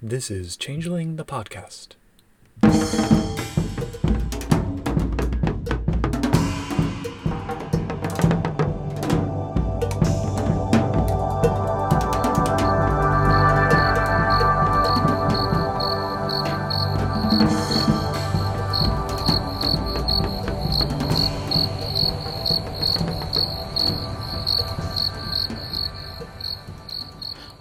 [0.00, 1.96] This is Changeling the Podcast.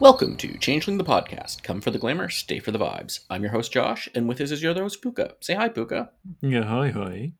[0.08, 1.64] Welcome to Changeling the Podcast.
[1.64, 3.26] Come for the glamour, stay for the vibes.
[3.30, 5.34] I'm your host Josh, and with us is your other host Puka.
[5.41, 6.12] Say hi, Puka.
[6.40, 7.34] Yeah, hi, hi.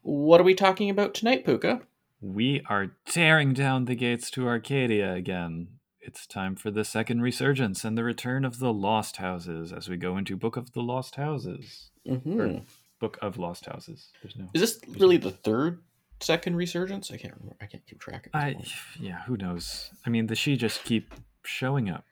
[0.00, 1.82] What are we talking about tonight, Puka?
[2.22, 5.68] We are tearing down the gates to Arcadia again.
[6.00, 9.98] It's time for the second resurgence and the return of the Lost Houses as we
[9.98, 11.90] go into Book of the Lost Houses.
[12.08, 12.60] Mm-hmm.
[12.98, 14.08] Book of Lost Houses.
[14.22, 14.48] There's no.
[14.54, 15.82] Is this really the third
[16.20, 17.10] second resurgence?
[17.10, 17.56] I can't remember.
[17.60, 18.24] I can't keep track.
[18.24, 18.56] This I
[18.98, 19.90] yeah, who knows?
[20.06, 21.12] I mean, the sidhe just keep
[21.44, 22.04] showing up.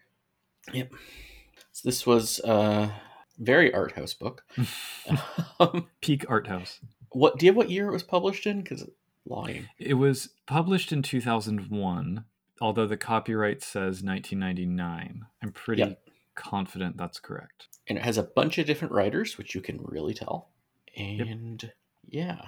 [0.73, 0.93] Yep.
[1.73, 2.93] So this was a
[3.39, 4.45] very art house book.
[5.61, 6.81] um, Peak art house.
[7.11, 7.57] what do you have?
[7.57, 8.63] What year it was published in?
[8.63, 8.85] Because
[9.27, 9.69] lying.
[9.79, 12.25] It was published in 2001,
[12.61, 15.27] although the copyright says 1999.
[15.43, 16.01] I'm pretty Yep.
[16.35, 17.69] confident that's correct.
[17.89, 20.51] and it has a bunch of different writers, which you can really tell.
[20.97, 21.73] And
[22.07, 22.41] yeah,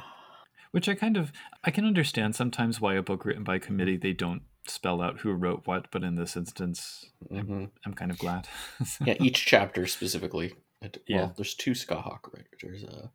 [0.73, 1.33] Which I kind of
[1.65, 5.21] I can understand sometimes why a book written by a committee they don't spell out
[5.21, 8.49] who wrote what, but in this instance, hmm I'm kind of glad.
[9.05, 9.15] yeah.
[9.21, 10.55] Each chapter specifically.
[10.83, 11.31] It, Yeah.
[11.37, 12.59] There's two Scathach writers.
[12.63, 13.09] There's uh,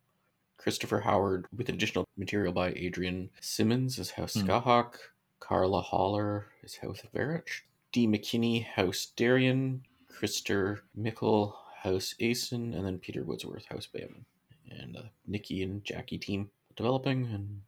[0.58, 4.48] Christopher Howard with additional material by Adrian Simmons as House Hmm.
[4.48, 4.94] Scathach,
[5.40, 8.06] Carla Holler is House Varich, D.
[8.06, 9.80] McKinney House Daireann,
[10.12, 14.24] Krister Michl House Aesin, and then Peter Woodworth House Beaumayn.
[14.70, 17.60] And uh, Nikki and Jackie team developing, and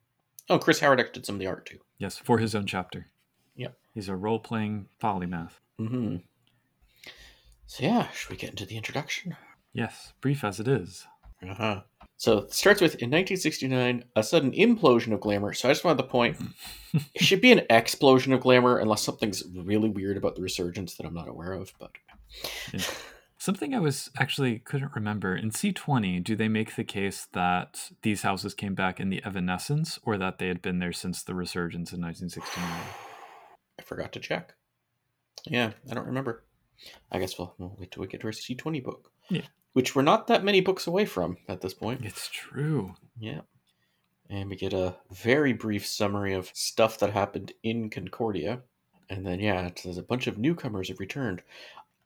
[0.51, 1.79] oh, Chris Howard did some of the art too.
[1.99, 3.06] yes, for his own chapter.
[3.99, 5.55] He's a role playing polymath.
[5.81, 6.19] Mm-hmm.
[7.67, 9.37] So yeah, should we get into the introduction?
[9.73, 11.05] Yes, brief as it is.
[11.43, 11.81] Uh-huh.
[12.17, 15.53] So it starts with in 1969, a sudden implosion of glamour.
[15.53, 16.37] So I just wanted to point
[16.95, 21.05] it should be an explosion of glamour unless something's really weird about the resurgence that
[21.05, 21.72] I'm not aware of.
[21.81, 21.91] But
[23.37, 28.22] Something I was actually couldn't remember in C20, do they make the case that these
[28.22, 31.93] houses came back in the Evanescence or that they had been there since the resurgence
[31.93, 33.08] in 1969?
[33.78, 34.55] I forgot to check.
[35.47, 36.44] Yeah, I don't remember.
[37.11, 39.11] I guess we'll, we'll wait till we get to our C20 book.
[39.28, 39.43] Yeah.
[39.72, 42.05] Which we're not that many books away from at this point.
[42.05, 42.94] It's true.
[43.19, 43.41] Yeah.
[44.31, 48.62] And we get a very brief summary of stuff that happened in Concordia.
[49.09, 51.43] And then, yeah, it says a bunch of newcomers have returned.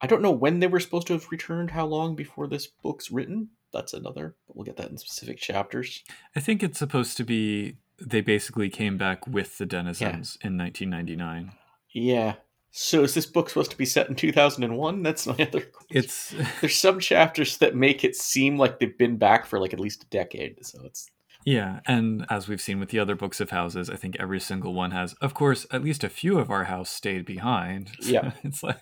[0.01, 3.11] I don't know when they were supposed to have returned, how long before this book's
[3.11, 3.51] written.
[3.73, 6.03] That's another, but we'll get that in specific chapters.
[6.37, 11.53] I think it's supposed to be they basically came back with the denizens in 1999.
[11.93, 12.35] Yeah.
[12.75, 15.03] So is this book supposed to be set in 2001?
[15.03, 15.87] That's my other question.
[15.91, 19.81] It's There's some chapters that make it seem like they've been back for like at
[19.81, 20.65] least a decade.
[20.65, 21.11] So it's
[21.45, 24.75] yeah, and as we've seen with the other books of houses, I think every single
[24.75, 25.13] one has.
[25.15, 27.91] Of course, at least a few of our house stayed behind.
[28.01, 28.31] So Yeah.
[28.45, 28.79] it's like,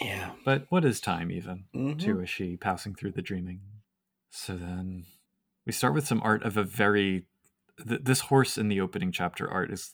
[0.00, 0.32] yeah.
[0.44, 1.98] but what is time even Mhm.
[2.00, 3.60] to a sidhe passing through the dreaming?
[4.30, 5.04] So then
[5.66, 7.24] we start with some art of a very.
[7.88, 9.92] Th- this horse in the opening chapter art is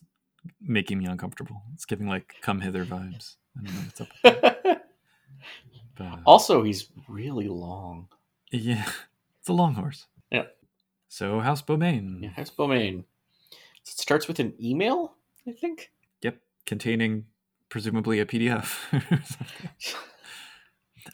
[0.60, 1.62] making me uncomfortable.
[1.74, 3.36] It's giving like come hither vibes.
[3.58, 4.08] I don't know what's up.
[5.96, 8.08] But- uh, also, he's really long.
[8.52, 8.84] Yeah,
[9.40, 10.06] it's a long horse.
[10.30, 10.42] Yeah.
[11.08, 12.22] So House Beaumayn.
[12.22, 13.04] Yeah, House Beaumayn.
[13.82, 15.14] So it starts with an email,
[15.48, 15.90] I think.
[16.22, 16.36] Yep,
[16.66, 17.24] containing
[17.70, 18.76] presumably a PDF.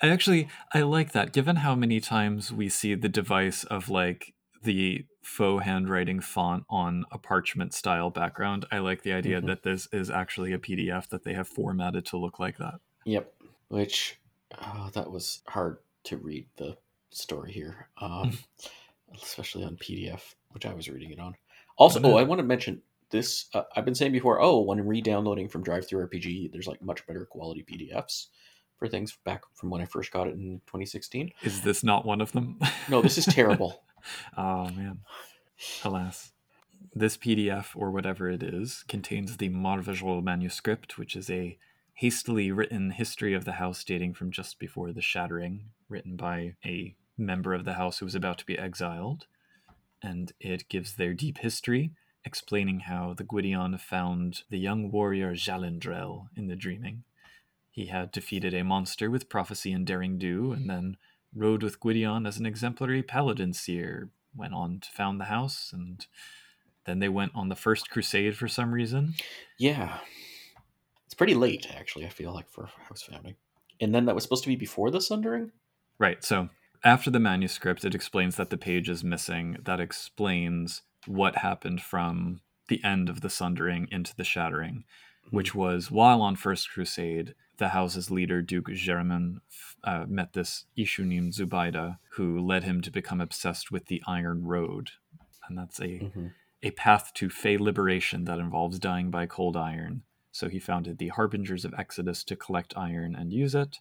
[0.02, 1.32] I actually I like that.
[1.32, 7.04] Given how many times we see the device of like the faux handwriting font on
[7.12, 9.46] a parchment style background, I like the idea Mhm.
[9.46, 12.80] that this is actually a PDF that they have formatted to look like that.
[13.04, 13.32] Yep.
[13.68, 14.18] Which,
[14.60, 16.76] oh, that was hard to read the
[17.10, 18.38] story here, um,
[19.14, 21.36] especially on PDF, which I was reading it on.
[21.76, 23.46] Also, Oh, I want to mention this.
[23.54, 24.40] Uh, I've been saying before.
[24.40, 28.26] Oh, when re-downloading from DriveThruRPG, there's like much better quality PDFs
[28.76, 31.30] for things back from when I first got it in 2016.
[31.42, 32.58] Is this not one of them?
[32.88, 33.84] No, this is terrible.
[34.36, 35.00] oh man.
[35.84, 36.32] Alas.
[36.94, 41.56] This PDF, or whatever it is, contains the Marvejol manuscript, which is a
[41.94, 46.94] hastily written history of the house dating from just before the shattering, written by a
[47.16, 49.26] member of the house who was about to be exiled.
[50.02, 51.92] And it gives their deep history,
[52.24, 57.04] explaining how the Gwydion found the young warrior Jalindrel in the dreaming.
[57.70, 60.96] He had defeated a monster with prophecy and daring do, and then
[61.34, 66.06] rode with Gwydion as an exemplary paladin seer, went on to found the house, and
[66.84, 69.14] then they went on the first crusade for some reason.
[69.58, 69.98] Yeah.
[71.06, 73.36] It's pretty late, actually, I feel like, for house founding.
[73.80, 75.52] And then that was supposed to be before the Sundering?
[75.98, 76.24] Right.
[76.24, 76.48] So
[76.84, 82.40] after the manuscript, it explains that the page is missing that explains what happened from
[82.68, 84.84] the end of the Sundering into the Shattering,
[85.30, 85.58] which hmm.
[85.58, 89.36] was while on First Crusade, the house's leader, Duke Jeriman,
[89.84, 94.44] uh, met this Eshu named Zubaida, who led him to become obsessed with the Iron
[94.44, 94.90] Road.
[95.48, 96.26] And that's a, Mm-hmm.
[96.64, 100.02] a path to Fey liberation that involves dying by cold iron.
[100.32, 103.78] So he founded the Harbingers of Exodus to collect iron and use it.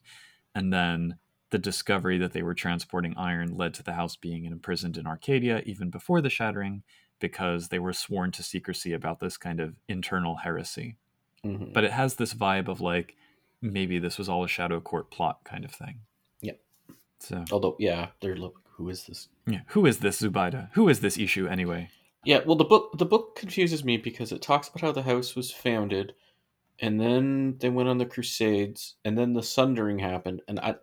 [0.54, 1.16] And then
[1.50, 5.64] the discovery that they were transporting iron led to the house being imprisoned in Arcadia
[5.66, 6.84] even before the shattering
[7.20, 10.98] because they were sworn to secrecy about this kind of internal heresy.
[11.44, 11.74] Mm-hmm.
[11.74, 13.16] But it has this vibe of like
[13.62, 16.00] maybe this was all a Shadow Court plot kind of thing.
[16.42, 16.60] Yep.
[17.20, 18.58] So, Although, yeah, they're look.
[18.78, 19.28] Who is this?
[19.46, 20.70] yeah, who is this Zubaida?
[20.74, 21.90] Who is this Eshu anyway?
[22.24, 25.36] Yeah, well, the book the book confuses me because it talks about how the house
[25.36, 26.14] was founded,
[26.80, 30.76] and then they went on the Crusades, and then the Sundering happened, and I,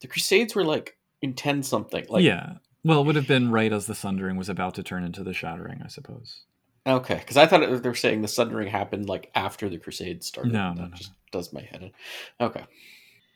[0.00, 2.04] the Crusades were like in ten something.
[2.08, 2.54] Like, yeah.
[2.84, 5.34] Well, it would have been right as the Sundering was about to turn into the
[5.34, 6.44] Shattering, I suppose.
[6.88, 10.26] Okay, because I thought it, they were saying the Sundering happened like after the Crusades
[10.26, 10.52] started.
[10.52, 11.92] No, no, that no, just does my head in.
[12.40, 12.64] Okay,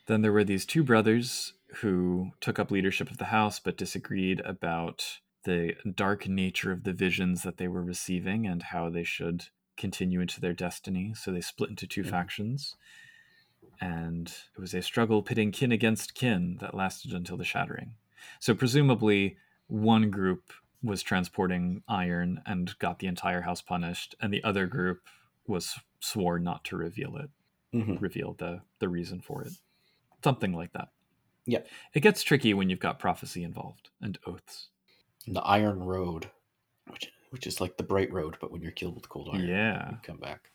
[0.07, 4.41] Then there were these two brothers who took up leadership of the house but disagreed
[4.45, 9.45] about the dark nature of the visions that they were receiving and how they should
[9.77, 11.13] continue into their destiny.
[11.15, 12.09] So they split into 2 Mhm.
[12.09, 12.75] factions.
[13.81, 17.95] And it was a struggle pitting kin against kin that lasted until the shattering.
[18.39, 20.53] So presumably, one group
[20.83, 24.99] was transporting iron and got the entire house punished, and the other group
[25.47, 27.29] was sworn not to reveal it
[27.71, 29.53] hmm reveal the the reason for it.
[30.23, 30.89] Something like that.
[31.45, 31.59] Yeah.
[31.93, 34.69] it gets tricky when you've got prophecy involved and oaths.
[35.27, 36.29] The Iron Road,
[36.89, 39.89] which which is like the Bright Road, but when you're killed with cold iron, yeah.
[39.91, 40.51] you come back.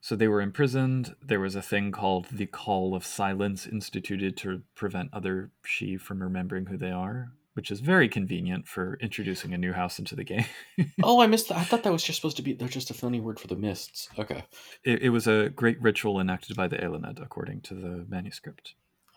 [0.00, 1.14] so they were imprisoned.
[1.20, 6.22] There was a thing called the call of silence instituted to prevent other sidhe from
[6.22, 10.24] remembering who they are which is very convenient for introducing a new house into the
[10.24, 10.44] game
[11.02, 11.58] oh, I missed that.
[11.58, 12.52] I thought that was just supposed to be.
[12.54, 14.08] They're just a funny word for the mists.
[14.18, 14.44] Okay.
[14.84, 18.74] it, it was a great ritual enacted by the Eiluned, according to the manuscript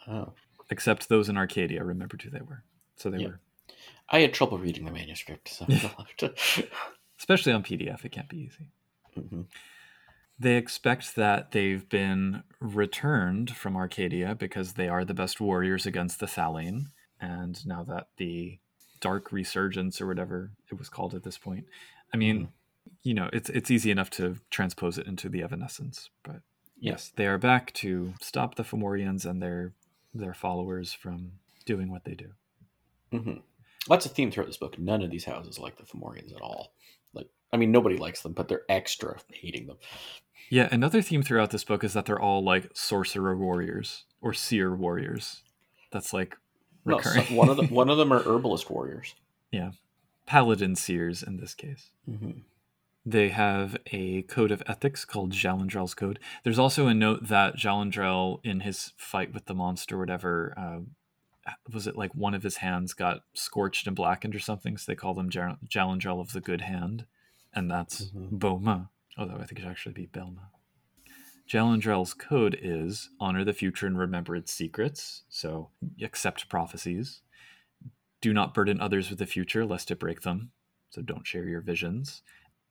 [0.08, 0.34] Oh.
[0.70, 2.64] except those in arcadia remembered who they were
[2.96, 3.28] so they Yeah.
[3.28, 3.40] were
[4.10, 6.34] I had trouble reading the manuscript, so I'll have to.
[7.18, 8.70] especially on pdf it can't be easy
[9.18, 9.46] Mhm.
[10.38, 16.20] They expect that they've been returned from Arcadia because they are the best warriors against
[16.20, 16.88] the Thallain.
[17.22, 18.60] And now that the
[19.00, 21.66] Dark Resurgence or whatever it was called at this point,
[22.14, 22.50] I mean,
[23.04, 26.10] you know, it's it's easy enough to transpose it into the Evanescence.
[26.24, 26.42] But
[26.78, 26.94] Yeah.
[26.94, 29.74] yes, they are back to stop the Fomorians and their
[30.14, 31.34] their followers from
[31.66, 32.34] doing what they do.
[33.12, 33.42] Mhm.
[33.88, 34.80] That's a theme throughout this book.
[34.80, 36.74] None of these houses like the Fomorians at all.
[37.14, 39.78] Like, I mean, nobody likes them, but they're extra hating them.
[40.50, 44.76] Yeah, another theme throughout this book is that they're all like sorcerer warriors or seer
[44.76, 45.44] warriors.
[45.92, 46.38] That's like
[46.86, 47.26] recurring.
[47.26, 49.16] so- one of them, one of them are herbalist warriors.
[49.52, 49.72] Yeah,
[50.26, 51.90] paladin seers in this case.
[52.10, 52.40] Mm-hmm.
[53.08, 56.18] They have a code of ethics called Jalendrel's Code.
[56.44, 61.52] There's also a note that Jalendrel, in his fight with the monster, or whatever, uh,
[61.72, 64.76] was it like one of his hands got scorched and blackened or something?
[64.78, 65.60] So they call them Jal-
[66.20, 67.06] of the Good Hand,
[67.54, 68.32] and that's Mhm.
[68.40, 68.90] Boma.
[69.20, 70.48] Although I think it should actually be Belma.
[71.50, 75.24] Jalendrel's code is honor the future and remember its secrets.
[75.30, 75.70] So
[76.02, 77.22] accept prophecies.
[78.22, 80.52] Do not burden others with the future lest it break them.
[80.90, 82.22] So don't share your visions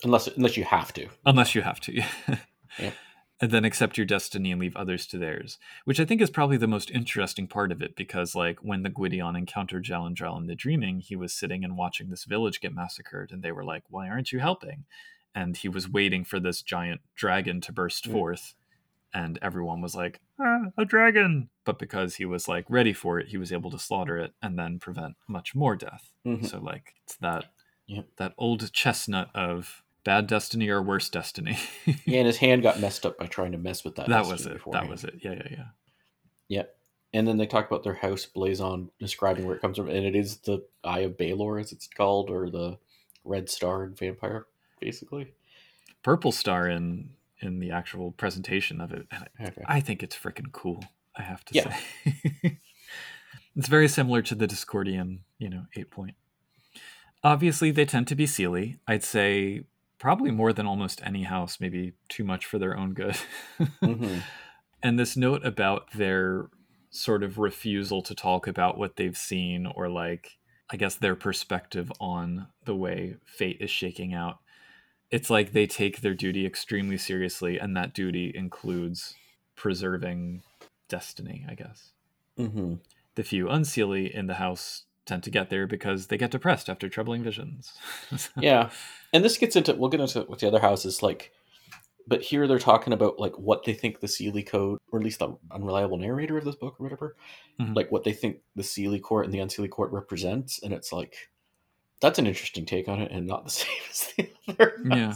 [0.02, 1.08] Unless unless you have to.
[1.24, 2.02] unless you have to.
[2.78, 2.90] Yeah.
[3.40, 6.56] And then accept your destiny and leave others to theirs, which I think is probably
[6.56, 10.54] the most interesting part of it because, like, when the Gwydion encountered Jalendrel in the
[10.54, 14.08] dreaming, he was sitting and watching this village get massacred, and they were like, Why
[14.08, 14.84] aren't you helping?
[15.34, 18.12] And he was waiting for this giant dragon to burst Mm.
[18.12, 18.54] forth,
[19.14, 21.48] and everyone was like, ah, A dragon!
[21.64, 24.58] But because he was, like, ready for it, he was able to slaughter it and
[24.58, 26.10] then prevent much more death.
[26.26, 26.44] Mhm.
[26.46, 27.46] So, like, it's that,
[27.86, 28.06] Yep.
[28.16, 31.56] that old chestnut of bad destiny or worse destiny.
[32.04, 34.08] Yeah, and his hand got messed up by trying to mess with that.
[34.08, 34.60] that was it.
[34.72, 35.14] That was it.
[35.22, 35.64] Yeah, yeah, yeah.
[36.48, 36.76] Yep.
[37.14, 40.16] And then they talk about their house Blazon, describing where it comes from, and it
[40.16, 42.76] is the Eye of Balor, as it's called, or the
[43.24, 44.46] Red Star in Vampire,
[44.80, 45.32] basically.
[46.02, 47.10] Purple Star in
[47.44, 49.06] in the actual presentation of it.
[49.10, 49.62] And I, Okay.
[49.66, 50.84] I think it's freaking cool.
[51.16, 51.74] I have to Yeah.
[52.04, 52.58] say,
[53.56, 56.14] it's very similar to the Discordian, you know, eight point.
[57.22, 58.78] Obviously, they tend to be Seelie.
[58.86, 59.64] I'd say
[59.98, 63.16] probably more than almost any house, maybe too much for their own good.
[63.80, 64.18] hmm
[64.82, 66.48] and this note about their
[66.90, 70.38] sort of refusal to talk about what they've seen or like
[70.70, 74.38] i guess their perspective on the way fate is shaking out
[75.10, 79.14] it's like they take their duty extremely seriously and that duty includes
[79.56, 80.42] preserving
[80.88, 81.90] destiny, I guess.
[82.38, 82.74] Mm-hmm.
[83.14, 86.88] The few unseelie in the house tend to get there because they get depressed after
[86.88, 87.72] troubling visions.
[88.36, 88.70] Yeah,
[89.12, 91.30] and this gets into we'll get into what the other houses like,
[92.08, 95.20] but here they're talking about like what they think the Seelie Code, or at least
[95.20, 97.16] the unreliable narrator of this book or whatever,
[97.60, 97.76] Mhm.
[97.76, 101.30] like what they think the Seelie Court and the Unseelie Court represents, and it's like
[102.04, 104.74] that's an interesting take on it, and not the same as the other.
[104.84, 105.14] Yeah.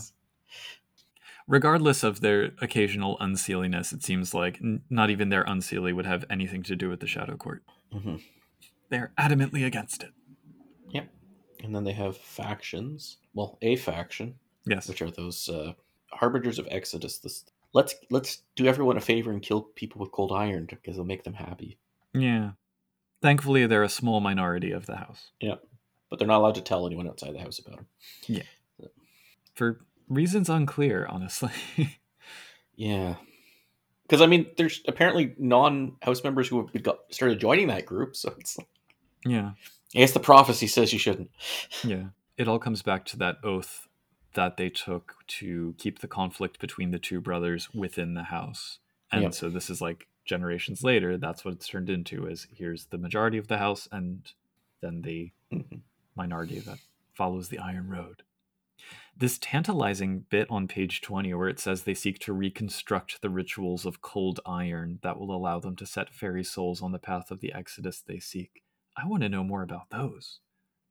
[1.47, 6.25] Regardless of their occasional unseeliness, it seems like n- not even their unseelie would have
[6.28, 7.62] anything to do with the Shadow Court.
[7.92, 8.23] Mhm.
[8.90, 10.11] They're adamantly against it.
[10.90, 11.09] Yep.
[11.64, 13.16] And then they have factions.
[13.33, 14.35] Well, a faction,
[14.66, 14.88] Yes.
[14.88, 15.73] which are those uh,
[16.11, 17.18] harbingers of Exodus.
[17.18, 21.04] This let's let's do everyone a favor and kill people with cold iron because it'll
[21.07, 21.78] make them happy.
[22.12, 22.52] Yeah.
[23.23, 25.30] Thankfully, they're a small minority of the house
[26.11, 27.87] But they're not allowed to tell anyone outside the house about them.
[28.27, 28.43] Yeah.
[29.55, 31.50] For reasons unclear, honestly.
[32.77, 33.17] Yeah.
[34.03, 38.33] Because I mean, there's apparently non-house members who have got, started joining that group, so
[38.38, 38.57] it's.
[39.27, 39.50] yeah.
[39.95, 41.31] I guess the prophecy says you shouldn't.
[41.85, 42.05] Yeah.
[42.37, 43.88] It all comes back to that oath
[44.35, 48.79] that they took to keep the conflict between the two brothers within the house.
[49.11, 49.35] And Yep.
[49.35, 53.38] so this is like generations later, that's what it's turned into is here's the majority
[53.38, 54.23] of the house and
[54.81, 55.81] then the Mhm.
[56.19, 56.79] Minority that
[57.15, 58.23] follows the iron road.
[59.17, 63.85] This tantalizing bit on page 20 where it says they seek to reconstruct the rituals
[63.87, 67.41] of cold iron that will allow them to set fairy souls on the path of
[67.41, 68.63] the exodus they seek.
[68.97, 70.41] I want to know more about those.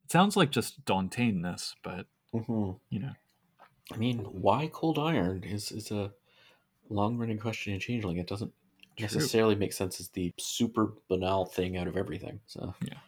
[0.04, 3.12] It sounds like just Dauntaineness, but hmm you know,
[3.92, 6.12] I mean, why cold iron is is a
[6.90, 8.18] long-running question in Changeling.
[8.18, 8.52] It doesn't
[8.96, 9.04] True.
[9.04, 12.40] necessarily make sense as the super banal thing out of everything.
[12.46, 12.98] So Yeah.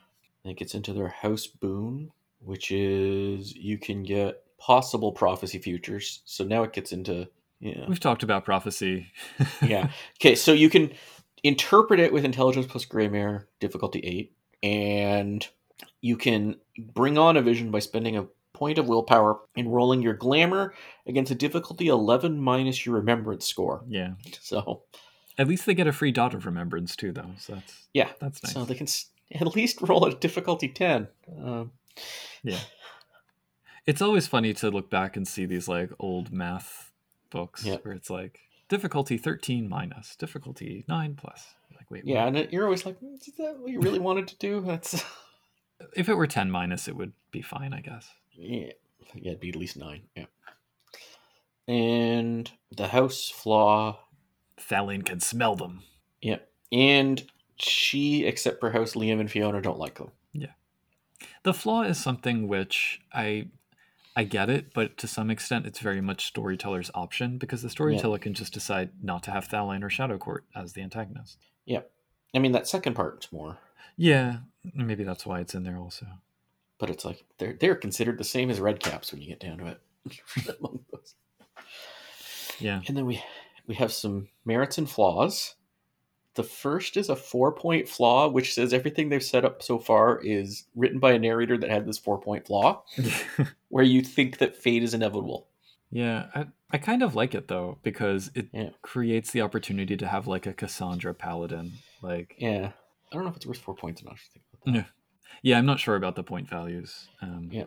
[0.45, 6.23] And it gets into their house boon, which is you can get possible prophecy futures.
[6.25, 7.29] So now it gets into
[7.61, 7.85] yeah.
[7.89, 9.07] we've talked about prophecy.
[9.63, 9.91] yeah.
[10.21, 10.93] Okay, so you can
[11.43, 15.47] interpret it with intelligence plus Gremayre, difficulty eight, and
[16.01, 20.13] you can bring on a vision by spending a point of willpower and rolling your
[20.13, 20.75] glamour
[21.07, 23.83] against a difficulty 11 minus your remembrance score.
[23.89, 24.13] yeah.
[24.41, 24.83] So,
[25.39, 27.31] At least they get a free dot of remembrance too, though.
[27.39, 28.11] So that's yeah.
[28.21, 28.53] that's nice.
[28.53, 28.87] So they can
[29.33, 31.09] at least roll a difficulty 10.
[31.43, 31.73] Um,
[32.43, 32.59] Yeah.
[33.87, 36.93] It's always funny to look back and see these like old math
[37.31, 37.77] books Yeah.
[37.83, 41.55] where it's like difficulty 13 minus, difficulty 9 plus.
[41.77, 42.37] Like, wait, yeah, what?
[42.37, 44.61] and you're always like, "Hmm, is that what you really wanted to do?
[44.61, 45.03] That's
[45.97, 48.11] if it were 10 minus, it would be fine, I guess.
[48.33, 48.73] Yeah,
[49.15, 50.03] yeah, it'd be at least nine.
[50.15, 50.27] Yeah.
[51.69, 54.01] And the house flaw,
[54.59, 55.83] Thallain can smell them.
[56.21, 56.39] yeah,
[56.73, 57.25] and
[57.61, 60.11] sidhe, except for House Liam and Fiona, don't like them.
[60.33, 60.53] Yeah,
[61.43, 63.49] the flaw is something which I
[64.17, 68.19] I get it, but to some extent it's very much storyteller's option because the storyteller
[68.19, 71.39] can just decide not to have Thallain or Shadow Court as the antagonist.
[71.65, 71.83] Yeah,
[72.35, 73.59] I mean, that second part's more,
[73.97, 74.39] Yeah,
[74.75, 76.07] maybe that's why it's in there also.
[76.79, 79.59] but it's like they're they're considered the same as red caps when you get down
[79.59, 79.81] to it.
[82.59, 82.83] Yeah.
[82.87, 83.23] And then we
[83.67, 85.55] we have some merits and flaws.
[86.35, 90.21] The first is a four point flaw, which says everything they've set up so far
[90.23, 92.83] is written by a narrator that had this four point flaw,
[93.69, 95.49] where you think that fate is inevitable.
[95.91, 98.71] Yeah, I, I kind of like it though because it Yeah.
[98.83, 101.73] creates the opportunity to have like a Cassandra paladin.
[102.01, 102.71] Like, Yeah,
[103.11, 104.15] I don't know if it's worth four points or not.
[104.15, 104.75] if you think about that.
[104.79, 104.85] Yeah.
[105.43, 107.09] yeah, I'm not sure about the point values.
[107.23, 107.65] Um, Yeah.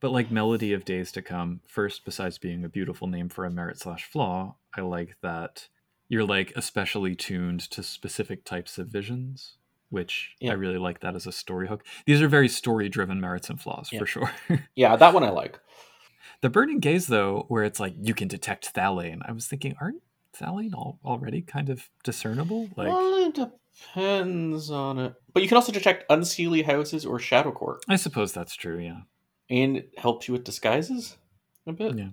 [0.00, 3.50] But like Melody of Days to Come, first, besides being a beautiful name for a
[3.50, 5.68] merit slash flaw, I like that
[6.08, 9.56] you're like especially tuned to specific types of visions,
[9.90, 10.52] which Yeah.
[10.52, 11.84] I really like that as a story hook.
[12.06, 13.98] These are very story driven merits and flaws Yeah.
[14.00, 14.30] for sure.
[14.74, 15.58] Yeah, that one I like.
[16.42, 20.02] The Burning Gaze, though, where it's like you can detect Thallain, I was thinking, aren't
[20.34, 22.68] Thallain al- already kind of discernible?
[22.76, 27.52] Like, well, it depends on it, but you can also detect unseelie houses or shadow
[27.52, 29.00] court, I suppose that's true, yeah.
[29.48, 31.16] and it helps you with disguises
[31.66, 31.96] a bit.
[31.96, 32.08] Yeah.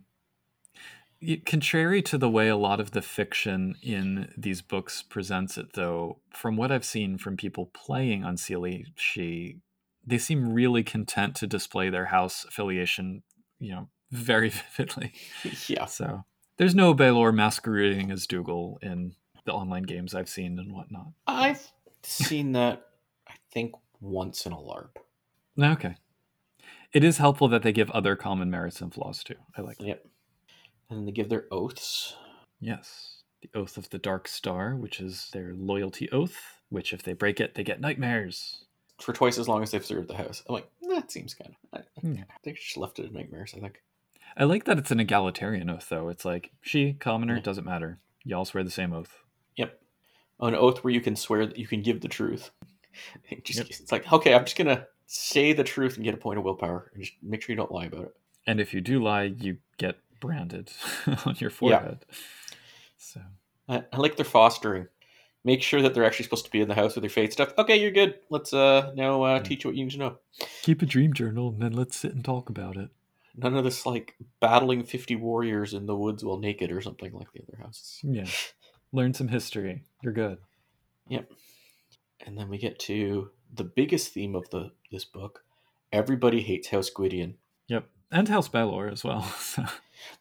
[1.46, 6.20] Contrary to the way a lot of the fiction in these books presents it, though,
[6.32, 9.60] from what I've seen from people playing Unseelie, sidhe
[10.06, 13.24] they seem really content to display their house affiliation,
[13.60, 15.14] you know, very vividly.
[15.68, 16.26] yeah, So
[16.58, 19.16] there's no Balor masquerading as Dougal in
[19.46, 21.08] the online games I've seen and whatnot.
[21.28, 21.72] I've
[22.04, 22.86] seen that.
[23.28, 24.98] I think once in a LARP.
[25.60, 25.96] Okay.
[26.92, 29.36] It is helpful that they give other common merits and flaws too.
[29.58, 30.04] I like that.
[30.94, 32.16] And then they give their oaths.
[32.60, 33.24] Yes.
[33.42, 37.40] The Oath of the Dark Star, which is their loyalty oath, which if they break
[37.40, 38.66] it, they get nightmares.
[39.00, 40.44] for twice as long as they've served the house.
[40.48, 41.82] I'm like, that seems kind of.
[41.82, 42.16] I, hmm.
[42.54, 43.54] just left it nightmares.
[43.58, 43.82] I think.
[44.38, 46.10] I like that it's an egalitarian oath, though.
[46.10, 47.42] It's like sidhe, commoner, Yeah.
[47.42, 48.00] doesn't matter.
[48.24, 49.24] Y'all swear the same oath.
[49.58, 49.80] Yep.
[50.42, 52.52] an oath where you can swear that you can give the truth.
[53.32, 53.68] It just, Yep.
[53.72, 56.92] It's like, okay, I'm just gonna say the truth and get a point of willpower,
[56.94, 58.16] and just make sure you don't lie about it.
[58.46, 59.98] And if you do lie, you get
[60.28, 60.72] branded
[61.26, 62.06] on your forehead.
[62.10, 62.16] Yeah.
[62.98, 63.22] So
[63.68, 64.88] I, I like their fostering.
[65.46, 67.52] Make sure that they're actually supposed to be in the house with their faith stuff.
[67.58, 68.16] Okay, you're good.
[68.30, 69.44] Let's uh now uh, Mm.
[69.44, 70.18] teach you what you need to know.
[70.62, 72.90] keep a dream journal and then let's sit and talk about it.
[73.36, 77.32] None of this like battling fifty warriors in the woods while naked or something like
[77.34, 78.00] the other houses.
[78.04, 78.26] Yeah.
[78.94, 79.84] Learn some history.
[80.02, 80.38] You're good.
[81.10, 81.30] Yep.
[82.26, 85.44] And then we get to the biggest theme of the this book.
[85.92, 87.36] Everybody hates House Gwydion.
[87.68, 87.86] Yep.
[88.12, 89.24] And House Balor as well.
[89.40, 89.66] So,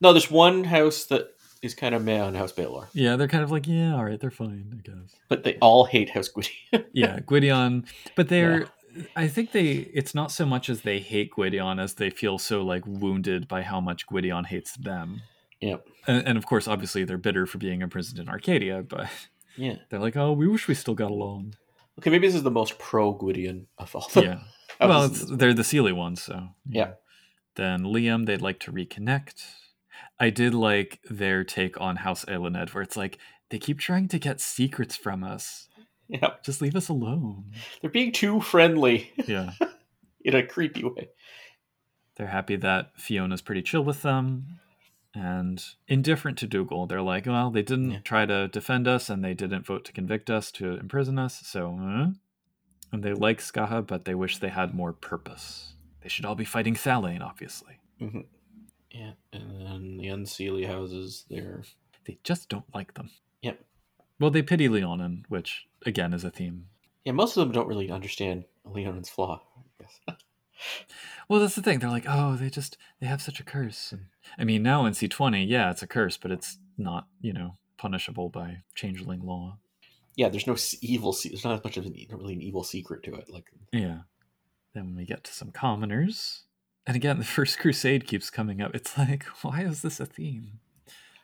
[0.00, 1.28] No, there's one house that
[1.62, 4.20] is kind of meh on House Balor, yeah, they're kind of like, yeah, all right,
[4.20, 5.14] they're fine, I guess.
[5.28, 6.84] but they all hate House Gwydion.
[6.92, 7.84] Yeah, Gwydion.
[8.16, 8.68] But they're
[9.16, 12.62] I think they it's not so much as they hate Gwydion as they feel so
[12.62, 15.22] like wounded by how much Gwydion hates them.
[15.60, 15.86] Yep.
[16.06, 19.08] And, and of course, obviously they're bitter for being imprisoned in Arcadia, but
[19.56, 19.76] yeah.
[19.90, 21.54] they're like, oh, we wish we still got along.
[21.98, 24.40] Okay, maybe this is the most pro Gwydion of all Yeah.
[24.80, 26.92] well, it's, they're the Seelie ones, so Yeah.
[27.54, 29.44] Then Liam, they'd like to reconnect.
[30.18, 33.18] I did like their take on House Eiluned, where it's like
[33.50, 35.68] they keep trying to get secrets from us.
[36.08, 36.34] yeah.
[36.44, 37.52] Just leave us alone.
[37.80, 39.52] They're being too friendly Yeah,
[40.24, 41.08] in a creepy way.
[42.16, 44.58] they're happy that Fiona's pretty chill with them
[45.14, 46.86] and indifferent to Dougal.
[46.86, 47.98] They're like, well, they didn't Yeah.
[48.04, 51.78] try to defend us and they didn't vote to convict us to imprison us, so.
[51.80, 52.06] uh."
[52.92, 55.74] And they like Skaha, but they wish they had more purpose.
[56.02, 57.78] They should all be fighting Thallain, obviously.
[58.92, 59.12] Yeah.
[59.32, 61.62] And then the Unseelie houses, they're
[62.04, 63.10] They just don't like them.
[63.42, 63.58] Yep.
[64.20, 66.66] Well, they pity Leonin, which again is a theme.
[67.04, 69.42] yeah, most of them don't really understand Leonin's flaw.
[69.56, 70.16] I guess.
[71.28, 71.80] Well, that's the thing.
[71.80, 73.90] They're like, oh, they just they have such a curse.
[73.90, 74.06] And
[74.38, 77.56] I mean, now in C twenty, yeah, it's a curse, but it's not you know
[77.78, 79.58] punishable by changeling law.
[80.14, 81.16] yeah, there's no evil.
[81.24, 83.28] There's not as much of an really an evil secret to it.
[83.28, 84.00] Like Yeah.
[84.72, 86.42] Then when we get to some commoners,
[86.86, 88.74] and again, the First Crusade keeps coming up.
[88.74, 90.60] It's like, why is this a theme?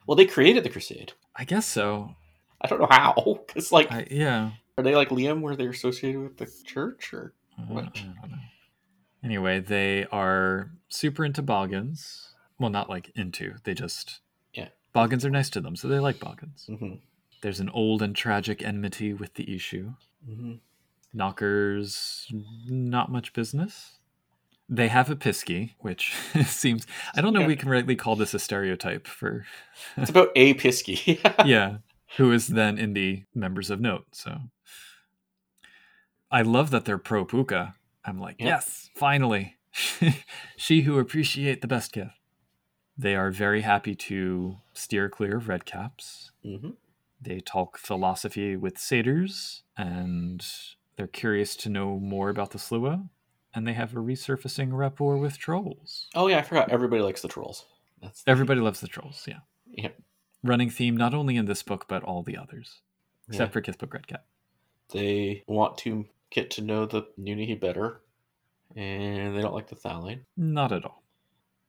[0.07, 1.12] Well, they created the Crusade.
[1.37, 2.14] I guess so.
[2.61, 3.40] I don't know how.
[3.57, 4.53] It's like, I yeah.
[4.77, 7.35] are they like Liam, where they're associated with the church, or
[7.68, 7.85] What?
[7.97, 8.37] I don't know.
[9.23, 12.29] Anyway, they are super into boggans.
[12.59, 13.55] Well, not like into.
[13.64, 14.21] They just
[14.55, 14.68] Yeah.
[14.94, 16.66] Boggans are nice to them, so they like boggans.
[16.66, 16.94] hmm
[17.42, 19.94] There's an old and tragic enmity with the Eshu.
[20.25, 20.55] hmm
[21.14, 22.27] Nockers,
[22.68, 23.97] not much business.
[24.70, 26.14] They have a pisky, which
[26.46, 26.87] seems.
[27.14, 27.48] I don't know if Yeah.
[27.48, 29.46] we can rightly call this a stereotype for.
[29.96, 31.18] it's about a Pisky.
[31.46, 31.78] yeah,
[32.18, 34.07] who is then in the members of note.
[34.12, 34.38] So
[36.31, 37.74] I love that they're pro Puka.
[38.04, 38.46] I'm like, Yep.
[38.46, 39.57] yes, finally.
[40.59, 42.12] sidhe who appreciate the best gift.
[42.96, 46.31] They are very happy to steer clear of red caps.
[46.42, 46.70] hmm
[47.20, 50.44] They talk philosophy with satyrs, and
[50.96, 53.09] they're curious to know more about the Sluagh.
[53.54, 56.08] And they have a resurfacing rapport with trolls.
[56.14, 56.70] Oh yeah, I forgot.
[56.70, 57.64] Everybody likes the trolls.
[58.02, 59.40] That's the- Everybody loves the trolls, yeah.
[59.72, 59.96] Yep.
[60.44, 62.80] Running theme not only in this book, but all the others,
[63.28, 63.52] except Yeah.
[63.52, 64.24] for Kithbook Red Cap.
[64.90, 68.02] They want to get to know the Nunnehi better,
[68.76, 70.24] and they don't like the Thallain.
[70.37, 71.02] Not at all.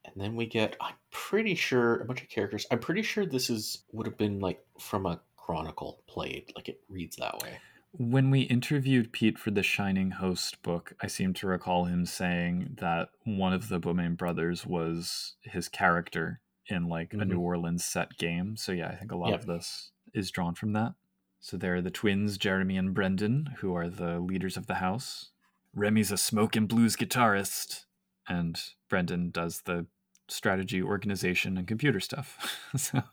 [0.06, 2.66] And then we get, I'm pretty sure, a bunch of characters.
[2.72, 6.82] I'm pretty sure this is would have been like from a chronicle played, like it
[6.90, 7.58] reads that way.
[7.92, 12.76] When we interviewed Pete for the Shining Host book, I seem to recall him saying
[12.80, 17.30] that one of the Beaumayn brothers was his character in like a Mhm.
[17.30, 18.56] New Orleans set game.
[18.58, 19.40] So yeah, I think a lot Yep.
[19.40, 20.94] of this is drawn from that.
[21.40, 25.32] So there are the twins, Jeremy and Brendan, who are the leaders of the house.
[25.74, 27.86] Remy's a smoke and blues guitarist,
[28.28, 29.88] and Brendan does the
[30.28, 32.38] strategy, organization, and computer stuff.
[32.78, 33.04] so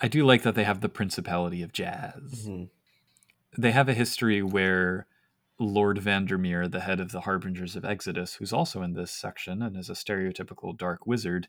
[0.00, 2.70] I do like that they have the principality of jazz Mhm.
[3.56, 5.06] They have a history where
[5.58, 9.76] Lord Vandermeer, the head of the Harbingers of Exodus, who's also in this section and
[9.76, 11.48] is a stereotypical dark wizard,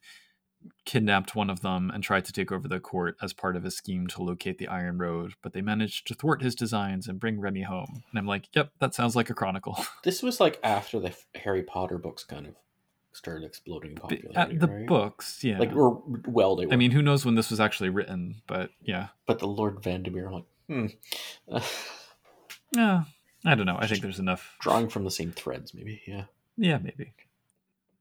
[0.85, 3.71] kidnapped one of them and tried to take over the court as part of a
[3.71, 7.39] scheme to locate the Iron Road, but they managed to thwart his designs and bring
[7.39, 8.03] Remy home.
[8.09, 9.77] And I'm like, yep, that sounds like a chronicle.
[10.03, 12.55] This was like after the Harry Potter books kind of
[13.13, 14.57] started exploding in popularity.
[14.57, 14.87] the right?
[14.87, 15.59] books, yeah.
[15.59, 16.73] like or well, they were.
[16.73, 19.09] I mean, who knows when this was actually written, but yeah.
[19.27, 20.85] but the Lord Vandermeer, I'm like, hmm,
[21.51, 21.61] Uh,
[22.75, 23.03] Yeah,
[23.45, 23.77] I don't know.
[23.79, 26.01] I think there's enough drawing from the same threads, maybe.
[26.07, 26.25] Yeah.
[26.57, 27.13] Yeah, maybe.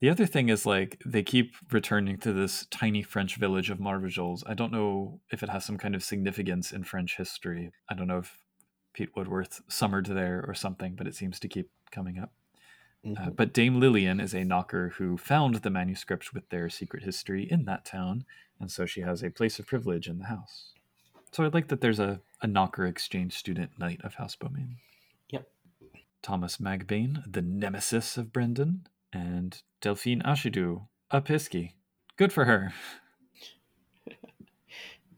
[0.01, 4.43] The other thing is like they keep returning to this tiny French village of Marvejols.
[4.47, 7.73] I don't know if it has some kind of significance in French history.
[7.89, 8.39] I don't know if
[8.95, 12.33] Pete Woodworth summered there or something, but it seems to keep coming up.
[13.05, 13.37] Uh, Mhm.
[13.37, 17.65] but Dame Lillian is a nocker who found the manuscript with their secret history in
[17.65, 18.25] that town,
[18.59, 20.75] and so she has a place of privilege in the house.
[21.33, 24.77] So I like that there's a, a nocker exchange student knight of House Beaumayn.
[25.31, 25.49] Yep.
[26.23, 31.73] Thomas Magbane, the nemesis of Brendan, and Delphine Ashidu, a Pisky.
[32.17, 32.73] Good for her.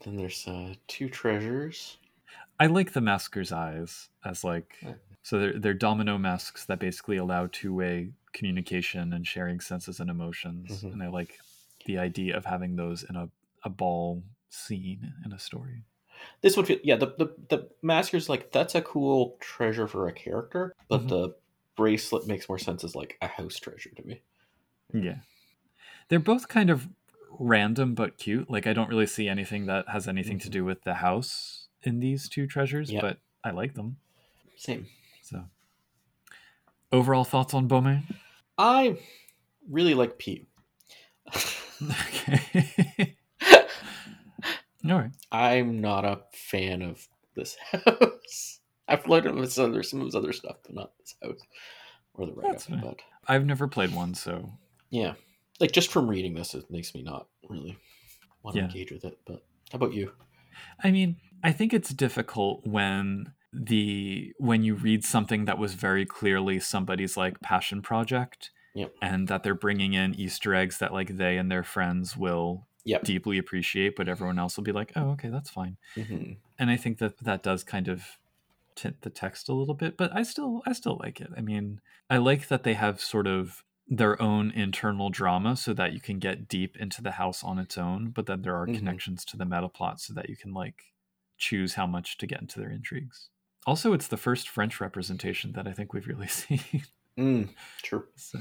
[0.05, 1.99] Then there's uh, two treasures.
[2.59, 4.77] I like the masker's eyes as like
[5.23, 10.11] so they're they're domino masks that basically allow two way communication and sharing senses and
[10.11, 10.83] emotions.
[10.83, 10.93] Mhm.
[10.93, 11.39] And I like
[11.87, 13.29] the idea of having those in a,
[13.65, 15.85] a ball scene in a story.
[16.41, 16.97] This would feel yeah.
[16.97, 21.09] The the the masker's like that's a cool treasure for a character, but Mhm.
[21.09, 21.35] the
[21.77, 24.21] bracelet makes more sense as like a house treasure to me.
[24.93, 25.19] Yeah.
[26.09, 26.89] They're both kind of
[27.39, 28.51] random but cute.
[28.51, 30.53] Like I don't really see anything that has anything to Mhm.
[30.53, 33.97] do with the house in these two treasures, but I like them.
[34.57, 34.87] Same.
[35.23, 35.45] So
[36.93, 38.03] overall thoughts on Beaumayn?
[38.59, 38.99] I
[39.69, 40.47] really like Pete.
[41.83, 43.17] okay.
[44.89, 45.11] All right.
[45.31, 48.61] I'm not a fan of this house.
[48.89, 51.41] I've learned of his other some of his other stuff, but not this house
[52.15, 52.63] or the write up.
[52.83, 54.51] But I've never played one, so
[54.91, 55.15] yeah,
[55.61, 57.79] like just from reading this, it makes me not really
[58.43, 58.67] want to Yeah.
[58.67, 59.19] engage with it.
[59.25, 60.13] But how about you?
[60.83, 66.05] I mean, I think it's difficult when the when you read something that was very
[66.05, 68.95] clearly somebody's like passion project Yep.
[69.03, 73.05] and that they're bringing in easter eggs that like they and their friends will Yep.
[73.05, 76.77] deeply appreciate but everyone else will be like oh okay that's fine hmm and i
[76.77, 78.19] think that that does kind of
[78.75, 81.81] tint the text a little bit but i still i still like it i mean
[82.11, 86.19] i like that they have sort of their own internal drama so that you can
[86.19, 88.75] get deep into the house on its own but then there are Mhm.
[88.79, 90.95] connections to the meta plot so that you can like
[91.37, 93.29] choose how much to get into their intrigues
[93.67, 96.61] also it's the first french representation that i think we've really seen
[97.19, 98.09] Mm, true.
[98.17, 98.39] so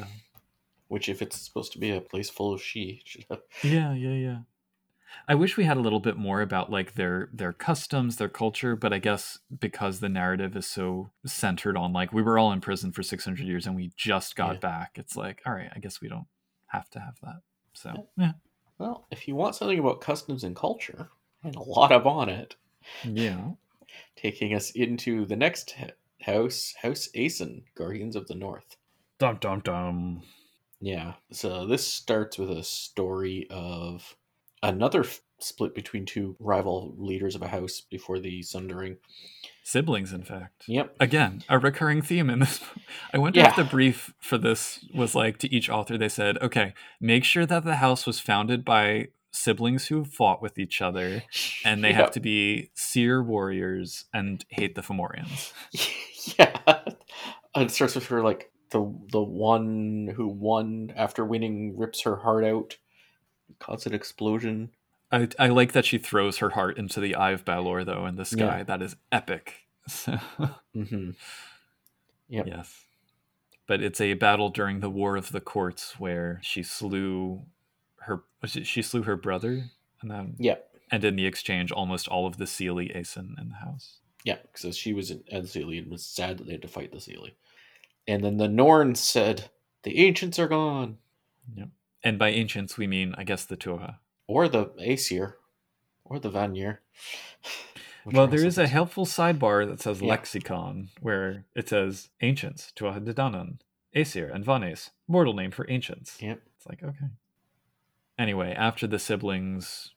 [0.92, 3.42] Which, if it's supposed to be a place full of sidhe, should have.
[3.64, 4.38] yeah yeah yeah
[5.28, 8.76] i wish we had a little bit more about like their their customs their culture
[8.76, 12.62] but i guess because the narrative is so centered on like we were all in
[12.62, 14.60] prison for 600 years and we just got Yeah.
[14.60, 16.28] back it's like all right i guess we don't
[16.68, 17.42] have to have that
[17.74, 18.26] so Yeah.
[18.26, 18.32] yeah
[18.78, 21.10] Well, if you want something about customs and culture,
[21.44, 22.56] and a lot of on it,
[23.04, 23.52] yeah
[24.16, 25.76] taking us into the next
[26.22, 28.78] house, House Aesin, Guardians of the North.
[29.20, 30.22] dum dum dum
[30.82, 31.14] Yeah.
[31.32, 34.16] So this starts with a story of
[34.64, 38.98] another f- split between two rival leaders of a house before the sundering.
[39.64, 40.96] siblings in fact Yep.
[41.00, 42.60] again a recurring theme in this
[43.14, 43.50] i wonder Yeah.
[43.50, 47.46] if the brief for this was like to each author they said okay make sure
[47.46, 51.24] that the house was founded by siblings who fought with each other
[51.66, 55.54] and they have to be seer warriors and hate the Fomorians.
[56.38, 56.60] yeah.
[57.56, 58.80] And it starts with her like the
[59.12, 62.78] the one who won after winning rips her heart out,
[63.60, 64.72] causes an explosion.
[65.12, 68.16] I, I like that she throws her heart into the eye of Balor, though, in
[68.16, 68.60] the sky.
[68.60, 68.64] Yeah.
[68.64, 69.56] That is epic.
[69.88, 70.18] So,
[70.76, 71.12] Mm-hmm.
[72.30, 72.48] Yep.
[72.48, 72.86] yes.
[73.68, 77.42] But it's a battle during the War of the Courts where she slew
[78.00, 79.66] her she slew her brother
[80.02, 80.68] and then Yep.
[80.92, 84.00] and in the exchange almost all of the Seelie Aesin in the house.
[84.24, 86.92] Yeah, because she was in at Seelie and was sad that they had to fight
[86.92, 87.34] the Seelie.
[88.12, 89.50] And then the Norn said,
[89.84, 90.98] "The ancients are gone,"
[91.56, 91.70] Yep.
[92.04, 94.00] And by ancients we mean I guess the Torah.
[94.28, 95.38] or the Aesir,
[96.06, 96.82] or the Vanir.
[98.04, 100.08] Well, there is a helpful sidebar that says Yeah.
[100.10, 103.60] lexicon, where it says ancients, Tuatha
[103.94, 106.20] Aesir, and Vanes, mortal name for ancients.
[106.20, 106.42] Yep.
[106.58, 107.10] It's like, okay.
[108.18, 109.94] Anyway, after the siblings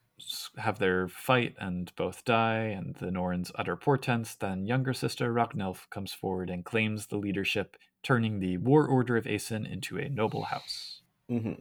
[0.58, 5.88] have their fight and both die, and the Norns utter portents, then younger sister Ragnelf
[5.88, 10.44] comes forward and claims the leadership, turning the War Order of Aesin into a noble
[10.44, 11.00] house.
[11.28, 11.54] hmm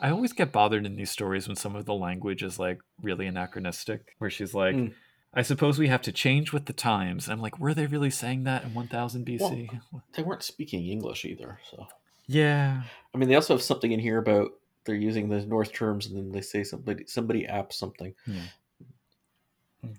[0.00, 3.26] I always get bothered in these stories when some of the language is like really
[3.26, 4.94] anachronistic, where she's like, Mm.
[5.34, 7.28] I suppose we have to change with the times.
[7.28, 9.68] I'm like, were they really saying that in 1000 BC?
[10.14, 11.86] They weren't speaking English either, so
[12.26, 12.82] yeah.
[13.14, 14.52] I mean, they also have something in here about
[14.84, 18.14] they're using the Norse terms, and then they say somebody somebody apps something.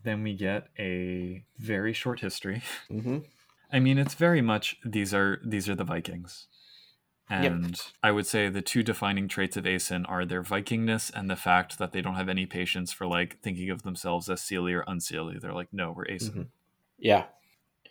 [0.03, 2.61] Then we get a very short history.
[2.89, 3.19] hmm
[3.71, 6.47] I mean, it's very much these are these are the Vikings.
[7.29, 7.43] Yep.
[7.43, 11.35] And I would say the two defining traits of Aesin are their Vikingness and the
[11.35, 14.83] fact that they don't have any patience for like thinking of themselves as Seelie or
[14.85, 15.39] unseelie.
[15.39, 16.31] They're like, no, we're Aesin.
[16.33, 16.47] Mhm.
[16.97, 17.25] Yeah,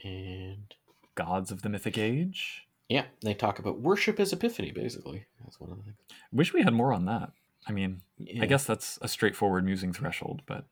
[0.04, 0.74] and
[1.14, 2.66] Gods of the mythic age.
[2.88, 4.72] yeah, they talk about worship as epiphany.
[4.72, 5.96] Basically, that's one of the things.
[6.32, 7.30] Wish we had more on that.
[7.66, 8.42] I mean, Yeah.
[8.42, 10.64] I guess that's a straightforward musing threshold, but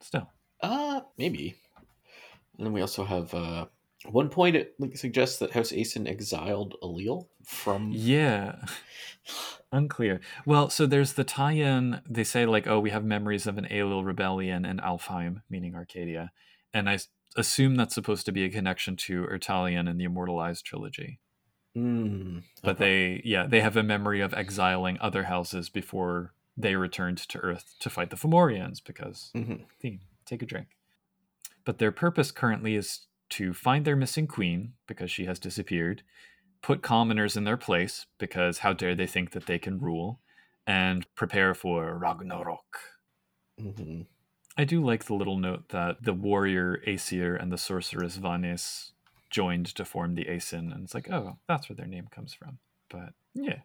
[0.00, 0.30] still.
[0.62, 1.56] Uh, maybe.
[2.56, 3.66] And then we also have uh,
[4.10, 7.90] one point, it like, suggests that House Aesin exiled Ailil from.
[7.92, 8.56] Yeah.
[9.72, 10.20] Unclear.
[10.46, 12.00] Well, so there's the tie-in.
[12.08, 16.30] They say like, "Oh, we have memories of an Ailil rebellion in Alfheim, meaning Arcadia,"
[16.72, 16.98] and I
[17.36, 21.18] assume that's supposed to be a connection to Ertalion and the Immortal Eyes trilogy.
[21.76, 27.18] Mm, But they, yeah, they have a memory of exiling other houses before they returned
[27.18, 29.64] to Earth to fight the Fomorians because Mhm.
[29.80, 30.00] theme.
[30.24, 30.68] Take a drink.
[31.64, 36.02] But their purpose currently is to find their missing queen because she has disappeared,
[36.62, 40.20] put commoners in their place because how dare they think that they can rule,
[40.66, 42.78] and prepare for Ragnarok.
[43.60, 44.06] Mhm.
[44.56, 48.92] I do like the little note that the warrior Aesir and the sorceress Vanis
[49.30, 52.58] joined to form the Aesin, and it's like, oh, that's where their name comes from.
[52.88, 53.60] But yeah.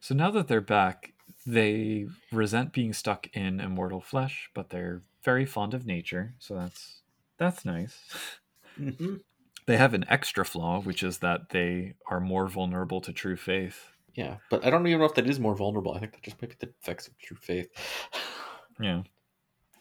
[0.00, 1.12] So now that they're back,
[1.46, 7.02] they resent being stuck in immortal flesh, but they're very fond of nature, so that's
[7.38, 7.98] that's nice.
[8.78, 9.20] Mhm.
[9.66, 13.92] They have an extra flaw, which is that they are more vulnerable to true faith.
[14.14, 15.94] Yeah, but I don't even know if that is more vulnerable.
[15.94, 17.68] I think that just might be the effects of true faith.
[18.80, 19.02] Yeah.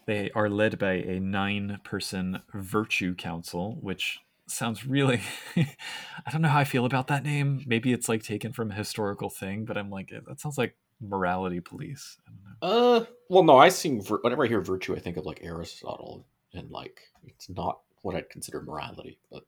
[0.05, 5.21] They are led by a nine person virtue council, which sounds really.
[5.55, 7.63] I don't know how I feel about that name.
[7.65, 11.61] Maybe it's like taken from a historical thing, but I'm like, that sounds like morality
[11.61, 12.17] police.
[12.27, 12.97] I don't know.
[12.97, 16.69] Uh, well, no, I sing whenever I hear virtue, I think of like Aristotle, and
[16.69, 19.43] like it's not what I'd consider morality, but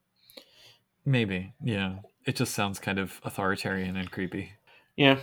[1.04, 1.52] Maybe.
[1.62, 1.96] Yeah.
[2.26, 4.52] It just sounds kind of authoritarian and creepy.
[4.96, 5.18] yeah,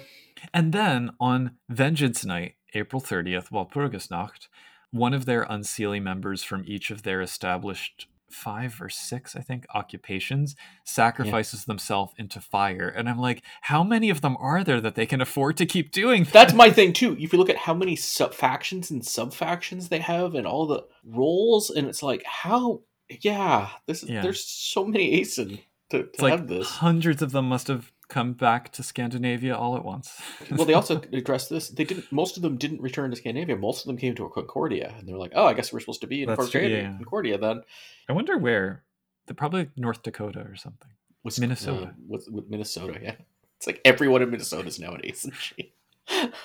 [0.54, 4.48] And then on Vengeance Night, April 30th, Walpurgisnacht,
[4.92, 9.66] one of their unseelie members from each of their established five or six, I think,
[9.74, 12.88] occupations sacrifices themselves into fire.
[12.88, 15.92] And I'm like, how many of them are there that they can afford to keep
[15.92, 16.34] doing that?
[16.34, 17.18] that's my thing too.
[17.20, 20.66] If you look at how many sub factions and sub factions they have, and all
[20.66, 22.82] the roles, and it's like how,
[23.22, 24.22] yeah, this Yeah.
[24.22, 26.68] there's so many Aesin to, to like have this.
[26.68, 30.22] hundreds of them must have come back to Scandinavia all at once.
[30.52, 31.70] well, they also addressed this.
[31.70, 32.12] They didn't.
[32.12, 33.56] Most of them didn't return to Scandinavia.
[33.56, 36.08] Most of them came to Concordia, and they're like, "Oh, I guess we're supposed to
[36.08, 36.96] be in true, Concordia, yeah.
[36.98, 37.64] Concordia then."
[38.10, 38.84] I wonder where.
[39.28, 40.90] They're probably North Dakota or something.
[41.24, 41.86] With, Minnesota.
[41.86, 43.14] uh, with, with Minnesota, yeah.
[43.58, 45.32] It's like everyone in Minnesota is now an Aesin.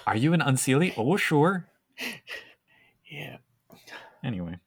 [0.07, 0.93] Are you an unseelie?
[0.97, 1.67] Oh, sure.
[3.11, 3.39] yeah.
[4.23, 4.59] Anyway.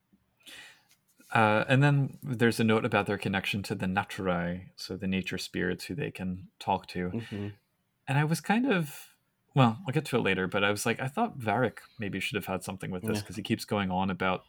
[1.32, 5.38] Uh, and then there's a note about their connection to the Naturae, so the nature
[5.38, 7.10] spirits who they can talk to.
[7.10, 7.48] hmm
[8.08, 9.10] And I was kind of,
[9.56, 12.36] well, I'll get to it later, but I was like, I thought Varich maybe should
[12.36, 13.22] have had something with this Yeah.
[13.22, 14.44] because he keeps going on about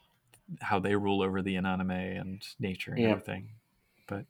[0.63, 3.11] how they rule over the Inanimae and nature and Yeah.
[3.11, 3.51] everything.
[4.09, 4.27] But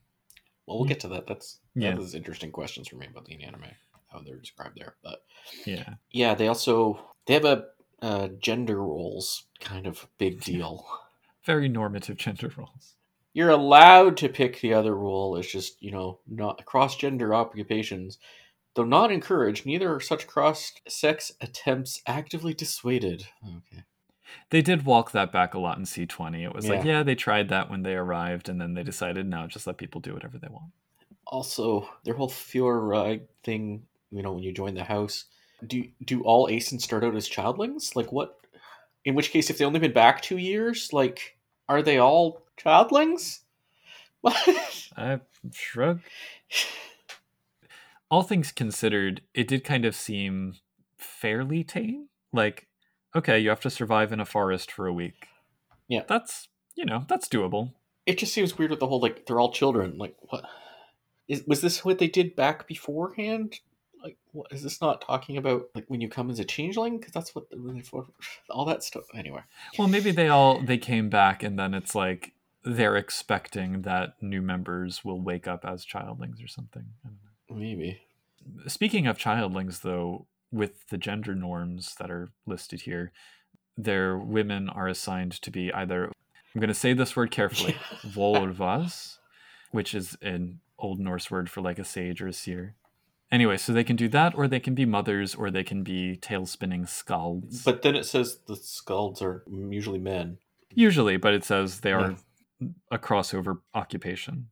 [0.67, 1.27] well, we'll get to that.
[1.27, 1.95] That's Yeah.
[1.95, 3.71] that is interesting questions for me about the anime,
[4.09, 4.97] how they're described there.
[5.03, 5.25] But
[5.65, 5.95] Yeah.
[6.11, 7.67] yeah, they also they have a
[8.03, 10.87] uh, gender roles kind of big deal.
[11.45, 12.97] Very normative gender roles.
[13.33, 15.37] You're allowed to pick the other role.
[15.37, 18.19] It's just you know not cross gender occupations.
[18.75, 23.27] Though not encouraged, neither are such cross sex attempts actively dissuaded.
[23.45, 23.83] Okay.
[24.51, 26.45] They did walk that back a lot in C20.
[26.45, 26.99] It was like, Yeah.
[26.99, 30.01] yeah, they tried that when they arrived, and then they decided, no, just let people
[30.01, 30.71] do whatever they want.
[31.27, 35.25] Also, their whole Fior ride thing, you know, when you join the house,
[35.67, 37.95] do do all Aesins start out as childlings?
[37.95, 38.40] Like what?
[39.05, 41.37] In which case, if they only been back two years, like
[41.69, 43.41] are they all childlings?
[44.27, 45.21] I
[45.53, 46.01] shrug.
[48.11, 50.55] All things considered, it did kind of seem
[50.99, 52.09] fairly tame.
[52.33, 52.67] Like,
[53.15, 55.29] okay, you have to survive in a forest for a week.
[55.89, 56.03] Yeah.
[56.09, 57.73] That's, you know, that's doable.
[58.07, 59.97] it just seems weird with the whole like they're all children.
[59.97, 60.45] Like what?
[61.29, 63.61] Is was this what they did back beforehand?
[64.33, 66.99] What is this not talking about like when you come as a changeling?
[66.99, 68.07] Because that's what they for
[68.49, 69.05] all that stuff.
[69.15, 69.43] Anyway,
[69.79, 74.43] Well, maybe they all they came back and then it's like they're expecting that new
[74.43, 76.85] members will wake up as childlings or something.
[77.05, 77.61] I don't know.
[77.61, 78.01] maybe.
[78.67, 83.13] Speaking of childlings, though, with the gender norms that are listed here,
[83.77, 86.07] their women are assigned to be either,
[86.55, 89.19] I'm going to say this word carefully, volvas,
[89.71, 92.75] which is an Old Norse word for like a sage or a seer.
[93.33, 96.17] Anyway, so they can do that, or they can be mothers, or they can be
[96.17, 97.65] tail spinning skalds.
[97.65, 100.39] But then it says the skulls are usually men.
[100.75, 102.17] Usually, but it says they are
[102.61, 102.69] Yeah.
[102.91, 104.49] a crossover occupation.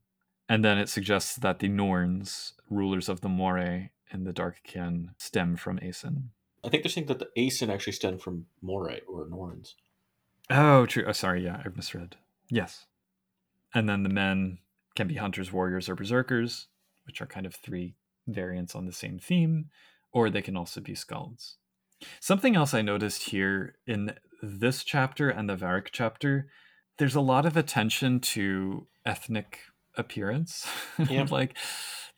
[0.48, 5.10] And then it suggests that the Norns, rulers of the Moray and the Dark Ken,
[5.18, 6.30] stem from Aesin.
[6.64, 9.74] I think they're saying that the Aesin actually stem from Moray or Norns.
[10.50, 11.04] Oh, true.
[11.06, 11.44] Oh, sorry.
[11.44, 12.16] Yeah, I misread.
[12.48, 12.86] Yes.
[13.74, 14.58] And then the men
[14.94, 16.68] can be hunters, warriors, or berserkers,
[17.04, 17.94] which are kind of three
[18.28, 19.66] variants on the same theme,
[20.12, 21.54] or they can also be skalds.
[22.20, 26.48] Something else I noticed here in this chapter and the Varich chapter,
[26.98, 29.58] there's a lot of attention to ethnic
[29.96, 30.66] appearance.
[31.08, 31.30] Yep.
[31.30, 31.56] like,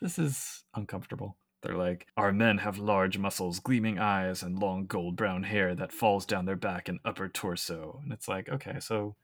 [0.00, 1.36] this is uncomfortable.
[1.62, 5.92] They're like, our men have large muscles, gleaming eyes, and long gold brown hair that
[5.92, 8.00] falls down their back and upper torso.
[8.02, 9.16] And it's like, okay, so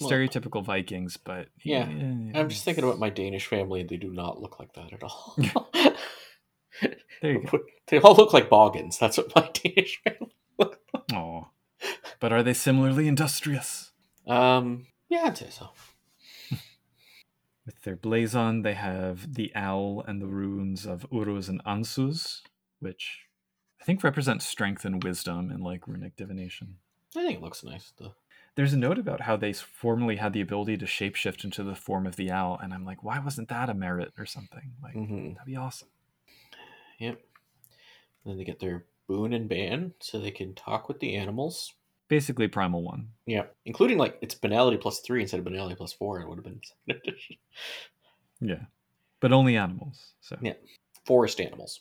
[0.00, 4.10] Well- stereotypical Vikings, but Yeah, I'm just thinking about my Danish family, and they do
[4.10, 5.36] not look like that at all.
[7.22, 7.60] There you go.
[7.88, 8.98] they all look like boggans.
[8.98, 10.34] That's what my Danish family.
[11.12, 11.44] Aw.
[12.20, 13.92] But are they similarly industrious?
[14.26, 15.68] Um, yeah, I'd say so.
[17.66, 22.42] With their blazon, they have the owl and the runes of Uruz and Ansuz,
[22.80, 23.22] which
[23.80, 26.76] I think represent strength and wisdom in like runic divination.
[27.16, 27.92] I think it looks nice.
[27.98, 28.14] Though.
[28.56, 32.06] There's a note about how they formerly had the ability to shapeshift into the form
[32.06, 34.74] of the owl, and I'm like, why wasn't that a merit or something?
[34.82, 35.34] Like, Mhm.
[35.34, 35.88] that'd be awesome.
[36.98, 37.20] Yep.
[38.24, 41.74] then they get their boon and ban, so they can talk with the animals.
[42.08, 43.08] Basically, Primal One.
[43.26, 46.20] Yeah, including like it's banality plus three instead of banality plus four.
[46.20, 46.60] It would have been.
[48.40, 48.64] Yeah.
[49.20, 50.12] But only animals.
[50.20, 50.54] So Yeah.
[51.06, 51.80] forest animals.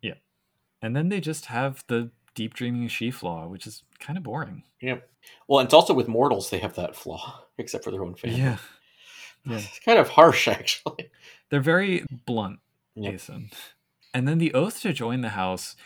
[0.00, 0.14] Yeah,
[0.80, 4.62] and then they just have the deep dreaming sidhe flaw, which is kind of boring.
[4.80, 4.98] Yeah.
[5.48, 8.38] Well, it's also with mortals they have that flaw, except for their own family.
[8.38, 8.58] Yeah.
[9.44, 9.58] Yeah.
[9.58, 11.10] It's kind of harsh, actually.
[11.48, 12.58] They're very blunt,
[12.96, 13.20] Yep.
[14.18, 15.76] And then the oath to join the house.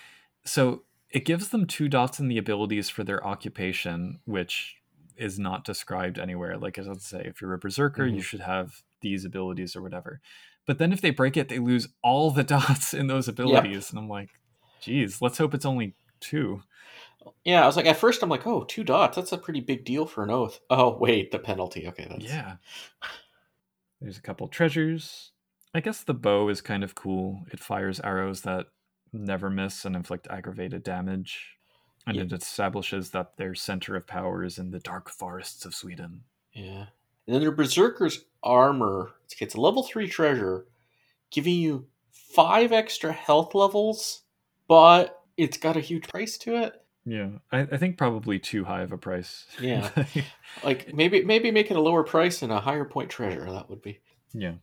[0.46, 4.76] So it gives them two dots in the abilities for their occupation, which
[5.18, 6.56] is not described anywhere.
[6.56, 8.24] Like as let's say, if you're a berserker, you Mhm.
[8.24, 10.22] should have these abilities or whatever.
[10.66, 13.90] But then if they break it, they lose all the dots in those abilities.
[13.90, 14.30] And I'm like,
[14.80, 16.62] geez, let's hope it's only two.
[17.44, 19.16] Yeah, I was like, at first, I'm like, oh, two dots.
[19.16, 20.58] That's a pretty big deal for an oath.
[20.70, 21.86] Oh, wait, the penalty.
[21.88, 22.56] Okay, that's Yeah.
[24.00, 25.31] There's a couple treasures.
[25.74, 27.44] I guess the bow is kind of cool.
[27.50, 28.66] It fires arrows that
[29.12, 31.56] never miss and inflict aggravated damage.
[32.06, 32.22] And Yeah.
[32.24, 36.24] it establishes that their center of power is in the dark forests of Sweden.
[36.52, 36.86] Yeah.
[37.26, 40.66] And then their berserker's armor gets a level three treasure,
[41.30, 44.22] giving you five extra health levels,
[44.68, 46.82] but it's got a huge price to it.
[47.04, 47.30] Yeah.
[47.52, 49.46] I, I think probably too high of a price.
[49.60, 49.90] Yeah.
[50.64, 53.50] Like maybe maybe make it a lower price and a higher point treasure.
[53.50, 54.00] That would be.
[54.34, 54.54] yeah.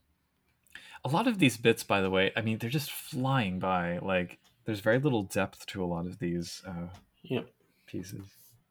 [1.06, 4.00] A lot of these bits, by the way, I mean, they're just flying by.
[4.00, 6.90] Like, there's very little depth to a lot of these uh,
[7.24, 7.50] Yep.
[7.86, 8.26] pieces.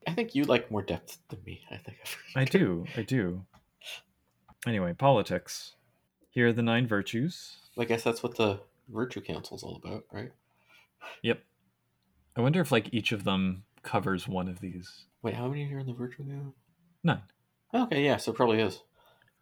[0.07, 1.63] I think you like more depth than me.
[1.71, 1.99] I think.
[2.37, 2.87] I do.
[2.97, 3.45] I do.
[4.67, 5.75] Anyway, politics.
[6.31, 7.57] Here are the nine virtues.
[7.79, 10.33] I guess that's what the virtue Council is all about, right?
[11.23, 11.41] Yep.
[12.37, 15.05] I wonder if like each of them covers one of these.
[15.23, 16.55] Wait, how many are in the virtue council?
[17.03, 17.23] Nine.
[17.75, 18.83] Okay, yeah, so it probably is.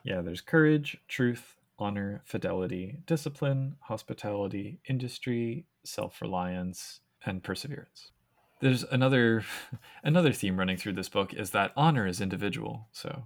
[0.04, 8.10] Yeah, there's courage, truth, honor, fidelity, discipline, hospitality, industry, self-reliance, and perseverance.
[8.60, 9.44] There's another
[10.02, 12.88] another theme running through this book is that honor is individual.
[12.92, 13.24] So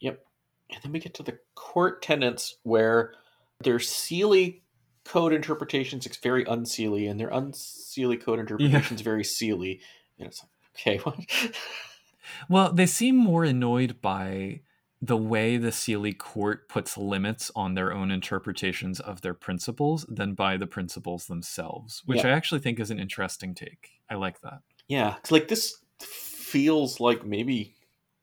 [0.00, 0.24] Yep.
[0.72, 3.14] And then we get to the court tenants where
[3.62, 4.60] their Seelie
[5.04, 9.80] code interpretations it's very unseelie, and their unseelie code interpretations very seelie.
[10.18, 11.18] And it's like, okay, what?
[12.48, 14.60] Well, they seem more annoyed by
[15.02, 20.34] the way the Seelie court puts limits on their own interpretations of their principles than
[20.34, 22.28] by the principles themselves, which Yeah.
[22.28, 23.90] I actually think is an interesting take.
[24.10, 24.60] I like that.
[24.88, 27.74] yeah, it's like this feels like maybe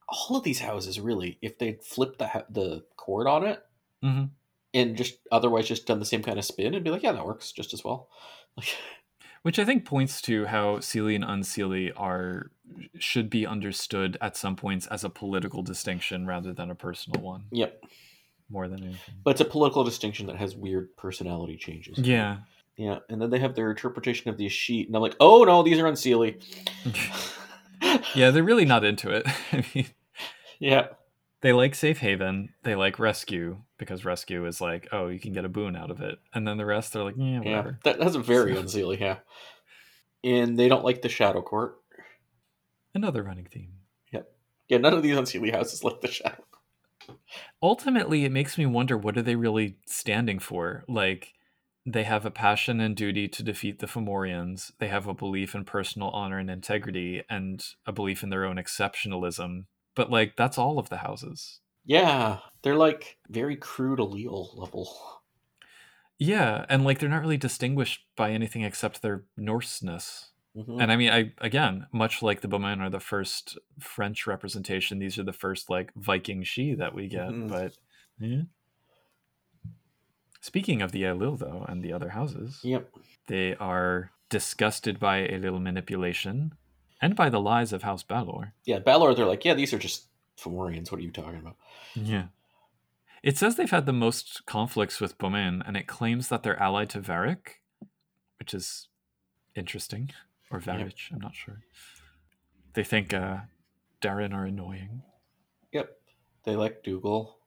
[0.10, 3.64] all of these houses really, if they'd flipped the the court on it
[4.02, 4.26] hmm
[4.74, 7.26] and just otherwise just done the same kind of spin, and be like, yeah, that
[7.26, 8.10] works just as well.
[8.58, 8.68] Like,
[9.44, 12.52] Which I think points to how Seelie and Unseelie are
[13.00, 17.44] should be understood at some points as a political distinction rather than a personal one,
[17.52, 17.84] yep.
[18.50, 19.16] more than anything.
[19.24, 21.98] But it's a political distinction that has weird personality changes.
[22.00, 22.38] Yeah.
[22.76, 25.64] Yeah, and then they have their interpretation of the Escheat, and I'm like, oh no,
[25.64, 26.40] these are unseelie.
[28.14, 29.26] yeah, they're really not into it.
[29.52, 29.88] I mean,
[30.60, 30.90] yeah,
[31.42, 35.46] they like safe haven they like rescue because rescue is like oh you can get
[35.46, 38.00] a boon out of it and then the rest they're like yeah yeah, whatever that,
[38.00, 39.00] that's very unseelie.
[39.00, 39.18] Yeah,
[40.24, 41.78] and they don't like the shadow court.
[42.98, 43.74] Another running theme
[44.12, 44.22] Yeah,
[44.70, 46.44] Yeah, none of these unseelie houses like the shadow.
[47.62, 51.34] ultimately it makes me wonder what are they really standing for like
[51.86, 54.72] they have a passion and duty to defeat the Fomorians.
[54.80, 58.56] They have a belief in personal honor and integrity and a belief in their own
[58.56, 59.66] exceptionalism.
[59.96, 61.62] But like that's all of the houses.
[61.86, 65.22] Yeah, they're like very crude allele level.
[66.18, 70.32] Yeah, and like they're not really distinguished by anything except their Norseness.
[70.58, 70.82] Mhm.
[70.82, 75.20] And I mean, I again, much like the Beaumayn are the first French representation, these
[75.20, 77.30] are the first like Viking sidhe that we get.
[77.30, 77.50] Mhm.
[77.50, 77.78] But
[78.20, 78.42] yeah.
[80.42, 82.90] Speaking of the Ailil though, and the other houses, Yep.
[83.28, 86.54] they are disgusted by Ailil manipulation
[87.02, 88.54] and by the lies of House Balor.
[88.66, 90.92] Yeah, Balor, they're like, yeah, these are just Fomorians.
[90.92, 91.58] What are you talking about?
[91.96, 92.28] Yeah.
[93.24, 96.90] It says they've had the most conflicts with Beaumayn, and it claims that they're allied
[96.92, 97.60] to Varric,
[98.40, 98.88] which is
[99.56, 100.12] interesting.
[100.52, 101.60] Or Varric, I'm not sure.
[102.74, 103.38] They think uh,
[104.02, 105.02] Daireann are annoying.
[105.74, 105.90] Yep.
[106.44, 107.38] They like Dougal.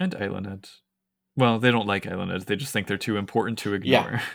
[0.00, 0.68] And Eiluned.
[1.36, 2.44] Well, they don't like Eiluned.
[2.46, 3.90] They just think they're too important to ignore.
[4.12, 4.22] Yeah.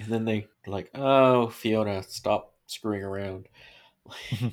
[0.00, 3.48] And then they like, oh, Fiona, stop screwing around.
[4.40, 4.52] we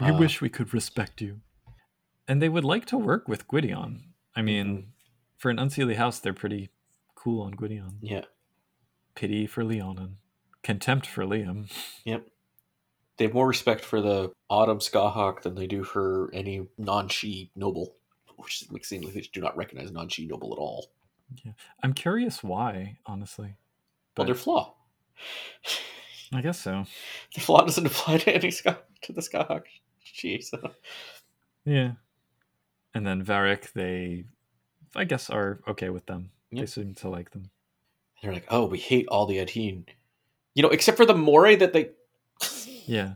[0.00, 1.40] Uh, wish we could respect you.
[2.26, 4.14] And they would like to work with Gwydion.
[4.34, 4.88] I mean, Mm-hmm.
[5.36, 6.70] for an unseelie house, they're pretty
[7.14, 7.98] cool on Gwydion.
[8.00, 8.22] Yeah.
[9.14, 10.14] Pity for Leanhaun.
[10.62, 11.70] Contempt for Liam.
[12.04, 12.26] Yep.
[13.16, 17.96] They have more respect for the Autumn Scathach than they do for any non-sidhe noble,
[18.36, 20.86] which makes it seem like they do not recognize non-sidhe noble at all.
[21.44, 21.52] Yeah.
[21.82, 23.48] I'm curious why, honestly.
[23.48, 23.56] Well,
[24.14, 24.74] But they're flaw.
[26.32, 26.84] I guess so.
[27.34, 29.64] The flaw doesn't apply to any Ska to the Scathach.
[30.02, 30.72] She so
[31.64, 31.92] Yeah.
[32.94, 34.24] And then Varric, they,
[34.96, 36.30] I guess, are okay with them.
[36.50, 37.50] They seem to like them.
[38.22, 39.84] they're like, oh, we hate all the Adhene.
[40.58, 41.90] You know, except for the Moray that they.
[42.84, 43.14] Yeah.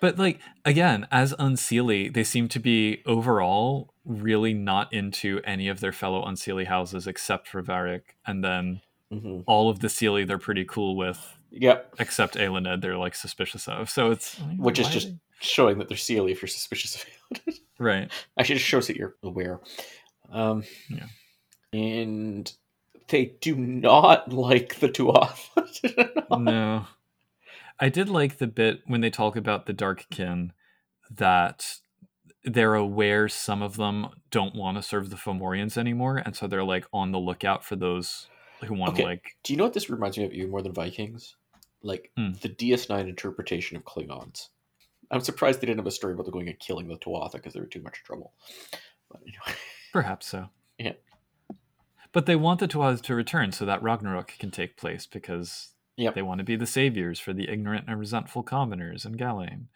[0.00, 5.80] But like again, as Unseelie, they seem to be overall really not into any of
[5.80, 9.44] their fellow Unseelie houses except for Varric, and then Mhm.
[9.46, 11.94] all of the Seelie they're pretty cool with, Yep.
[11.98, 13.88] except Eiluned they're like suspicious of.
[13.88, 17.06] So it's Which is just they- showing that they're Seelie if you're suspicious of
[17.46, 17.54] it.
[17.78, 18.10] right.
[18.38, 19.60] Actually, it just shows that you're aware.
[20.30, 21.06] Um, Yeah.
[21.72, 22.52] And
[23.12, 26.26] they do not like the Tuatha.
[26.40, 26.86] no.
[27.78, 30.52] I did like the bit when they talk about the Dark Kin
[31.10, 31.76] that
[32.44, 36.64] they're aware some of them don't want to serve the Fomorians anymore, and so they're
[36.64, 38.26] like on the lookout for those
[38.64, 39.02] who want Okay.
[39.02, 41.36] to like Do you know what this reminds me of even more than Vikings?
[41.82, 42.32] Like Hmm.
[42.40, 44.48] the DS9 interpretation of Klingons.
[45.10, 47.52] I'm surprised they didn't have a story about them going and killing the Tuatha because
[47.52, 48.32] they were too much trouble.
[49.10, 49.58] But anyway.
[49.92, 50.48] Perhaps so.
[50.78, 50.92] Yeah.
[52.12, 56.14] But they want the Tuatha to return so that Ragnarok can take place because Yep.
[56.14, 59.68] they want to be the saviors for the ignorant and resentful commoners in Gallain.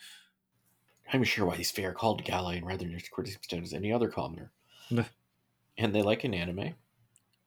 [1.12, 4.08] I'm sure why these Fae are called Gallain rather than just Kurdistan as any other
[4.08, 4.50] commoner.
[4.90, 6.74] And they like an anime.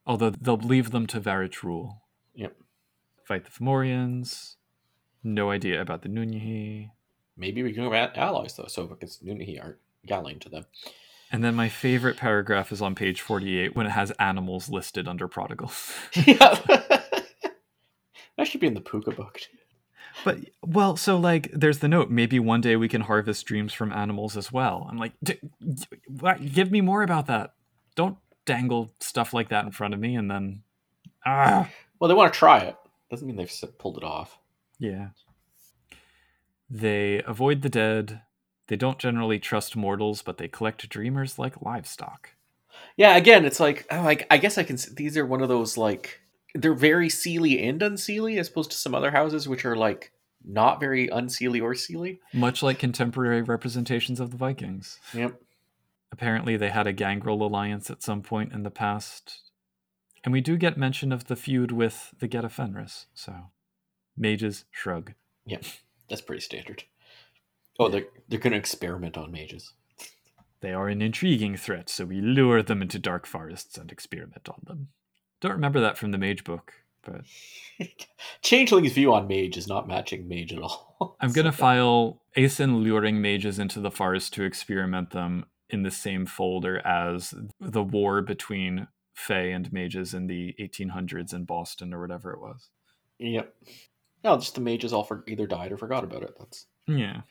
[0.05, 2.03] Although they'll leave them to Varich rule.
[2.35, 2.55] Yep.
[3.25, 4.55] Fight the Fomorians.
[5.23, 6.91] No idea about the Nunnehi.
[7.35, 9.77] Maybe we can go at allies though, so because Nunnehi aren't
[10.07, 10.65] Gallain to them.
[11.31, 15.27] And then my favorite paragraph is on page 48 when it has animals listed under
[15.27, 15.93] prodigals.
[16.25, 16.57] yeah.
[18.37, 19.39] that should be in the Pooka book.
[20.25, 22.09] But well, so like, there's the note.
[22.09, 24.87] Maybe one day we can harvest dreams from animals as well.
[24.89, 25.39] I'm like, D-
[26.53, 27.53] give me more about that.
[27.95, 30.63] Don't dangle stuff like that in front of me, and then,
[31.25, 31.69] ah,
[31.99, 32.75] Well, they want to try it.
[33.09, 34.39] Doesn't mean they've pulled it off.
[34.79, 35.09] yeah.
[36.69, 38.21] They avoid the dead.
[38.69, 42.29] They don't generally trust mortals, but they collect dreamers like livestock.
[42.95, 44.77] Yeah, again, it's like oh, I, I guess I can.
[44.93, 46.21] These are one of those like
[46.53, 50.11] they're very seelie and unseelie, as opposed to some other houses which are like
[50.45, 52.19] not very unseelie or seelie.
[52.31, 54.99] Much like contemporary representations of the Vikings.
[55.15, 55.41] Yep.
[56.11, 59.41] Apparently, they had a gangrel alliance at some point in the past.
[60.23, 63.33] And we do get mention of the feud with the Get of Fenris, so
[64.15, 65.13] mages shrug.
[65.45, 65.59] Yeah,
[66.07, 66.83] that's pretty standard.
[67.79, 69.73] Oh, they're they're going to experiment on mages.
[70.61, 74.59] They are an intriguing threat, so we lure them into dark forests and experiment on
[74.65, 74.89] them.
[75.39, 76.73] Don't remember that from the mage book,
[77.03, 77.21] but
[78.41, 81.15] Changeling's view on mage is not matching mage at all.
[81.21, 86.25] I'm gonna file Aesin luring mages into the forest to experiment them in the same
[86.25, 92.31] folder as the war between Fae and mages in the 1800s in Boston or whatever
[92.33, 92.69] it was.
[93.19, 93.53] Yep.
[94.23, 96.33] No, just the mages all for either died or forgot about it.
[96.37, 97.21] That's Yeah.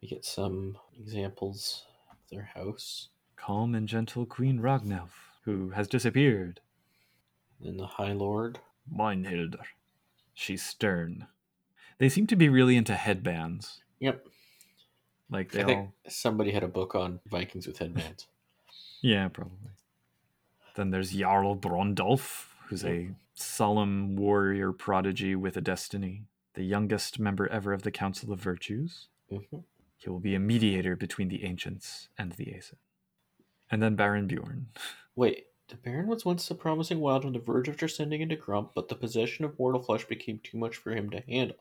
[0.00, 3.08] We get some examples of their house.
[3.36, 5.10] Calm and gentle Queen Ragnelf,
[5.44, 6.60] who has disappeared.
[7.60, 8.58] Then the High Lord.
[8.92, 9.62] Meinhilder.
[10.34, 11.26] She's stern.
[11.98, 13.80] They seem to be really into headbands.
[14.00, 14.26] Yep.
[15.30, 18.26] Like they I think all somebody had a book on Vikings with headbands.
[19.02, 19.70] Yeah, probably.
[20.74, 26.24] Then there's Jarl Brondolf, who's a solemn warrior prodigy with a destiny,
[26.54, 29.06] the youngest member ever of the Council of Virtues.
[29.30, 29.62] Mhm.
[29.98, 32.78] He will be a mediator between the ancients and the Aesir.
[33.70, 34.66] And then Baron Bjorn.
[35.16, 38.72] Wait, the Baron was once a promising wild on the verge of descending into Grump,
[38.74, 41.56] but the possession of mortal flesh became too much for him to handle.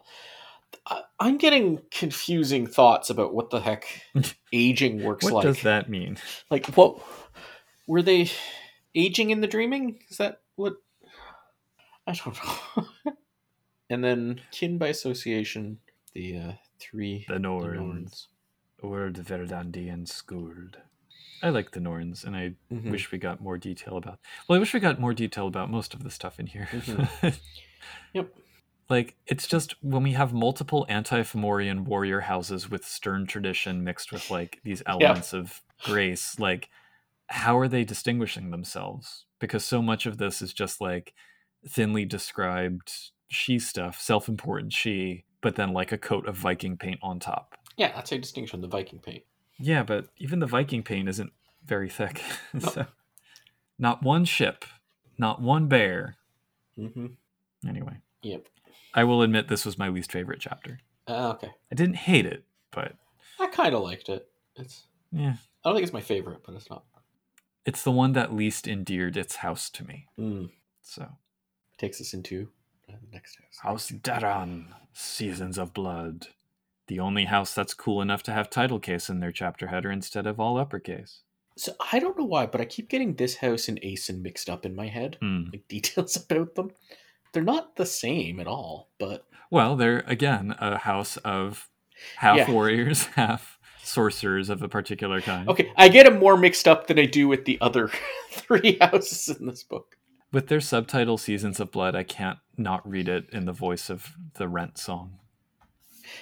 [0.86, 3.88] I- I'm getting confusing thoughts about what the heck
[4.54, 5.46] aging works What like.
[5.46, 6.18] What does that mean?
[6.52, 7.00] Like, what
[7.88, 8.30] were they
[8.94, 10.00] aging in the dreaming?
[10.10, 10.76] Is that what?
[12.06, 12.38] I don't
[12.76, 13.14] know.
[13.90, 15.80] and then kin by association,
[16.14, 17.76] the uh, three The the Norns.
[17.76, 18.28] Norns.
[18.82, 20.76] Ord Verdandi and Skuld.
[21.42, 22.92] I like the Norns, and I Mhm.
[22.92, 24.20] wish we got more detail about.
[24.48, 26.68] Well, I wish we got more detail about most of the stuff in here.
[26.72, 27.40] Mhm.
[28.14, 28.34] Yep.
[28.90, 34.30] Like it's just when we have multiple anti-Fomorian warrior houses with stern tradition mixed with
[34.32, 36.70] like these elements of grace, like
[37.28, 39.26] how are they distinguishing themselves?
[39.40, 41.14] Because so much of this is just like
[41.68, 42.90] thinly described
[43.34, 47.54] sidhe stuff, self-important sidhe, but then like a coat of Viking paint on top.
[47.78, 48.62] Yeah, that's a distinction.
[48.62, 49.22] The Viking paint.
[49.60, 51.32] Yeah, but even the Viking paint isn't
[51.64, 52.24] very thick.
[52.60, 52.88] so,
[53.78, 54.66] not one ship,
[55.20, 56.16] not one bear.
[56.80, 57.70] Mm-hmm.
[57.70, 58.48] Anyway, Yep.
[58.96, 60.80] I will admit this was my least favorite chapter.
[61.08, 61.52] Uh, okay.
[61.72, 62.94] I didn't hate it, but
[63.40, 64.28] I kind of liked it.
[64.56, 64.88] It's.
[65.12, 66.86] yeah, I don't think it's my favorite, but it's not.
[67.66, 70.08] it's the one that least endeared its house to me.
[70.20, 70.50] Mm.
[70.82, 71.08] So,
[71.78, 72.50] Takes us into
[73.12, 73.60] next house.
[73.62, 76.28] House Daireann, Seasons of Blood.
[76.88, 80.28] The only house that's cool enough to have title case in their chapter header instead
[80.28, 81.22] of all uppercase.
[81.58, 84.66] So I don't know why, but I keep getting this house and Aesin mixed up
[84.66, 85.18] in my head.
[85.22, 85.46] Hmm.
[85.52, 86.72] Like details about them.
[87.34, 91.70] They're not the same at all, but Well, they're again a house of
[92.18, 92.52] half Yeah.
[92.52, 95.48] warriors, half sorcerers of a particular kind.
[95.50, 97.90] okay, I get them more mixed up than I do with the other
[98.32, 99.98] three houses in this book.
[100.36, 104.18] With their subtitle Seasons of Blood, I can't not read it in the voice of
[104.34, 105.20] the Rent song.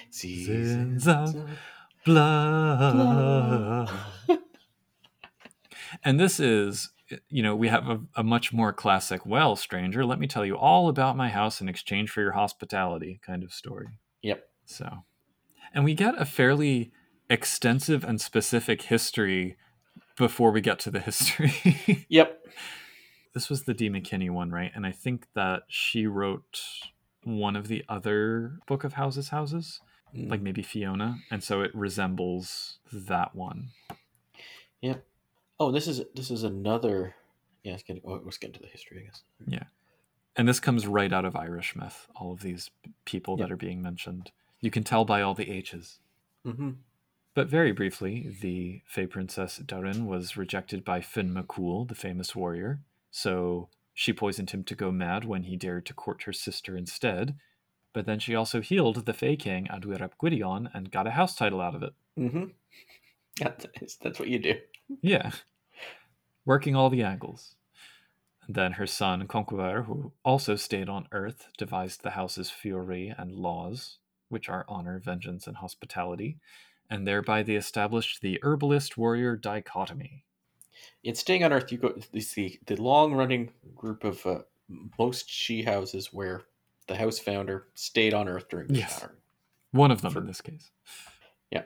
[0.08, 1.34] Seasons of
[2.04, 3.90] Blood.
[6.04, 6.90] and this is,
[7.28, 10.56] you know, we have a, a much more classic, well, stranger, let me tell you
[10.56, 13.88] all about my house in exchange for your hospitality kind of story.
[14.22, 14.44] Yep.
[14.64, 14.98] So,
[15.74, 16.92] and we get a fairly
[17.28, 19.56] extensive and specific history
[20.16, 22.06] before we get to the history.
[22.08, 22.40] Yep.
[23.34, 24.70] This was the Dee McKinney one, right?
[24.74, 26.60] And I think that she wrote
[27.24, 29.80] one of the other Book of Houses houses,
[30.14, 30.30] Mm.
[30.30, 33.70] like maybe Fiona, and so it resembles that one.
[34.80, 35.04] Yep.
[35.58, 37.16] Oh, this is this is another.
[37.64, 38.00] Yeah, let's get.
[38.04, 39.22] Oh, let's get into the history, I guess.
[39.46, 39.64] Yeah,
[40.36, 42.70] and this comes right out of Irish myth, all of these
[43.04, 44.30] people that are being mentioned.
[44.60, 45.98] You can tell by all the H's.
[46.46, 46.70] Mm-hmm.
[47.34, 52.78] But very briefly, the Fey Princess Daireann was rejected by Finn McCool, the famous warrior.
[53.16, 57.36] So she poisoned him to go mad when he dared to court her sister instead.
[57.92, 61.60] But then she also healed the Fey King Adwirap Gwydion and got a house title
[61.60, 61.92] out of it.
[62.18, 62.46] Mm-hmm.
[63.40, 64.54] That's, that's what you do.
[65.00, 65.30] Yeah.
[66.44, 67.54] Working all the angles.
[68.46, 73.32] And then her son, Conqueror, who also stayed on Earth, devised the house's fury and
[73.32, 73.98] laws,
[74.28, 76.38] which are honor, vengeance, and hospitality,
[76.88, 80.24] and thereby they established the herbalist warrior dichotomy.
[81.02, 81.94] In staying on Earth, you go.
[82.12, 84.38] It's the the long running group of uh,
[84.98, 86.42] most sidhe houses where
[86.86, 88.94] the house founder stayed on Earth during the Yes.
[89.00, 89.18] shattering.
[89.72, 90.70] One of them For- in this case.
[91.50, 91.62] Yeah.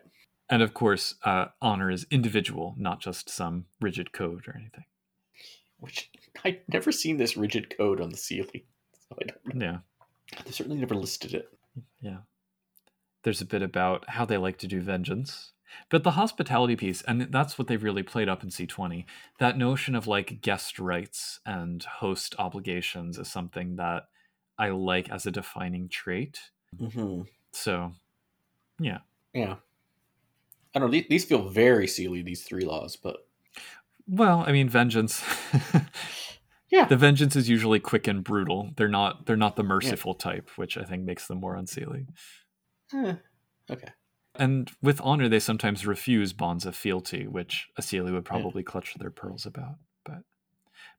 [0.50, 4.84] And of course, uh, honor is individual, not just some rigid code or anything.
[5.78, 6.10] Which
[6.44, 8.62] I'd never seen this rigid code on the ceiling.
[9.08, 9.66] So I don't know.
[9.66, 9.78] Yeah.
[10.44, 11.48] They certainly never listed it.
[12.00, 12.18] Yeah.
[13.24, 15.52] There's a bit about how they like to do vengeance.
[15.90, 19.04] But the hospitality piece, and that's what they've really played up in C20,
[19.38, 24.04] that notion of like guest rights and host obligations is something that
[24.58, 26.38] I like as a defining trait.
[26.76, 27.22] Mm-hmm.
[27.52, 27.92] So,
[28.80, 28.98] yeah.
[29.32, 29.56] Yeah.
[30.74, 31.02] I don't know.
[31.08, 33.26] These, feel very seelie, these three laws, but
[34.06, 35.22] Well, I mean, vengeance.
[36.70, 36.84] Yeah.
[36.84, 38.70] The vengeance is usually quick and brutal.
[38.76, 39.26] They're not.
[39.26, 42.06] They're not the merciful type, which I think makes them more unseelie.
[42.94, 43.14] eh,
[43.70, 43.88] okay.
[44.38, 48.94] And with honor, they sometimes refuse bonds of fealty, which a Seelie would probably clutch
[48.94, 49.76] their pearls about.
[50.04, 50.22] But,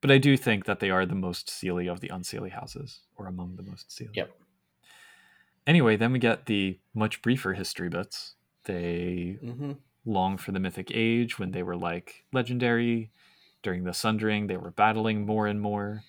[0.02, 3.26] but I do think that they are the most Seelie of the unseelie houses, or
[3.26, 4.14] among the most Seelie.
[4.14, 4.30] Yep.
[5.66, 8.34] Anyway, then we get the much briefer history bits.
[8.64, 9.72] They Mm-hmm.
[10.04, 13.10] long for the mythic age when they were like legendary.
[13.62, 16.02] During the sundering, they were battling more and more.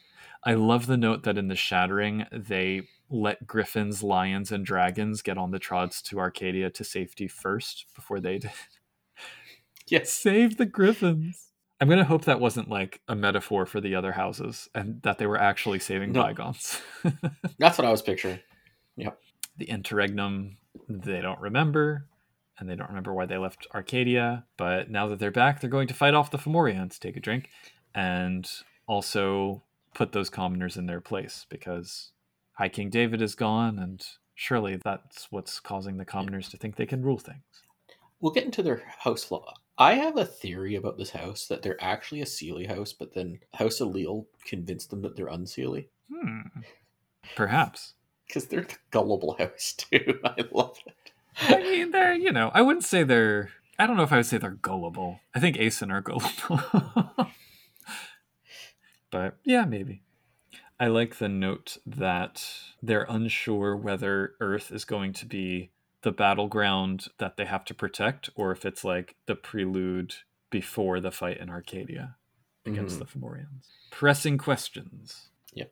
[0.44, 5.38] I love the note that in the shattering, they let griffins, lions, and dragons get
[5.38, 8.52] on the trods to Arcadia to safety first before they did.
[9.88, 10.10] Yes.
[10.12, 11.50] Save the griffins.
[11.82, 15.18] I'm going to hope that wasn't like a metaphor for the other houses and that
[15.18, 16.22] they were actually saving No.
[16.22, 16.80] bygones.
[17.60, 18.40] That's what I was picturing.
[18.96, 19.20] Yep.
[19.58, 22.06] The interregnum they don't remember
[22.58, 25.88] and they don't remember why they left arcadia but now that they're back they're going
[25.88, 27.50] to fight off the fomorians take a drink
[27.94, 28.50] and
[28.88, 29.62] also
[29.94, 32.12] put those commoners in their place because
[32.54, 36.86] high king david is gone and surely that's what's causing the commoners to think they
[36.86, 37.44] can rule things
[38.22, 39.52] We'll get into their house law.
[39.80, 43.40] I have a theory about this house that they're actually a Seelie house, but then
[43.56, 45.90] House Ailil convinced them that they're unsealy.
[46.08, 46.42] hmm.
[47.36, 47.96] perhaps
[48.28, 50.20] Because they're the gullible house, too.
[50.24, 51.12] I love it.
[51.48, 54.26] i mean they're you know i wouldn't say they're I don't know if I would
[54.28, 55.22] say they're gullible.
[55.34, 57.32] I think Aesin are gullible.
[59.12, 60.02] but yeah, maybe.
[60.80, 62.44] I like the note that
[62.82, 65.70] they're unsure whether Earth is going to be
[66.02, 70.16] the battleground that they have to protect or if it's like the prelude
[70.50, 72.16] before the fight in Arcadia
[72.66, 73.00] against Mhm.
[73.00, 73.68] the Fomorians.
[73.92, 75.30] Pressing questions.
[75.54, 75.72] Yep.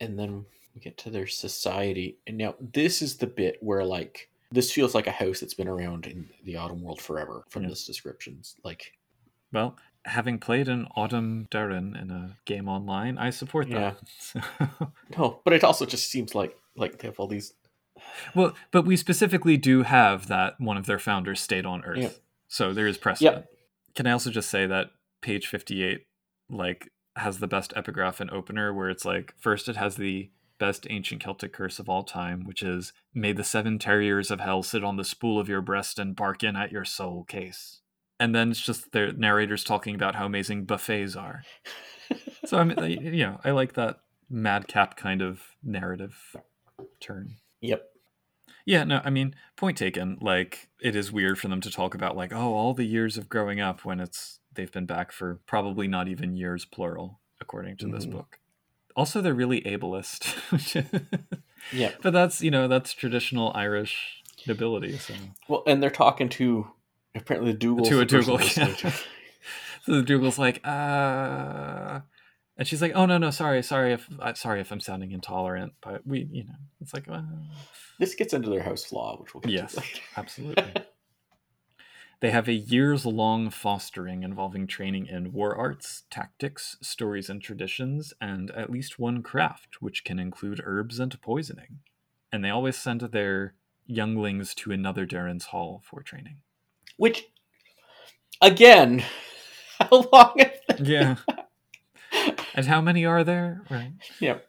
[0.00, 4.28] And then we get to their society and now this is the bit where like
[4.50, 7.70] this feels like a house that's been around in the autumn world forever from Yeah.
[7.70, 8.92] this descriptions like
[9.50, 13.96] Well, having played an Autumn Daireann in a game online, I support that.
[15.18, 17.54] no but it also just seems like like they have all these
[18.34, 21.98] well, but we specifically do have that one of their founders stayed on Earth.
[21.98, 22.08] Yeah.
[22.48, 23.46] So there is precedent.
[23.94, 24.90] Can I also just say that
[25.20, 26.06] page 58
[26.50, 30.86] like has the best epigraph and opener where it's like first it has the best
[30.90, 34.84] ancient Celtic curse of all time, which is may the seven terriers of hell sit
[34.84, 37.81] on the spool of your breast and bark in at your soul case.
[38.22, 41.42] And then it's just the narrators talking about how amazing buffets are.
[42.44, 42.78] So I mean,
[43.14, 46.36] you know, I like that madcap kind of narrative
[47.00, 47.36] turn.
[47.60, 47.84] yep
[48.66, 50.18] Yeah, no, I mean, point taken.
[50.20, 53.28] Like, it is weird for them to talk about like, oh, all the years of
[53.28, 57.86] growing up when it's they've been back for probably not even years plural, according to
[57.86, 58.10] this Mhm.
[58.12, 58.38] book.
[58.94, 60.22] Also, they're really ableist,
[61.72, 64.98] yeah, but that's you know that's traditional Irish nobility.
[64.98, 65.14] So,
[65.48, 66.66] well and they're talking to
[67.14, 68.74] apparently the Dougal to a Dougal, yeah.
[69.82, 72.00] so the Dougal's like, uh,
[72.56, 75.72] and she's like, oh no no sorry sorry if uh, sorry if I'm sounding intolerant,
[75.82, 77.22] but we you know it's like, uh,
[77.98, 79.72] this gets into their house flaw which we'll get Yes.
[79.74, 80.72] to later Absolutely.
[82.20, 88.12] they have a years long fostering involving training in war arts, tactics, stories and traditions,
[88.20, 91.80] and at least one craft, which can include herbs and poisoning.
[92.30, 93.54] And they always send their
[93.86, 96.36] younglings to another Daireann's Hall for training.
[96.96, 97.24] Which
[98.40, 99.04] again
[99.78, 100.40] how long
[100.80, 101.16] Yeah.
[102.54, 103.62] and how many are there?
[103.70, 103.92] Right.
[104.20, 104.46] Yep.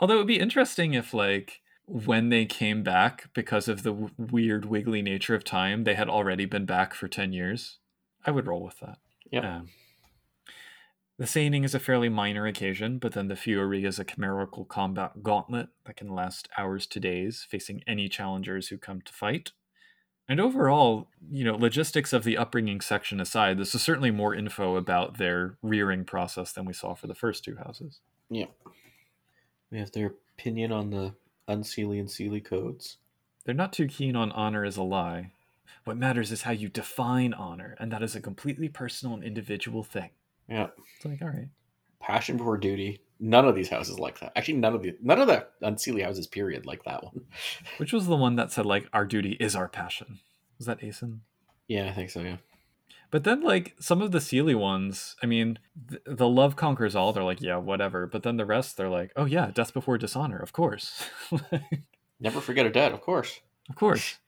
[0.00, 4.10] Although it would be interesting if, like, when they came back because of the w-
[4.16, 7.78] weird wiggly nature of time, they had already been back for 10 years.
[8.24, 8.98] I would roll with that.
[9.30, 9.56] Yeah.
[9.56, 9.68] Um,
[11.18, 15.22] the Saining is a fairly minor occasion, but then the Fury is a chimerical combat
[15.22, 19.50] gauntlet that can last hours to days, facing any challengers who come to fight.
[20.30, 24.76] And overall, you know, logistics of the upbringing section aside, this is certainly more info
[24.76, 27.98] about their rearing process than we saw for the first two houses.
[28.30, 28.46] Yeah.
[29.72, 31.14] We have their opinion on the
[31.48, 32.98] unseelie and seelie codes
[33.44, 35.32] They're not too keen on honor as a lie.
[35.82, 39.82] What matters is how you define honor, and that is a completely personal and individual
[39.82, 40.10] thing.
[40.48, 41.48] yeah It's like, all right.
[41.98, 45.28] passion before duty none of these houses like that actually none of the none of
[45.28, 47.20] the unseelie houses period like that one
[47.76, 50.18] Which was the one that said, like, our duty is our passion?
[50.58, 51.20] Was that Aesin?
[51.68, 52.38] yeah i think so yeah
[53.10, 55.58] But then, like, some of the Seelie ones, I mean,
[55.88, 57.12] th- the love conquers all.
[57.12, 58.06] They're like, yeah, whatever.
[58.06, 61.10] But then the rest, they're like, oh, yeah, death before dishonor, of course.
[62.20, 63.40] never forget a debt, of course
[63.70, 64.18] of course.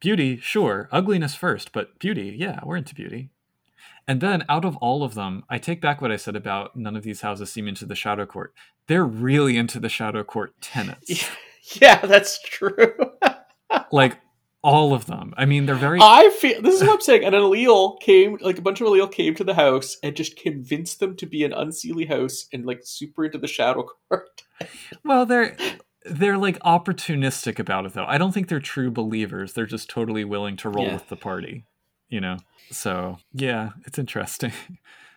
[0.00, 0.88] Beauty, sure.
[0.92, 3.30] Ugliness first, but beauty, yeah, we're into beauty.
[4.08, 6.96] And then out of all of them, I take back what I said about none
[6.96, 8.52] of these houses seem into the Shadow Court.
[8.86, 11.28] They're really into the Shadow Court tenets.
[11.80, 12.94] yeah that's true
[13.92, 14.18] like
[14.62, 15.32] all of them.
[15.36, 18.36] I mean, they're very i feel this is what i'm saying and an Ailil came
[18.40, 21.44] like a bunch of Ailil came to the house and just convinced them to be
[21.44, 24.42] an unseelie house and like super into the shadow court
[25.04, 25.56] well, they're
[26.04, 28.04] they're like opportunistic about it though.
[28.06, 29.52] I don't think they're true believers.
[29.52, 30.94] They're just totally willing to roll Yeah.
[30.94, 31.64] with the party,
[32.10, 32.36] you know.
[32.70, 34.52] So, yeah, it's interesting.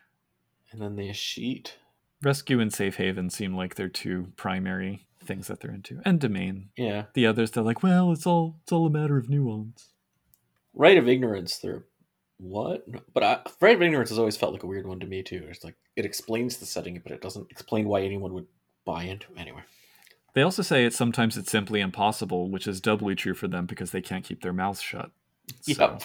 [0.72, 1.74] and then the Escheat
[2.22, 6.00] Rescue and safe haven seem like they're two primary things that they're into.
[6.06, 6.70] And domain.
[6.78, 9.90] yeah The others they're like, well, it's all it's all a matter of nuance.
[10.74, 11.84] right of ignorance they're
[12.38, 15.22] what but I, right of ignorance has always felt like a weird one to me
[15.24, 18.48] too it's like it explains the setting but it doesn't explain why anyone would
[18.86, 19.62] buy into it anyway
[20.34, 23.92] They also say it's sometimes it's simply impossible, which is doubly true for them because
[23.92, 25.12] they can't keep their mouths shut.
[25.62, 26.04] So- Yep.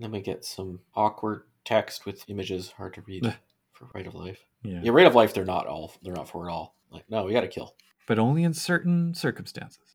[0.00, 3.36] Then we get some awkward text with images hard to read
[3.72, 4.44] for Right of Life.
[4.62, 4.80] Yeah.
[4.82, 6.74] Yeah, Right of Life they're not all they're not for it all.
[6.90, 7.74] Like, no, we gotta kill.
[8.06, 9.94] but only in certain circumstances.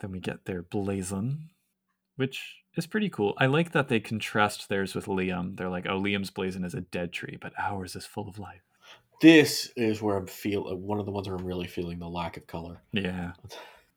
[0.00, 1.48] Then we get their blazon,
[2.16, 3.34] which is pretty cool.
[3.38, 5.56] I like that they contrast theirs with Liam.
[5.56, 8.60] They're like, oh, Liam's blazon is a dead tree, but ours is full of life.
[9.22, 12.08] This is where I'm feel uh, one of the ones where I'm really feeling the
[12.08, 12.82] lack of color.
[12.92, 13.32] Yeah,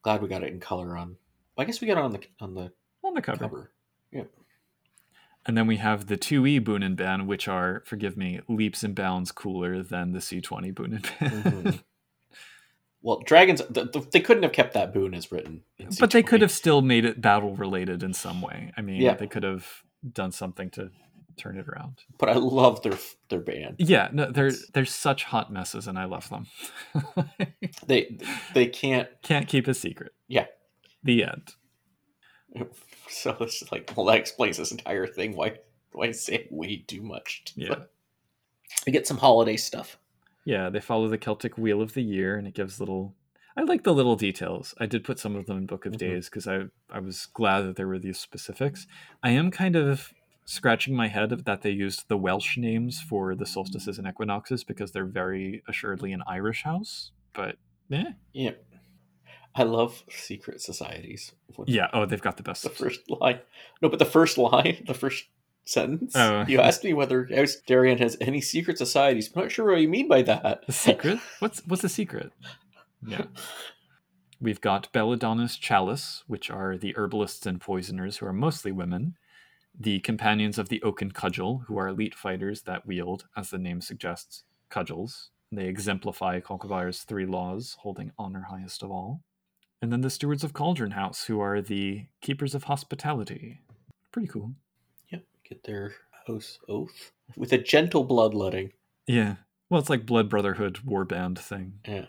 [0.02, 1.16] Glad we got it in color on
[1.58, 2.72] I guess we got it on the on the
[3.04, 3.38] on the cover.
[3.38, 3.70] cover.
[5.46, 8.94] And then we have the 2E Boon and Ban, which are, forgive me, leaps and
[8.94, 11.42] bounds cooler than the C20 Boon and Ban.
[11.42, 11.82] Mhm.
[13.02, 13.62] Well, dragons.
[13.72, 15.62] th th they couldn't have kept that boon as written.
[15.98, 18.72] but they could have still made it battle related in some way.
[18.76, 19.14] I mean, Yeah.
[19.14, 19.66] they could have
[20.12, 20.90] done something to
[21.38, 22.04] turn it around.
[22.18, 22.98] But I love their
[23.30, 23.76] their band.
[23.78, 26.46] Yeah, no, they're they're such hot messes, and I love them.
[27.86, 28.18] They
[28.52, 29.08] they can't.
[29.22, 30.12] Can't keep a secret.
[30.28, 30.48] Yeah.
[31.02, 31.54] The end.
[33.12, 35.34] So it's just like, well, that explains this entire thing.
[35.36, 35.58] Why
[35.92, 37.42] why I say way too much?
[37.56, 37.74] Yeah.
[38.86, 39.98] I get some holiday stuff.
[40.44, 43.14] Yeah, they follow the Celtic Wheel of the Year, and it gives little.
[43.56, 44.74] I like the little details.
[44.78, 45.98] I did put some of them in Book of Mhm.
[45.98, 48.86] Days because I I was glad that there were these specifics.
[49.22, 50.12] I am kind of
[50.44, 54.92] scratching my head that they used the Welsh names for the solstices and equinoxes because
[54.92, 57.10] they're very assuredly an Irish house.
[57.34, 57.56] But
[57.90, 58.12] eh.
[58.32, 58.52] Yeah.
[59.54, 61.32] I love secret societies.
[61.66, 62.62] Yeah, oh, they've got the best.
[62.62, 63.40] The first line.
[63.82, 65.24] No, but the first line, the first
[65.64, 66.12] sentence.
[66.14, 66.44] Oh.
[66.46, 69.30] You asked me whether Daireann has any secret societies.
[69.34, 70.72] I'm not sure what you mean by that.
[70.72, 71.18] Secret?
[71.40, 72.32] What's what's the secret?
[73.06, 73.24] Yeah.
[74.42, 79.16] We've got Belladonna's Chalice, which are the herbalists and poisoners who are mostly women.
[79.78, 83.82] The companions of the Oaken Cudgel, who are elite fighters that wield, as the name
[83.82, 85.28] suggests, cudgels.
[85.52, 89.20] They exemplify Concobar's three laws, holding honor highest of all.
[89.82, 93.60] And then the Stewards of Cauldron House, who are the keepers of hospitality.
[94.12, 94.52] Pretty cool.
[95.10, 95.24] Yep.
[95.48, 95.94] Get their
[96.26, 98.72] house oath with a gentle bloodletting.
[99.06, 99.36] Yeah.
[99.68, 101.74] Well, it's like Blood Brotherhood warband thing.
[101.86, 102.06] Yeah.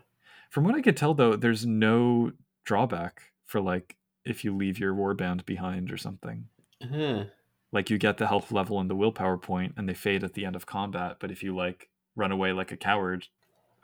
[0.49, 2.33] From what I could tell, though, there's no
[2.65, 3.95] drawback for like
[4.25, 6.45] if you leave your warband behind or something.
[6.83, 7.25] Uh-huh.
[7.71, 10.45] Like you get the health level and the willpower point, and they fade at the
[10.45, 11.17] end of combat.
[11.19, 13.27] But if you like run away like a coward,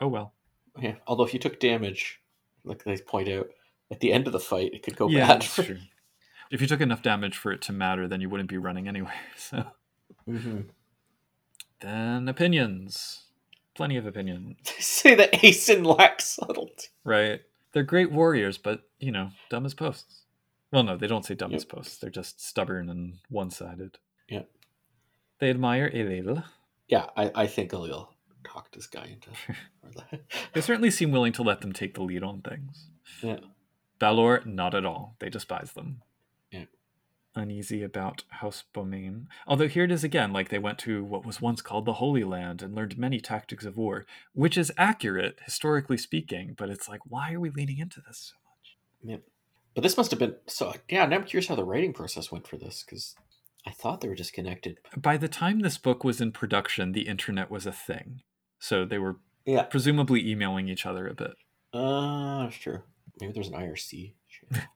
[0.01, 0.33] oh well.
[0.77, 0.95] Yeah.
[1.07, 2.19] Although if you took damage,
[2.65, 3.49] like they point out,
[3.91, 5.41] at the end of the fight, it could go yeah, bad.
[5.41, 5.77] that's true.
[6.51, 9.13] If you took enough damage for it to matter, then you wouldn't be running anyway.
[9.37, 9.65] So
[10.25, 10.61] hmm
[11.79, 13.25] then opinions,
[13.75, 16.87] plenty of opinions, They say that Aesin lacks subtlety.
[17.03, 17.41] right?
[17.73, 20.23] They're great warriors, but you know, dumb as posts.
[20.71, 21.97] Well, no, they don't say dumb as posts.
[21.97, 23.99] They're just stubborn and one-sided.
[24.27, 24.41] Yeah.
[25.39, 26.43] They admire Ailil.
[26.87, 28.07] Yeah, I, I think Ailil
[28.43, 29.29] talked this guy into.
[30.53, 32.89] They certainly seem willing to let them take the lead on things.
[33.21, 33.37] Yeah.
[33.99, 35.15] Balor, not at all.
[35.19, 36.01] They despise them.
[36.51, 36.65] Yeah.
[37.35, 39.25] Uneasy about House Beaumayn.
[39.47, 42.23] Although here it is again, like they went to what was once called the Holy
[42.23, 47.01] Land and learned many tactics of war, which is accurate, historically speaking, but it's like,
[47.07, 48.77] why are we leaning into this so much?
[49.03, 49.23] Yeah.
[49.75, 50.73] But this must have been so.
[50.89, 53.15] Yeah, and I'm curious how the writing process went for this because
[53.65, 54.79] I thought they were disconnected.
[54.95, 58.21] By the time this book was in production, the internet was a thing.
[58.59, 59.63] So they were Yeah.
[59.63, 61.33] presumably emailing each other a bit.
[61.73, 62.81] Uh, that's true.
[63.19, 64.13] Maybe there's an IRC.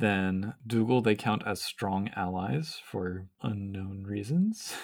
[0.00, 4.74] Then Dougal they count as strong allies for unknown reasons.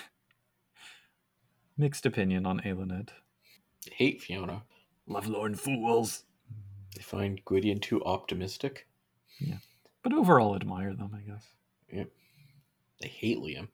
[1.78, 3.08] Mixed opinion on Eiluned.
[3.86, 4.64] They hate Fiona.
[5.08, 6.24] Lovelorn fools.
[6.94, 8.88] They find Gwydion too optimistic.
[9.40, 9.58] Yeah.
[10.02, 11.46] But overall admire them, I guess.
[11.90, 12.04] Yeah.
[13.00, 13.68] They hate Liam.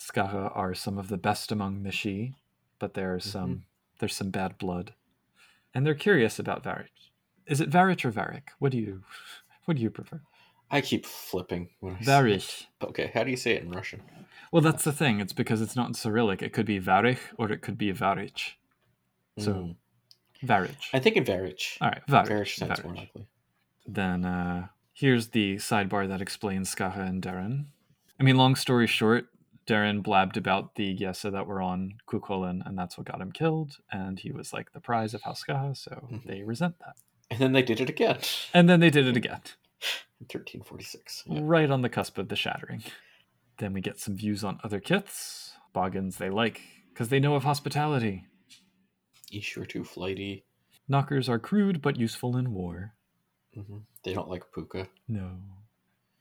[0.00, 2.34] Scathach are some of the best among the sidhe,
[2.78, 3.60] but there's some mm-hmm.
[3.98, 4.94] there's some bad blood.
[5.74, 7.09] And they're curious about Varich.
[7.50, 8.50] Is it Varich or Varric?
[8.60, 9.02] What do you
[9.66, 10.20] what do you prefer?
[10.70, 12.66] I keep flipping when Varich.
[12.82, 14.00] Okay, how do you say it in Russian?
[14.52, 15.20] Well, that's the thing.
[15.20, 16.42] It's because it's not in Cyrillic.
[16.42, 18.52] It could be Varich or it could be Varich.
[19.38, 19.76] So, Mm.
[20.44, 20.88] Varich.
[20.94, 21.76] I think in Varich.
[21.80, 22.28] All right, Varich.
[22.28, 23.26] Varich sounds more likely.
[23.86, 27.66] Then uh, here's the sidebar that explains Scathach and Daireann.
[28.18, 29.26] I mean, long story short,
[29.66, 33.32] Daireann blabbed about the geasa that were on Cú Chulainn, and that's what got him
[33.32, 33.78] killed.
[33.90, 36.24] And he was like the prize of House Scathach, so Mhm.
[36.26, 36.96] they resent that.
[37.30, 38.18] And then they did it again
[38.52, 39.40] And then they did it again,
[40.20, 41.24] in 1346.
[41.26, 41.40] Yeah.
[41.42, 42.82] right on the cusp of the shattering.
[43.58, 45.52] Then we get some views on other kiths.
[45.74, 46.60] Boggans they like,
[46.92, 48.24] because they know of hospitality.
[49.32, 50.44] Ish are too flighty.
[50.90, 52.94] Nockers are crude but useful in war.
[53.54, 54.88] hmm They don't like Pooka.
[55.06, 55.30] No.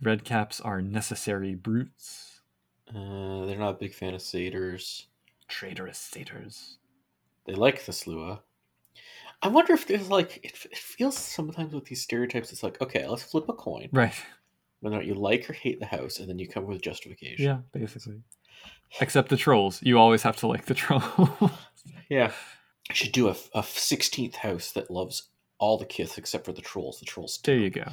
[0.04, 2.42] Redcaps are necessary brutes.
[2.88, 5.08] Uh, they're not a big fan of satyrs.
[5.48, 6.78] Traitorous satyrs.
[7.46, 8.40] They like the Sluagh.
[9.42, 12.52] I wonder if there's like it, it feels sometimes with these stereotypes.
[12.52, 13.90] It's like okay, let's flip a coin.
[13.92, 14.14] Right.
[14.82, 17.46] Whether or not you like or hate the house, and then you come with justification.
[17.46, 18.22] Yeah, basically.
[19.02, 19.82] Except the trolls.
[19.84, 21.52] You always have to like the trolls.
[22.10, 22.32] yeah.
[22.90, 25.30] I should do a, a 16th house that loves
[25.60, 27.00] all the kith except for the trolls.
[27.00, 27.40] The trolls.
[27.44, 27.84] there you go.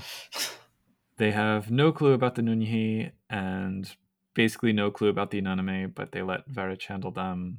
[1.19, 3.91] They have no clue about the Nunnehi and
[4.35, 7.59] basically no clue about the Inanimae, but they let Varich handle them.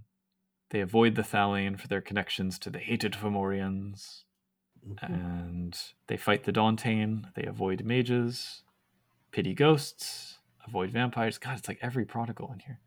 [0.70, 4.24] They avoid the Thallain for their connections to the hated Fomorians.
[4.86, 5.04] Mhm.
[5.04, 7.34] and they fight the Dauntain.
[7.34, 8.64] They avoid mages,
[9.32, 11.38] pity ghosts, avoid vampires.
[11.38, 12.80] God, it's like every prodigal in here.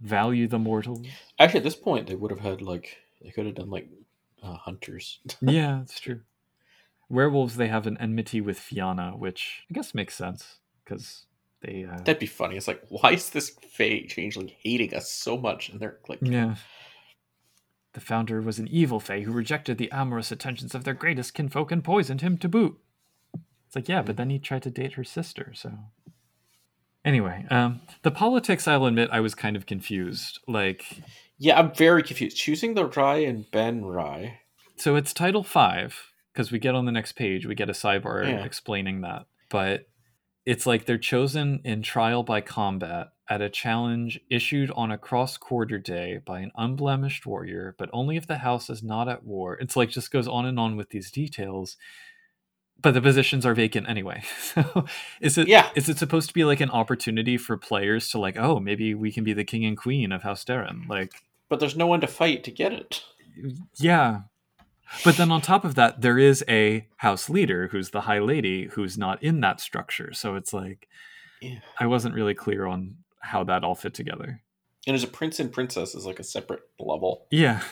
[0.00, 1.06] Value the mortals.
[1.38, 3.88] Actually, at this point, they would have had like they could have done like
[4.42, 5.20] uh, hunters.
[5.40, 6.20] yeah, it's true.
[7.08, 11.24] Werewolves, they have an enmity with Fianna, which I guess makes sense because
[11.62, 11.84] they.
[11.90, 12.56] Uh, That'd be funny.
[12.56, 15.68] It's like, why is this Fae changeling hating us so much?
[15.68, 16.56] And they're like, yeah.
[17.94, 21.72] The founder was an evil Fae who rejected the amorous attentions of their greatest kinfolk
[21.72, 22.78] and poisoned him to boot.
[23.66, 25.72] It's like, yeah, but then he tried to date her sister, so.
[27.04, 30.40] Anyway, um, the politics, I'll admit, I was kind of confused.
[30.46, 30.84] Like,
[31.38, 32.36] yeah, I'm very confused.
[32.36, 34.40] Choosing the Rye and Ben Rye.
[34.76, 38.26] so it's title five, because we get on the next page, we get a sidebar
[38.28, 38.44] Yeah.
[38.44, 39.26] explaining that.
[39.48, 39.86] But
[40.48, 45.36] it's like they're chosen in trial by combat at a challenge issued on a cross
[45.36, 49.58] quarter day by an unblemished warrior, but only if the house is not at war.
[49.60, 51.76] It's like just goes on and on with these details.
[52.80, 54.22] But the positions are vacant anyway.
[54.54, 54.86] So
[55.20, 55.68] is it Yeah.
[55.74, 59.12] is it supposed to be like an opportunity for players to like, oh, maybe we
[59.12, 60.88] can be the king and queen of House Daireann?
[60.88, 61.12] Like
[61.50, 63.02] But there's no one to fight to get it.
[63.78, 64.20] yeah.
[65.04, 68.66] But then on top of that, there is a house leader who's the high lady
[68.68, 70.12] who's not in that structure.
[70.12, 70.88] So it's like
[71.40, 71.60] Yeah.
[71.78, 74.42] I wasn't really clear on how that all fit together.
[74.86, 77.26] And there's a prince and princess is like a separate level.
[77.30, 77.62] Yeah.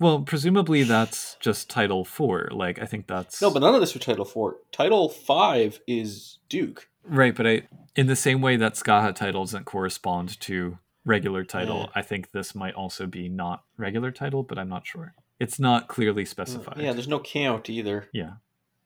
[0.00, 2.48] Well, presumably that's just title four.
[2.50, 4.56] Like I think that's No, but none of this for Title Four.
[4.72, 6.88] Title Five is Duke.
[7.04, 7.34] right.
[7.36, 7.62] But I,
[7.94, 11.86] in the same way that Scathach title doesn't correspond to regular title, Yeah.
[11.94, 15.14] I think this might also be not regular title, but I'm not sure.
[15.42, 16.78] It's not clearly specified.
[16.78, 18.08] Yeah, there's no count either.
[18.12, 18.34] yeah.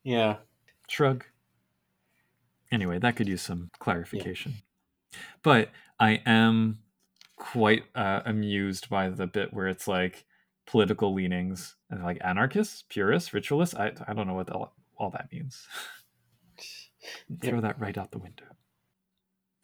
[0.02, 0.36] Yeah.
[0.88, 1.24] Shrug.
[2.70, 4.54] Anyway, that could use some clarification.
[5.42, 6.78] But I am
[7.36, 10.24] quite uh, amused by the bit where it's like
[10.66, 13.74] political leanings and like anarchists, purists, ritualists.
[13.74, 15.66] I, I don't know what all, all that means.
[17.42, 18.46] Throw that right out the window.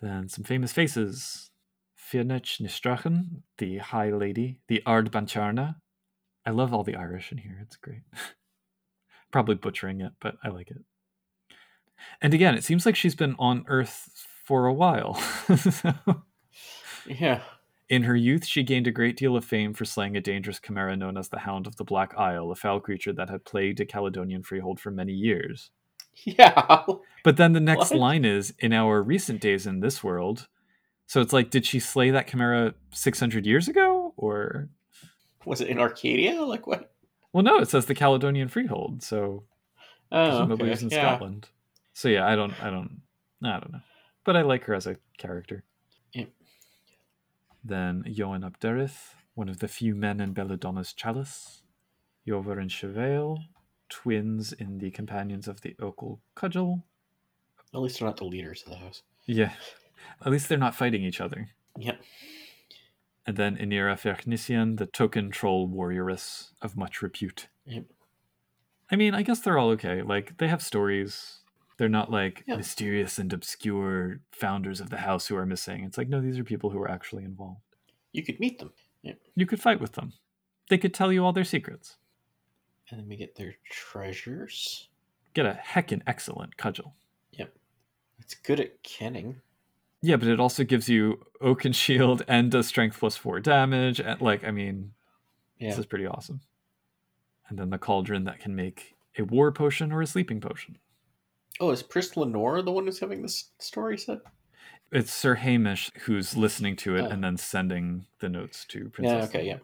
[0.01, 1.51] Then some famous faces.
[1.97, 5.77] Fianich Nistrachen, the High Lady, the Ard Bancharna.
[6.45, 7.59] I love all the Irish in here.
[7.63, 8.03] It's great.
[9.31, 10.79] Probably butchering it, but I like it.
[12.21, 15.15] And again, it seems like she's been on Earth for a while.
[15.15, 15.93] So,
[17.07, 17.43] Yeah.
[17.89, 20.97] in her youth, she gained a great deal of fame for slaying a dangerous chimera
[20.97, 23.87] known as the Hound of the Black Isle, a foul creature that had plagued a
[23.87, 25.71] Caledonian freehold for many years.
[26.25, 26.85] Yeah.
[27.25, 28.01] But then the next What?
[28.01, 30.49] line is in our recent days in this world.
[31.07, 34.13] So it's like, did she slay that chimera 600 years ago?
[34.17, 34.69] Or,
[35.45, 36.43] Was it in Arcadia?
[36.43, 36.93] Like what?
[37.33, 39.03] well, no, it says the Caledonian freehold.
[39.03, 39.45] So
[40.11, 40.67] Oh, presumably okay.
[40.67, 41.09] it was in yeah.
[41.09, 41.49] Scotland.
[41.95, 43.01] So yeah, I don't, I don't,
[43.43, 43.81] I don't know.
[44.25, 45.65] But I like her as a character.
[46.13, 46.29] Yep.
[47.65, 51.63] Then Johan Abderith, one of the few men in Belladonna's chalice.
[52.29, 53.39] Yover and Chevale,
[53.89, 56.85] twins in the Companions of the Oaken Cudgel.
[57.75, 59.03] At least they're not the leaders of the house.
[59.27, 59.53] Yeah.
[60.25, 61.49] At least they're not fighting each other.
[61.79, 62.01] Yep.
[63.27, 67.49] And then Inira Fernician, the token troll warrioress of much repute.
[67.67, 67.85] Yep.
[68.91, 70.03] I mean, I guess they're all okay.
[70.03, 71.39] Like, they have stories.
[71.79, 72.57] They're not like Yeah.
[72.57, 75.85] mysterious and obscure founders of the house who are missing.
[75.85, 77.61] It's like, no, these are people who are actually involved.
[78.13, 78.73] You could meet them.
[79.03, 79.21] Yep.
[79.37, 80.13] You could fight with them.
[80.69, 81.97] They could tell you all their secrets.
[82.91, 84.89] And then we get their treasures.
[85.33, 86.95] Get a heckin' excellent cudgel.
[87.33, 87.57] Yep.
[88.19, 89.41] It's good at kenning.
[90.03, 94.01] Yeah, but it also gives you Oaken Shield and does strength plus four damage.
[94.01, 94.93] And like, I mean,
[95.59, 95.71] Yeah.
[95.71, 96.41] This is pretty awesome.
[97.49, 100.79] And then the cauldron that can make a war potion or a sleeping potion.
[101.61, 104.19] Oh, is Pris Lenore the one who's having this story set?
[104.91, 107.09] It's Sir Hamish who's listening to it Oh.
[107.11, 109.31] and then sending the notes to Princess.
[109.33, 109.59] Yeah, okay, yeah.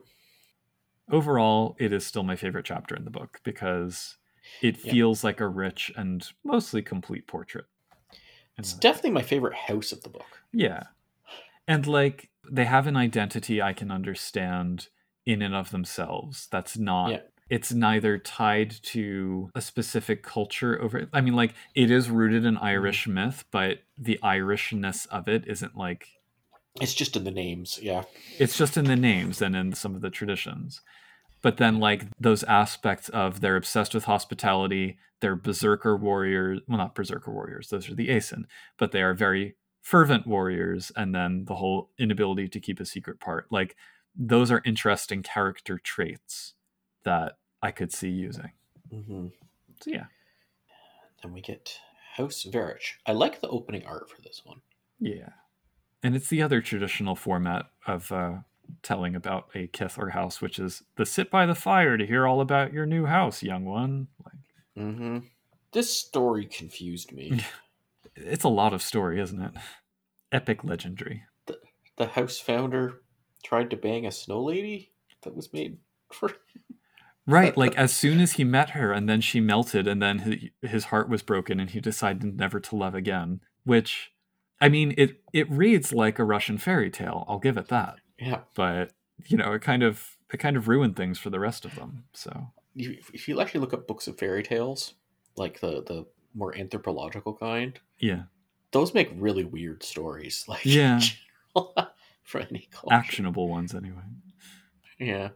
[1.11, 4.18] Overall, it is still my favorite chapter in the book because
[4.62, 4.93] it Yeah.
[4.93, 7.64] feels like a rich and mostly complete portrait.
[8.59, 10.42] It's definitely my favorite house of the book.
[10.52, 10.84] Yeah.
[11.66, 14.88] And like they have an identity I can understand
[15.26, 16.48] in and of themselves.
[16.50, 17.20] That's not Yeah.
[17.50, 22.54] it's neither tied to a specific culture over I mean like it is rooted in
[22.54, 22.64] mm-hmm.
[22.64, 26.09] Irish myth, but the Irishness of it isn't like
[26.80, 28.04] It's just in the names, yeah.
[28.38, 30.80] it's just in the names and in some of the traditions.
[31.42, 36.95] But then like those aspects of they're obsessed with hospitality, they're berserker warriors well not
[36.95, 38.47] berserker warriors, those are the Aeson,
[38.79, 43.21] but they are very fervent warriors, and then the whole inability to keep a secret
[43.21, 43.47] part.
[43.51, 43.77] Like
[44.14, 46.55] those are interesting character traits
[47.05, 48.53] that I could see using.
[48.91, 49.29] hmm
[49.81, 50.05] So yeah.
[51.23, 51.79] Then we get
[52.16, 52.95] House Varich.
[53.07, 54.61] I like the opening art for this one.
[55.01, 55.31] Yeah.
[56.03, 58.39] And it's the other traditional format of uh,
[58.83, 62.27] telling about a kith or house, which is the sit by the fire to hear
[62.27, 64.09] all about your new house, young one.
[64.25, 64.38] Like
[64.79, 65.18] hmm
[65.72, 67.41] This story confused me.
[68.16, 69.53] it's a lot of story, isn't it?
[70.33, 71.24] Epic legendary.
[71.97, 73.03] the house founder
[73.43, 75.79] tried to bang a snow lady that was made
[76.12, 76.33] for
[77.26, 80.37] Right, like as soon as he met her, and then she melted, and then his,
[80.62, 83.41] his heart was broken, and he decided never to love again.
[83.64, 84.12] Which,
[84.62, 87.26] I mean, it it reads like a Russian fairy tale.
[87.29, 87.97] I'll give it that.
[88.18, 88.41] Yeah.
[88.55, 88.93] But
[89.26, 92.05] you know, it kind of it kind of ruined things for the rest of them.
[92.14, 92.49] So
[92.79, 94.95] If you actually look up books of fairy tales,
[95.37, 98.22] like the the more anthropological kind, yeah,
[98.72, 100.45] those make really weird stories.
[100.49, 101.01] Like Yeah.
[102.22, 102.95] for any culture.
[102.95, 104.03] actionable ones anyway.
[104.99, 105.31] Yeah.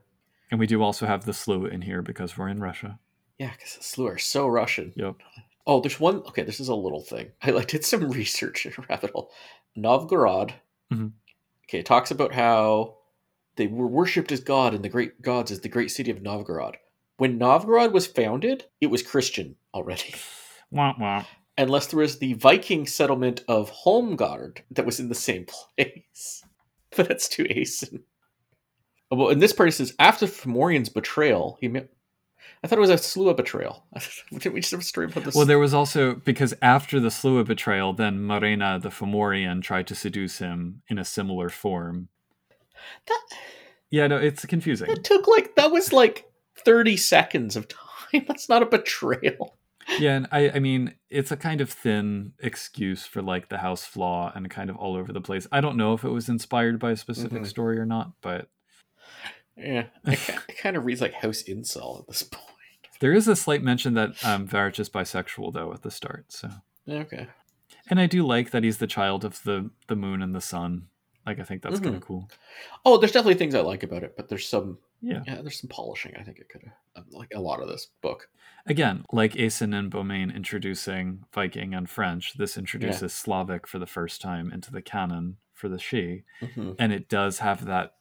[0.50, 2.98] And we do also have the Sluagh in here because we're in Russia.
[3.38, 4.92] Yeah, because the Sluagh are so Russian.
[4.96, 5.16] Yep.
[5.66, 6.16] Oh, there's one.
[6.28, 7.32] Okay, this is a little thing.
[7.42, 9.30] I like did some research in rabbit hole.
[9.76, 10.52] Novgorod.
[10.92, 11.12] Mhm.
[11.68, 12.98] Okay, it talks about how
[13.56, 16.76] they were worshipped as god and the great gods as the great city of Novgorod.
[17.22, 20.12] When Novgorod was founded, it was Christian already.
[20.72, 21.24] Wah, wah.
[21.56, 25.46] Unless there was the Viking settlement of Holmgard that was in the same
[25.76, 26.42] place.
[26.96, 28.00] But that's too Aesin.
[29.12, 31.68] Oh, well, in this part, it says after Fomorian's betrayal, he.
[31.68, 31.82] Ma-
[32.64, 33.86] I thought it was a Sluagh betrayal.
[34.32, 35.36] Didn't we just have a story about this?
[35.36, 39.94] Well, there was also because after the Sluagh betrayal, then Marina the Fomorian tried to
[39.94, 42.08] seduce him in a similar form.
[43.06, 43.38] That-
[43.90, 44.88] Yeah, no, it's confusing.
[44.88, 46.28] That took like that was like
[46.64, 48.24] thirty seconds of time.
[48.28, 49.56] That's not a betrayal.
[49.98, 53.84] yeah, and I, I mean, it's a kind of thin excuse for like the house
[53.84, 55.46] flaw and kind of all over the place.
[55.50, 57.46] I don't know if it was inspired by a specific Mhm.
[57.46, 58.48] story or not, but
[59.56, 62.46] Yeah, it, it kind of reads like House Incel at this point.
[63.00, 66.26] there is a slight mention that um, Varich is bisexual though at the start.
[66.32, 66.48] So,
[66.88, 67.26] Okay,
[67.90, 70.88] and I do like that he's the child of the the moon and the sun.
[71.26, 71.98] Like, I think that's kind Mhm.
[71.98, 72.28] of cool.
[72.84, 75.22] Oh, there's definitely things I like about it, but there's some Yeah.
[75.26, 76.14] yeah, there's some polishing.
[76.16, 76.62] I think it could
[76.94, 78.28] have like a lot of this book.
[78.66, 84.20] Again, like Aesin and Beaumayn introducing Viking and French, this introduces Slavic for the first
[84.20, 86.76] time into the canon for the Sidhe, Mhm.
[86.78, 87.96] and it does have that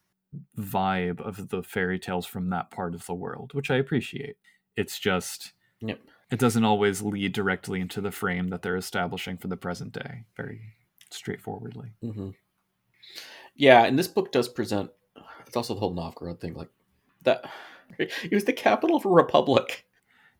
[0.56, 4.36] vibe of the fairy tales from that part of the world, which I appreciate.
[4.76, 6.00] It's just Yep.
[6.30, 10.24] it doesn't always lead directly into the frame that they're establishing for the present day,
[10.36, 10.76] very
[11.10, 11.92] straightforwardly.
[12.00, 12.30] hmm
[13.54, 14.90] Yeah, and this book does present.
[15.46, 16.70] It's also the whole Novgorod thing, like
[17.24, 17.44] that.
[17.98, 19.84] It was the capital of a republic.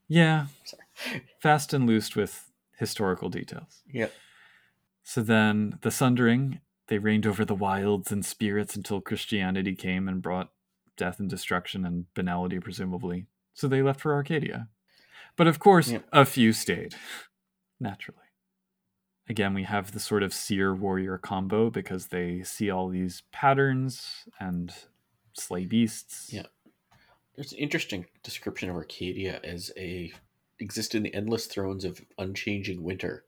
[0.09, 1.23] Yeah, Sorry.
[1.39, 3.83] fast and loose with historical details.
[3.93, 4.09] Yeah.
[5.03, 10.23] So then the Sundering, they reigned over the wilds and spirits until Christianity came and
[10.23, 10.51] brought
[10.97, 13.27] death and destruction and banality, presumably.
[13.55, 14.69] So they left for Arcadia.
[15.37, 16.07] But of course, Yep.
[16.13, 16.95] a few stayed,
[17.81, 18.19] naturally.
[19.29, 24.25] Again, we have the sort of seer warrior combo because they see all these patterns
[24.41, 24.75] and
[25.35, 26.31] slay beasts.
[26.33, 26.47] Yeah.
[27.37, 30.13] There's an interesting description of Arcadia as a
[30.59, 33.25] exist in the endless thrones of unchanging winter.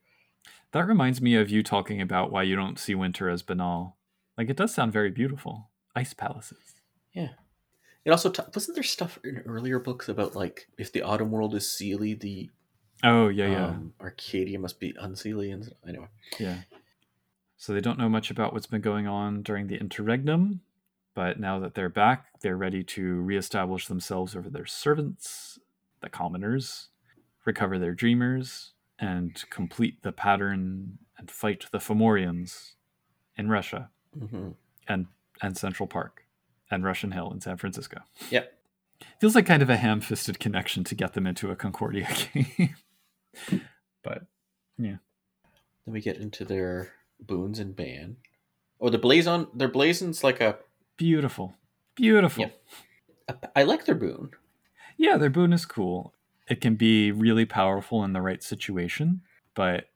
[0.73, 3.97] That reminds me of you talking about why you don't see winter as banal.
[4.37, 5.71] Like, it does sound very beautiful.
[5.95, 6.75] Ice palaces.
[7.13, 7.31] Yeah.
[8.05, 11.55] It also t- wasn't there stuff in earlier books about like if the autumn world
[11.55, 12.51] is seelie, the
[13.03, 13.67] Oh, yeah, yeah.
[13.67, 15.53] um, Arcadia must be unseelie.
[15.53, 16.59] And anyway, Yeah.
[17.57, 20.61] So they don't know much about what's been going on during the interregnum,
[21.15, 25.59] but now that they're back, they're ready to reestablish themselves over their servants,
[26.01, 26.89] the commoners,
[27.45, 32.73] recover their dreamers, and complete the pattern and fight the Fomorians
[33.37, 34.51] in Russia hmm
[34.87, 35.07] and
[35.43, 36.25] and Central Park
[36.71, 38.01] and Russian Hill in San Francisco.
[38.31, 38.53] Yep.
[39.21, 42.77] Feels like kind of a ham-fisted connection to get them into a Concordia game.
[44.03, 44.23] but
[44.79, 44.97] yeah.
[45.85, 48.17] then we get into their boons and ban.
[48.81, 50.59] Oh, the blazon, their blazon's like a.
[50.97, 51.55] beautiful.
[51.95, 52.51] Beautiful.
[53.57, 54.31] I like their boon.
[54.97, 56.15] Yeah, their boon is cool.
[56.49, 59.23] It can be really powerful in the right situation,
[59.55, 59.87] but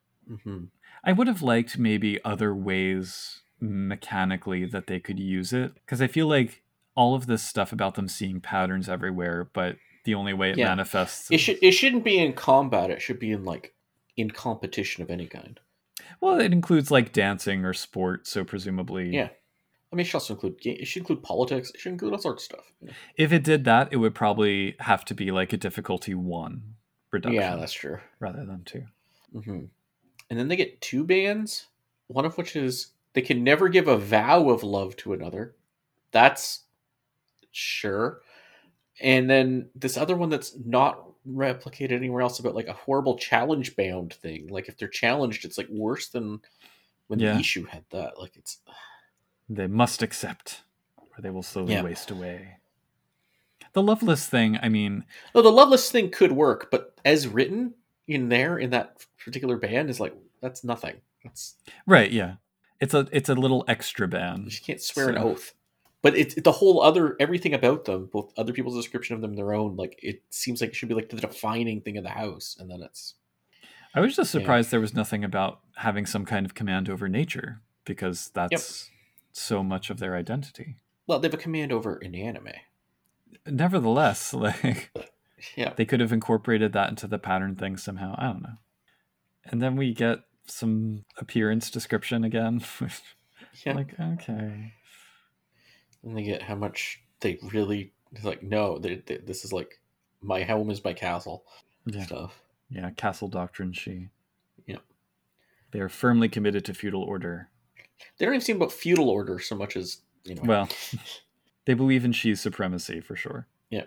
[0.44, 0.64] hmm
[1.04, 6.06] I would have liked maybe other ways mechanically that they could use it because I
[6.08, 6.62] feel like
[6.96, 10.66] all of this stuff about them seeing patterns everywhere, but the only way it Yeah.
[10.66, 11.58] manifests It should.
[11.62, 12.90] It shouldn't be in combat.
[12.90, 13.74] It should be in like
[14.16, 15.60] in competition of any kind.
[16.20, 19.28] well, it includes like dancing or sport, so presumably Yeah.
[19.92, 20.56] I mean, it should also include.
[20.64, 21.70] It should include politics.
[21.74, 22.94] It should include all sorts of stuff.
[23.16, 26.74] if it did that, it would probably have to be like a difficulty one
[27.10, 27.98] reduction Yeah, that's true.
[28.20, 28.84] rather than two.
[29.32, 29.64] hmm
[30.28, 31.66] And then they get two bans,
[32.08, 35.54] one of which is they can never give a vow of love to another.
[36.12, 36.64] That's
[37.50, 38.20] sure.
[39.00, 43.76] And then this other one that's not replicated anywhere else about like a horrible challenge
[43.76, 44.48] bound thing.
[44.48, 46.40] Like if they're challenged, it's like worse than
[47.06, 47.34] when Yeah.
[47.34, 48.18] the issue had that.
[48.18, 48.58] Like it's
[49.48, 50.62] They must accept,
[50.98, 51.82] or they will slowly Yeah.
[51.82, 52.56] waste away.
[53.72, 57.74] The loveless thing, I mean, no, the loveless thing could work, but as written
[58.06, 61.00] in there in that particular band is like that's nothing.
[61.24, 62.36] That's right, yeah.
[62.80, 64.46] It's a it's a little extra ban.
[64.48, 65.52] you can't swear an oath.
[66.00, 69.52] But it's the whole other everything about them, both other people's description of them, their
[69.52, 69.76] own.
[69.76, 72.70] Like it seems like it should be like the defining thing of the house, and
[72.70, 73.14] then it's
[73.94, 74.40] I was just Yeah.
[74.40, 78.90] surprised there was nothing about having some kind of command over nature because that's
[79.38, 80.76] so much of their identity.
[81.06, 82.58] well, they have a command over Inanimae.
[83.46, 84.90] Nevertheless, like
[85.56, 88.14] Yeah, they could have incorporated that into the pattern thing somehow.
[88.18, 88.58] I don't know.
[89.44, 92.62] And then we get some appearance description again.
[93.64, 93.72] yeah.
[93.74, 94.72] like, okay.
[96.02, 98.42] and they get how much they really like.
[98.42, 99.80] No, they, they, this is like
[100.20, 101.44] my home is my castle
[101.86, 102.04] Yeah.
[102.04, 102.40] stuff.
[102.70, 104.10] Yeah, castle doctrine sidhe.
[104.66, 104.82] Yep.
[105.70, 107.48] They are firmly committed to feudal order.
[108.18, 110.42] They don't even seem about feudal order so much as you know.
[110.44, 110.68] Well,
[111.64, 113.46] they believe in Sidhe's supremacy for sure.
[113.70, 113.84] Yeah.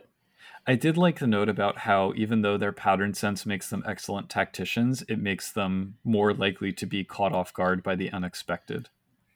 [0.68, 4.30] I did like the note about how even though their pattern sense makes them excellent
[4.30, 8.89] tacticians, it makes them more likely to be caught off guard by the unexpected.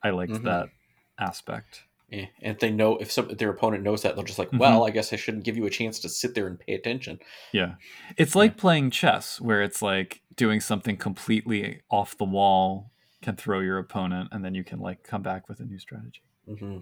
[0.03, 0.43] I liked Mhm.
[0.43, 0.69] that
[1.17, 1.83] aspect.
[2.09, 4.59] Yeah, and if they know if some their opponent knows that, they'll just like, Mhm.
[4.59, 7.19] well, I guess I shouldn't give you a chance to sit there and pay attention.
[7.51, 7.75] Yeah.
[8.17, 12.91] It's like playing chess where it's like doing something completely off the wall
[13.25, 16.21] can throw your opponent and then you can like come back with a new strategy.
[16.47, 16.77] hmm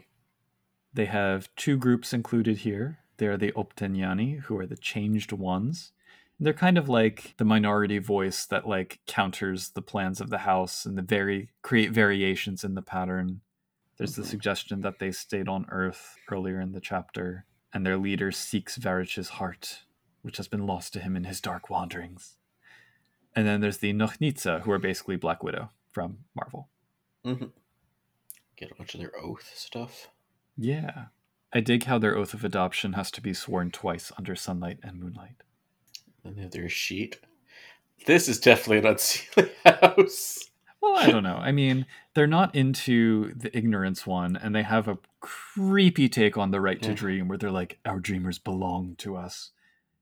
[0.94, 3.00] They have two groups included here.
[3.18, 5.94] They're the Opteniani, who are the changed ones.
[6.40, 10.86] They're kind of like the minority voice that like counters the plans of the house
[10.86, 13.40] and the very create variations in the pattern.
[13.98, 14.34] There's the Mhm.
[14.34, 19.30] suggestion that they stayed on Earth earlier in the chapter, and their leader seeks Varich's
[19.40, 19.86] heart,
[20.24, 22.36] which has been lost to him in his dark wanderings.
[23.36, 26.68] And then there's the Nochnitsa, who are basically Black Widow from Marvel.
[27.24, 27.46] hmm
[28.58, 30.10] Get a bunch of their oath stuff.
[30.58, 31.06] Yeah.
[31.54, 35.00] I dig how their oath of adoption has to be sworn twice under sunlight and
[35.00, 35.36] moonlight.
[36.24, 37.16] And they have their Escheat.
[38.06, 39.50] This is definitely an unseelie
[39.82, 40.40] house.
[40.82, 41.38] Well, I don't know.
[41.38, 46.52] I mean, they're not into the ignorance one, and they have a creepy take on
[46.52, 46.96] the right to Yeah.
[46.96, 49.52] dream where they're like, our dreamers belong to us.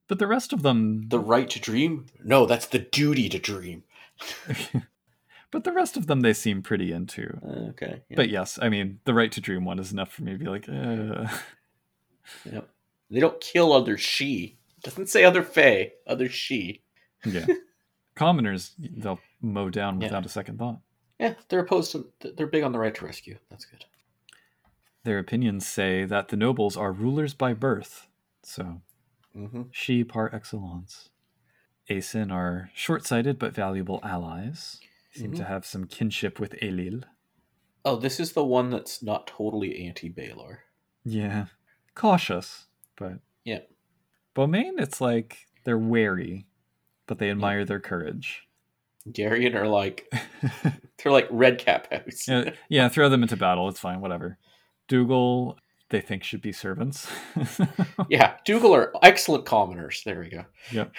[0.07, 2.07] But the rest of them, The right to dream?
[2.23, 3.83] No, that's the duty to dream.
[5.51, 7.37] but the rest of them, they seem pretty into.
[7.45, 8.01] Uh, okay.
[8.09, 8.15] Yeah.
[8.15, 10.45] But yes, I mean, the right to dream one is enough for me to be
[10.45, 11.27] like, uh.
[12.51, 12.69] Yep.
[13.09, 14.55] They don't kill other sidhe.
[14.83, 16.81] Doesn't say other Fey, other sidhe.
[17.25, 17.45] yeah.
[18.15, 20.07] Commoners, they'll mow down Yeah.
[20.07, 20.79] without a second thought.
[21.19, 22.07] Yeah, they're opposed to.
[22.35, 23.37] They're big on the right to rescue.
[23.49, 23.85] That's good.
[25.03, 28.07] Their opinions say that the nobles are rulers by birth,
[28.43, 28.81] so
[29.33, 31.09] hmm sidhe par excellence.
[31.89, 34.79] Aesin are short sighted but valuable allies,
[35.11, 35.47] seem to Mhm.
[35.47, 37.03] have some kinship with Ailil.
[37.83, 40.63] Oh, this is the one that's not totally anti Balor.
[41.03, 41.47] Yeah.
[41.95, 43.13] Cautious, but.
[43.43, 43.59] Yeah.
[44.35, 46.45] Beaumayn, it's like they're wary,
[47.07, 48.47] but they admire their courage.
[49.09, 50.07] Daireann are like
[51.03, 52.27] they're like red cap house.
[52.27, 53.67] yeah, yeah, throw them into battle.
[53.67, 54.37] It's fine, whatever.
[54.87, 55.57] Dougal,
[55.89, 57.09] they think should be servants.
[58.09, 60.03] yeah, Dougal are excellent commoners.
[60.05, 60.45] There we go.
[60.71, 60.91] Yep.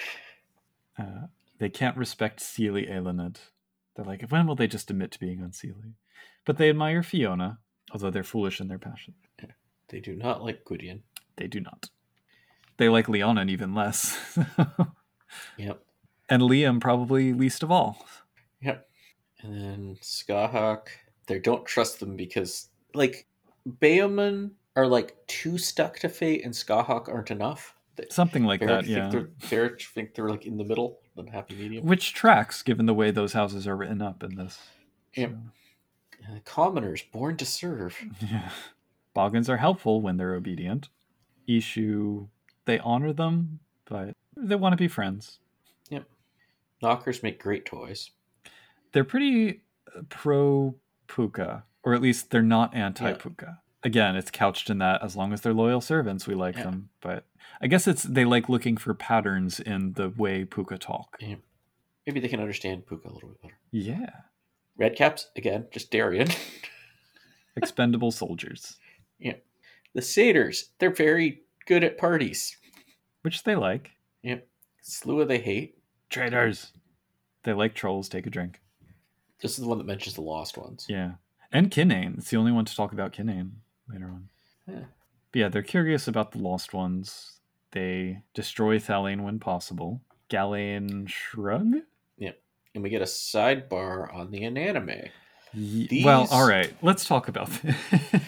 [0.98, 1.26] Uh,
[1.58, 3.36] they can't respect Seelie Eiluned.
[3.94, 5.94] They're like, when will they just admit to being unseelie?
[6.44, 7.58] But they admire Fiona,
[7.92, 9.14] although they're foolish in their passion.
[9.92, 11.02] They do not like Gwydion.
[11.36, 11.90] They do not.
[12.78, 14.18] They like Leanhaun even less.
[15.56, 15.82] Yep.
[16.28, 18.06] and Liam probably least of all.
[18.60, 18.86] Yep.
[19.40, 20.88] And then Scathach,
[21.26, 23.26] they don't trust them because like
[23.66, 27.74] Beaumayn are like too stuck to fate and Scathach aren't enough.
[28.10, 29.10] Something like that, yeah.
[29.48, 31.86] they're, think they're like in the middle, the happy medium.
[31.86, 34.58] Which tracks, given the way those houses are written up in this.
[35.14, 35.30] Yep.
[35.30, 37.96] So, And commoners born to serve.
[38.20, 38.50] yeah.
[39.14, 40.88] Boggans are helpful when they're obedient.
[41.48, 42.28] Eshu,
[42.64, 45.38] they honor them, but they want to be friends.
[45.90, 46.04] Yep.
[46.82, 48.10] Nockers make great toys.
[48.92, 49.60] they're pretty
[49.96, 50.74] uh, pro
[51.08, 53.58] Pooka, or at least they're not anti Pooka.
[53.84, 56.64] Again, it's couched in that as long as they're loyal servants, we like Yeah.
[56.64, 56.90] them.
[57.00, 57.24] But
[57.60, 61.18] I guess it's they like looking for patterns in the way Pooka talk.
[62.06, 63.54] Maybe they can understand Pooka a little bit better.
[63.72, 64.10] Yeah,
[64.76, 66.34] Red caps again, just Daireann.
[67.56, 68.78] expendable soldiers,
[69.18, 69.34] Yeah.
[69.94, 72.56] the satyrs, they're very good at parties.
[73.22, 73.92] which they like.
[74.22, 74.48] Yep.
[74.82, 75.78] Sluagh they hate.
[76.10, 76.72] Traitors.
[77.44, 78.08] They like trolls.
[78.08, 78.60] Take a drink.
[79.40, 80.86] This is the one that mentions the lost ones.
[80.88, 81.12] Yeah,
[81.52, 82.18] and Kinain.
[82.18, 83.52] It's the only one to talk about Kinain
[83.90, 84.28] later on.
[84.66, 84.84] Yeah.
[85.32, 87.40] But yeah, they're curious about the lost ones.
[87.72, 90.00] They destroy Thallain when possible.
[90.28, 91.72] Gallain shrug.
[92.18, 92.32] Yeah.
[92.74, 95.08] And we get a sidebar on the Inanimae.
[95.54, 96.72] Ye- Well, all right.
[96.82, 97.48] Let's talk about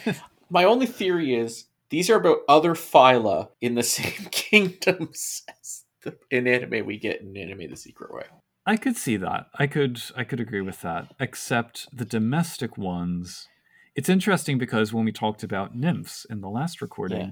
[0.05, 0.19] this.
[0.49, 6.17] My only theory is these are about other phyla in the same kingdoms as the
[6.31, 8.23] Inanimae we get in Inanimae the Secret Way.
[8.67, 9.47] I could see that.
[9.59, 11.13] I could I could agree with that.
[11.19, 13.47] Except the domestic ones,
[13.95, 17.31] It's interesting because when we talked about nymphs in the last recording, Yeah.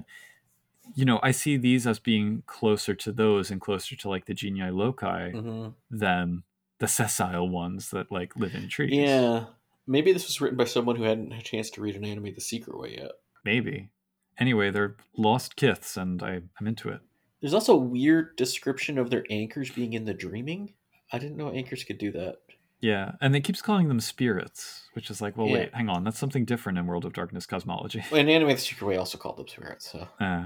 [0.94, 4.34] you know, I see these as being closer to those and closer to like the
[4.34, 6.42] genii loci hmm than
[6.78, 8.92] the sessile ones that like live in trees.
[8.92, 9.46] Yeah.
[9.86, 12.40] Maybe this was written by someone who hadn't had a chance to read Inanimae the
[12.40, 13.12] secret way yet.
[13.44, 13.90] Maybe.
[14.38, 17.00] Anyway, they're lost kiths, and I, I'm into it.
[17.40, 20.72] There's also a weird description of their anchors being in the dreaming.
[21.12, 22.38] I didn't know anchors could do that.
[22.84, 25.54] Yeah, and they keeps calling them spirits, which is like, well, Yeah.
[25.54, 28.04] wait, hang on, that's something different in World of Darkness cosmology.
[28.10, 30.44] Well, in Inanimae the secret way also called them spirits, so Uh,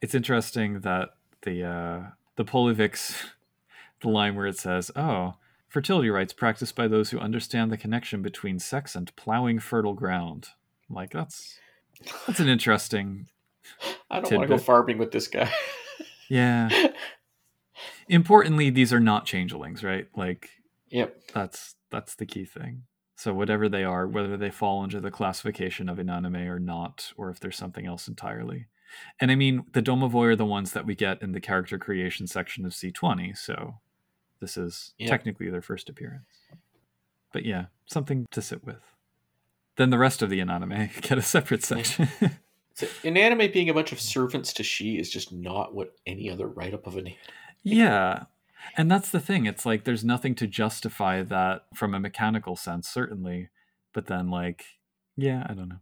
[0.00, 1.10] it's interesting that
[1.42, 2.00] the uh,
[2.34, 3.14] the Polivix,
[4.00, 5.34] the line where it says, "Oh,
[5.68, 10.48] fertility rites practiced by those who understand the connection between sex and plowing fertile ground."
[10.88, 11.60] I'm like that's
[12.26, 13.28] that's an interesting,
[14.10, 15.48] I don't want to go farming with this guy.
[16.28, 16.88] yeah.
[18.08, 20.08] Importantly, these are not changelings, right?
[20.16, 20.50] Like
[20.90, 21.16] yep.
[21.32, 22.84] that's that's the key thing.
[23.16, 27.28] So whatever they are, whether they fall under the classification of Inanimae or not, or
[27.28, 28.66] if there's something else entirely.
[29.20, 32.26] And I mean, the Domovoy are the ones that we get in the character creation
[32.26, 33.74] section of C20, so
[34.40, 35.08] this is Yeah.
[35.08, 36.38] technically their first appearance.
[37.32, 38.82] But yeah, something to sit with.
[39.76, 42.08] Then the rest of the Inanimae get a separate section.
[42.72, 46.46] So Inanimae being a bunch of servants to sidhe is just not what any other
[46.46, 47.12] write up of an
[47.62, 48.24] yeah.
[48.76, 49.46] And that's the thing.
[49.46, 53.48] It's like there's nothing to justify that from a mechanical sense, certainly.
[53.92, 54.64] But then, like,
[55.16, 55.80] yeah, I don't know.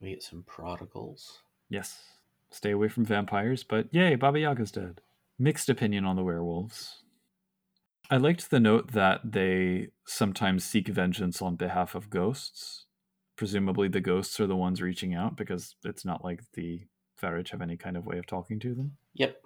[0.00, 1.40] We get some prodigals.
[1.68, 2.00] Yes.
[2.50, 5.00] Stay away from vampires, but yay, Baba Yaga's dead.
[5.38, 7.02] Mixed opinion on the werewolves.
[8.10, 12.86] I liked the note that they sometimes seek vengeance on behalf of ghosts.
[13.36, 16.86] Presumably, the ghosts are the ones reaching out because it's not like the
[17.20, 18.96] Farage have any kind of way of talking to them.
[19.14, 19.36] Yep.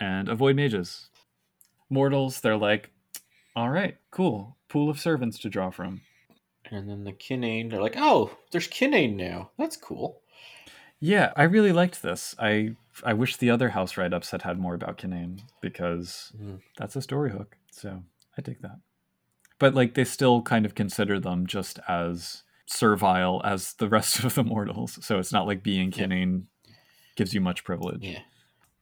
[0.00, 1.08] And avoid mages.
[1.90, 2.90] Mortals, they're like,
[3.54, 4.56] all right, cool.
[4.68, 6.00] Pool of servants to draw from.
[6.70, 9.50] And then the Kinain, they're like, oh, there's Kinain now.
[9.56, 10.20] That's cool.
[10.98, 12.34] Yeah, I really liked this.
[12.38, 16.60] I I wish the other house write ups had had more about Kinain because Mhm.
[16.78, 17.56] that's a story hook.
[17.70, 18.02] So
[18.36, 18.80] I take that.
[19.58, 24.34] But like they still kind of consider them just as servile as the rest of
[24.34, 24.98] the mortals.
[25.04, 26.06] So it's not like being Yeah.
[26.06, 26.44] Kinain
[27.14, 28.02] gives you much privilege.
[28.02, 28.22] Yeah.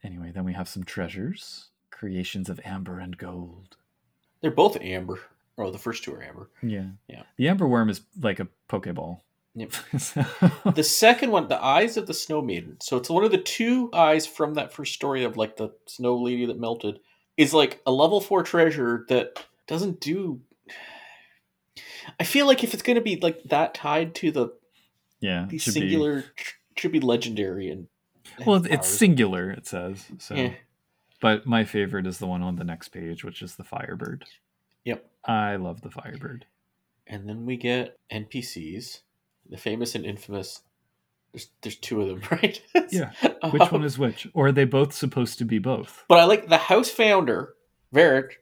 [0.04, 3.76] Anyway, then we have some treasures, creations of amber and gold.
[4.40, 5.20] They're both amber.
[5.56, 6.50] Oh, the first two are amber.
[6.62, 6.86] Yeah.
[7.08, 7.22] Yeah.
[7.36, 9.20] The amber worm is like a pokeball.
[9.54, 9.72] Yep.
[9.98, 10.24] So-
[10.74, 12.76] The second one, the eyes of the snow maiden.
[12.80, 16.16] So it's one of the two eyes from that first story of like the snow
[16.20, 16.98] lady that melted.
[17.36, 20.40] Is like a level four treasure that doesn't do.
[22.20, 24.48] I feel like if it's going to be like that tied to the
[25.20, 25.46] yeah.
[25.48, 26.24] the should be- singular,
[26.76, 27.88] should be legendary and.
[28.46, 28.86] well, it's powers.
[28.86, 30.04] singular, it says.
[30.18, 30.52] So Yeah.
[31.24, 34.26] But my favorite is the one on the next page, which is the Firebird.
[34.84, 35.06] Yep.
[35.24, 36.44] I love the Firebird.
[37.06, 39.00] And then we get NPCs,
[39.48, 40.60] the famous and infamous.
[41.32, 42.60] There's there's two of them, right?
[42.90, 43.12] Yeah.
[43.50, 44.28] Which Um, one is which?
[44.34, 46.04] Or are they both supposed to be both?
[46.08, 47.54] But I like the house founder,
[47.94, 48.32] Varich,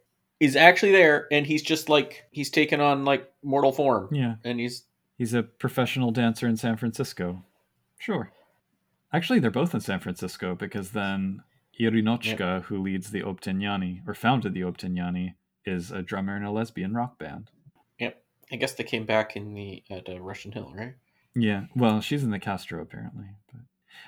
[0.40, 4.34] is actually there, and he's just like he's taken on like mortal form, Yeah.
[4.42, 4.86] and he's
[5.18, 7.44] He's a professional dancer in San Francisco.
[8.00, 8.32] Sure.
[9.12, 11.42] Actually, they're both in San Francisco because then
[11.80, 15.34] Irinochka, who leads the Obtenyani, or founded the Obtenyani,
[15.64, 17.50] is a drummer in a lesbian rock band.
[17.98, 18.22] Yep,
[18.52, 20.94] I guess they came back in the at uh, Russian Hill, right?
[21.34, 23.62] Yeah, well, she's in the Castro apparently, but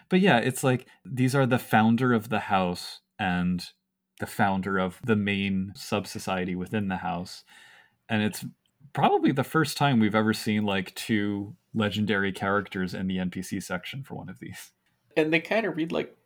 [0.08, 3.64] but yeah, it's like these are the founder of the house and
[4.20, 7.44] the founder of the main sub society within the house,
[8.08, 8.44] and it's
[8.92, 14.02] probably the first time we've ever seen like two legendary characters in the NPC section
[14.02, 14.70] for one of these.
[15.16, 16.16] And they kind of read like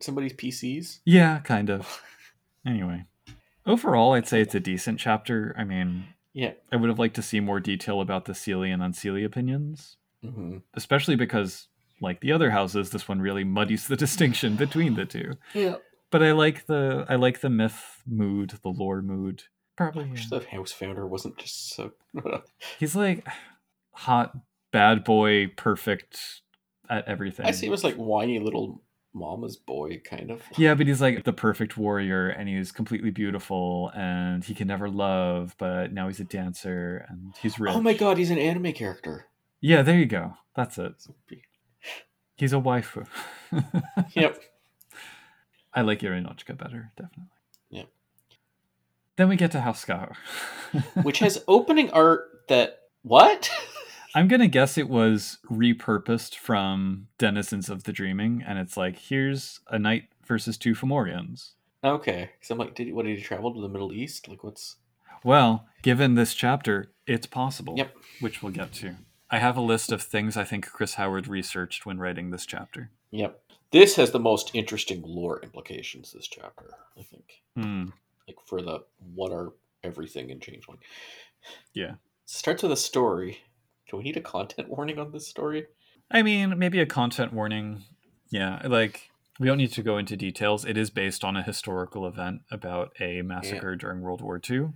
[0.00, 1.00] somebody's PCs.
[1.04, 2.02] Yeah, kind of.
[2.66, 3.04] Anyway,
[3.64, 5.54] overall, I'd say it's a decent chapter.
[5.56, 6.54] I mean, Yeah.
[6.72, 10.56] I would have liked to see more detail about the Seelie and Unseelie opinions, hmm
[10.74, 11.68] especially because,
[12.00, 15.34] like the other houses, this one really muddies the distinction between the two.
[15.54, 15.76] Yeah.
[16.10, 19.44] But I like the I like the myth mood, the lore mood.
[19.44, 20.40] I Probably wish yeah.
[20.40, 21.92] the house founder wasn't just so.
[22.80, 23.24] he's like
[23.92, 24.36] hot
[24.72, 26.42] bad boy, perfect
[26.90, 27.46] at everything.
[27.46, 28.82] I see him as like whiny little
[29.16, 30.42] mama's boy, kind of.
[30.56, 34.88] Yeah, but he's like the perfect warrior and he's completely beautiful and he can never
[34.88, 37.74] love, but now he's a dancer and he's rich.
[37.74, 39.26] Oh my god, he's an anime character.
[39.60, 40.34] Yeah, there you go.
[40.54, 40.94] That's it.
[42.36, 43.06] He's a waifu.
[44.14, 44.40] Yep.
[45.72, 47.30] I like Irinochka better, definitely.
[47.70, 47.84] Yeah.
[49.16, 50.14] Then we get to Hauskau.
[51.02, 53.50] Which has opening art that what?
[54.14, 59.60] I'm gonna guess it was repurposed from Denizens of the Dreaming, and it's like here's
[59.68, 61.52] a knight versus two Fomorians.
[61.84, 64.28] okay, so I'm like, did he, what did he travel to the Middle East?
[64.28, 64.76] Like, what's?
[65.24, 67.74] Well, given this chapter, it's possible.
[67.76, 67.94] Yep.
[68.20, 68.94] Which we'll get to.
[69.30, 72.90] I have a list of things I think Chris Howard researched when writing this chapter.
[73.10, 73.40] Yep.
[73.72, 76.12] This has the most interesting lore implications.
[76.12, 77.86] This chapter, I think, Hmm.
[78.28, 78.84] like for the
[79.14, 79.52] what are
[79.82, 80.78] everything in Changeling.
[81.74, 81.94] Yeah.
[82.24, 83.38] Starts with a story.
[83.88, 85.66] Do we need a content warning on this story?
[86.10, 87.84] I mean, maybe a content warning.
[88.30, 90.64] Yeah, like we don't need to go into details.
[90.64, 94.70] It is based on a historical event about a massacre during World War II.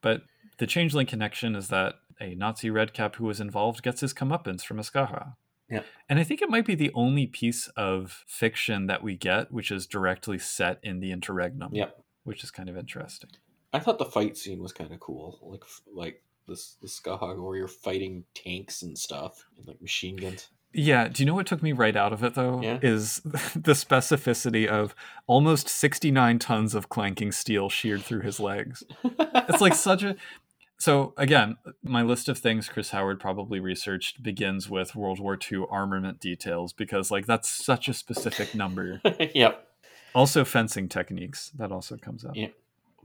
[0.00, 0.22] But
[0.58, 4.78] the changeling connection is that a Nazi redcap who was involved gets his comeuppance from
[4.78, 5.34] a Scathach.
[5.70, 5.82] Yeah.
[6.08, 9.70] And I think it might be the only piece of fiction that we get which
[9.70, 11.74] is directly set in the interregnum.
[11.74, 12.04] Yep.
[12.24, 13.30] Which is kind of interesting.
[13.72, 15.38] I thought the fight scene was kind of cool.
[15.42, 20.48] Like like this Scathach where you're fighting tanks and stuff and like machine guns.
[20.76, 22.60] Yeah, do you know what took me right out of it though?
[22.60, 22.78] Yeah.
[22.82, 24.94] Is the specificity of
[25.26, 28.82] almost 69 tons of clanking steel sheared through his legs.
[29.04, 30.16] It's like such a
[30.78, 35.64] So again, my list of things Chris Howard probably researched begins with World War II
[35.70, 39.00] armament details because like that's such a specific number.
[39.34, 39.68] yep.
[40.14, 42.32] Also fencing techniques, that also comes up.
[42.34, 42.48] Yeah.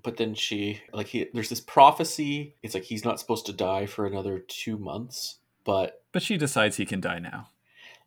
[0.01, 2.55] But then she like he there's this prophecy.
[2.63, 6.77] It's like he's not supposed to die for another two months, but But she decides
[6.77, 7.49] he can die now.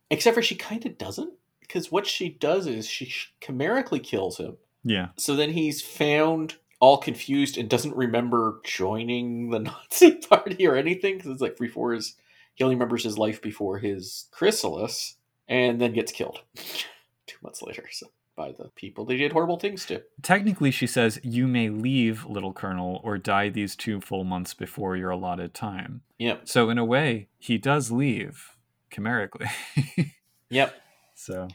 [0.09, 3.11] except for she kind of doesn't because what she does is she
[3.41, 4.57] chimerically kills him.
[4.83, 5.09] Yeah.
[5.17, 9.59] So then he's found all confused and doesn't remember joining the
[9.91, 12.15] Nazi party or anything because it's like before his
[12.55, 15.15] he only remembers his life before his chrysalis
[15.47, 16.41] and then gets killed
[17.27, 21.19] two months later so by the people they did horrible things to Technically, she says,
[21.23, 26.01] you may leave, little colonel, or die these two full months before your allotted time.
[26.17, 28.55] yep So, in a way, he does leave,
[28.91, 29.47] chimerically.
[30.49, 30.73] yep
[31.15, 31.47] so,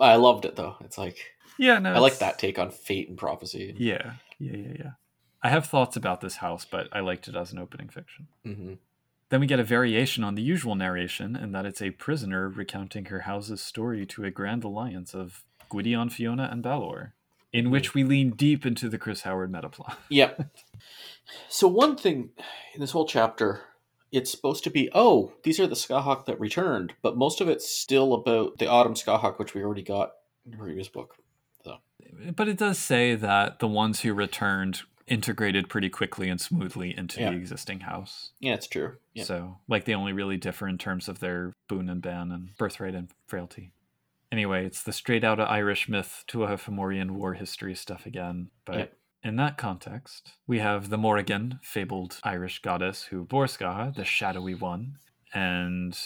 [0.00, 1.16] i loved it though it's like
[1.58, 1.92] yeah, no.
[1.94, 4.90] i like that take on fate and prophecy Yeah, yeah, yeah, yeah.
[5.42, 8.28] I have thoughts about this house, but I liked it as an opening fiction.
[8.44, 8.74] hmm
[9.28, 13.04] Then we get a variation on the usual narration, in that it's a prisoner recounting
[13.06, 17.14] her house's story to a grand alliance of Gwydion, Fiona, and Balor,
[17.52, 19.96] in which we lean deep into the Chris Howard metaplot.
[20.08, 20.48] Yep.
[21.48, 22.30] So one thing
[22.74, 23.62] in this whole chapter,
[24.12, 27.68] it's supposed to be, oh, these are the Scathach that returned, but most of it's
[27.68, 30.12] still about the Autumn Scathach, which we already got
[30.44, 31.16] in the previous book.
[31.64, 31.78] So.
[32.36, 37.20] But it does say that the ones who returned integrated pretty quickly and smoothly into
[37.20, 37.30] Yeah.
[37.30, 38.30] the existing house.
[38.40, 38.96] Yeah, it's true.
[39.12, 39.24] Yeah.
[39.24, 42.94] So, like, they only really differ in terms of their boon and ban and birthright
[42.94, 43.72] and frailty.
[44.34, 48.50] Anyway, it's the straight out of Irish myth, Tuatha Fomorian war history stuff again.
[48.64, 48.96] But Yep.
[49.22, 54.56] in that context, we have the Morrigan, fabled Irish goddess who bore Scathach, the shadowy
[54.56, 54.96] one.
[55.32, 55.96] And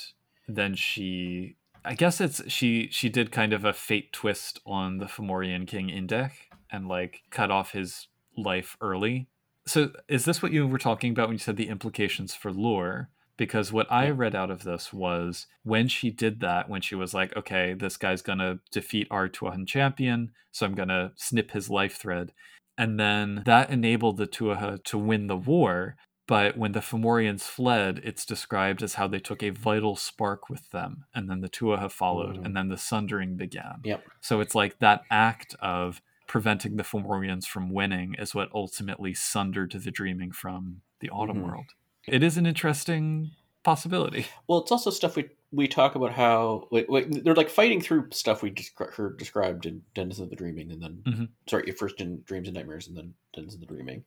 [0.47, 1.57] then she.
[1.87, 5.89] I guess it's she she did kind of a fate twist on the Fomorian king
[5.89, 6.33] Indech
[6.71, 9.29] and like cut off his life early.
[9.67, 13.09] So is this what you were talking about when you said the implications for lore?
[13.39, 17.15] Because what I read out of this was when she did that, when she was
[17.15, 21.97] like, okay, this guy's gonna defeat our Tuathan champion, so I'm gonna snip his life
[21.97, 22.33] thread.
[22.77, 25.97] And then that enabled the Tuatha to win the war.
[26.27, 30.69] But when the Fomorians fled, it's described as how they took a vital spark with
[30.71, 32.45] them, and then the Tuatha followed, Mhm.
[32.45, 33.81] and then the sundering began.
[33.83, 34.05] Yep.
[34.21, 39.73] So it's like that act of preventing the Fomorians from winning is what ultimately sundered
[39.73, 41.47] the dreaming from the Autumn Mhm.
[41.47, 41.67] World.
[42.13, 43.31] It is an interesting
[43.63, 44.27] possibility.
[44.47, 48.09] Well, it's also stuff we we talk about how like, like, they're like fighting through
[48.11, 51.29] stuff we descri- heard described in Denizens of the Dreaming, and then Mhm.
[51.49, 54.05] sorry, first in Dreams and Nightmares, and then Denizens of the Dreaming.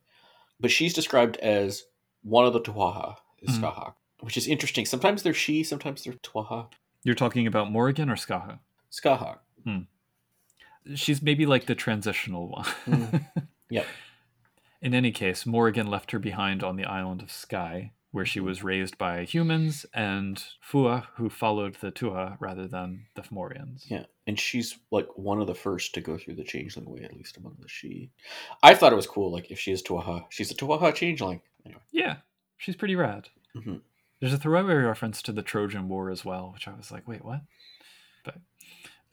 [0.60, 1.84] But she's described as
[2.22, 3.62] one of the Tuatha, is Mhm.
[3.62, 4.86] Scathach, which is interesting.
[4.86, 6.68] Sometimes they're sidhe, sometimes they're Tuatha.
[7.02, 8.60] You're talking about Morrigan or Scathach?
[8.92, 9.38] Scathach.
[10.94, 12.64] She's maybe like the transitional one.
[12.86, 13.26] Mm.
[13.70, 13.86] Yep.
[14.82, 18.64] In any case, Morrigan left her behind on the island of Skye, where she was
[18.64, 23.84] raised by humans, and Fuath, who followed the Tuatha rather than the Fomorians.
[23.88, 27.14] Yeah, and she's like one of the first to go through the changeling way, at
[27.14, 28.10] least among the sidhe.
[28.62, 29.30] I thought it was cool.
[29.30, 31.42] Like if she is Tuatha, she's a Tuatha changeling.
[31.64, 31.80] Anyway.
[31.92, 32.16] Yeah,
[32.58, 33.28] she's pretty rad.
[33.56, 33.82] Mhm.
[34.18, 37.24] There's a throwaway reference to the Trojan War as well, which I was like, wait,
[37.24, 37.42] what?
[38.24, 38.36] But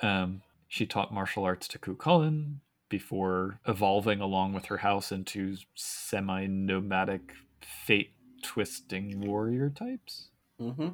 [0.02, 2.58] um, she taught martial arts to Cú Chulainn
[2.90, 10.30] before evolving along with her house into semi-nomadic, fate-twisting warrior types.
[10.60, 10.90] Mm-hmm.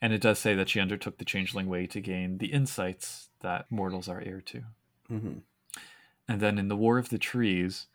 [0.00, 3.66] And it does say that she undertook the changeling way to gain the insights that
[3.70, 4.62] mortals are heir to.
[5.10, 5.38] Mm-hmm.
[6.30, 7.86] And then in the War of the Trees,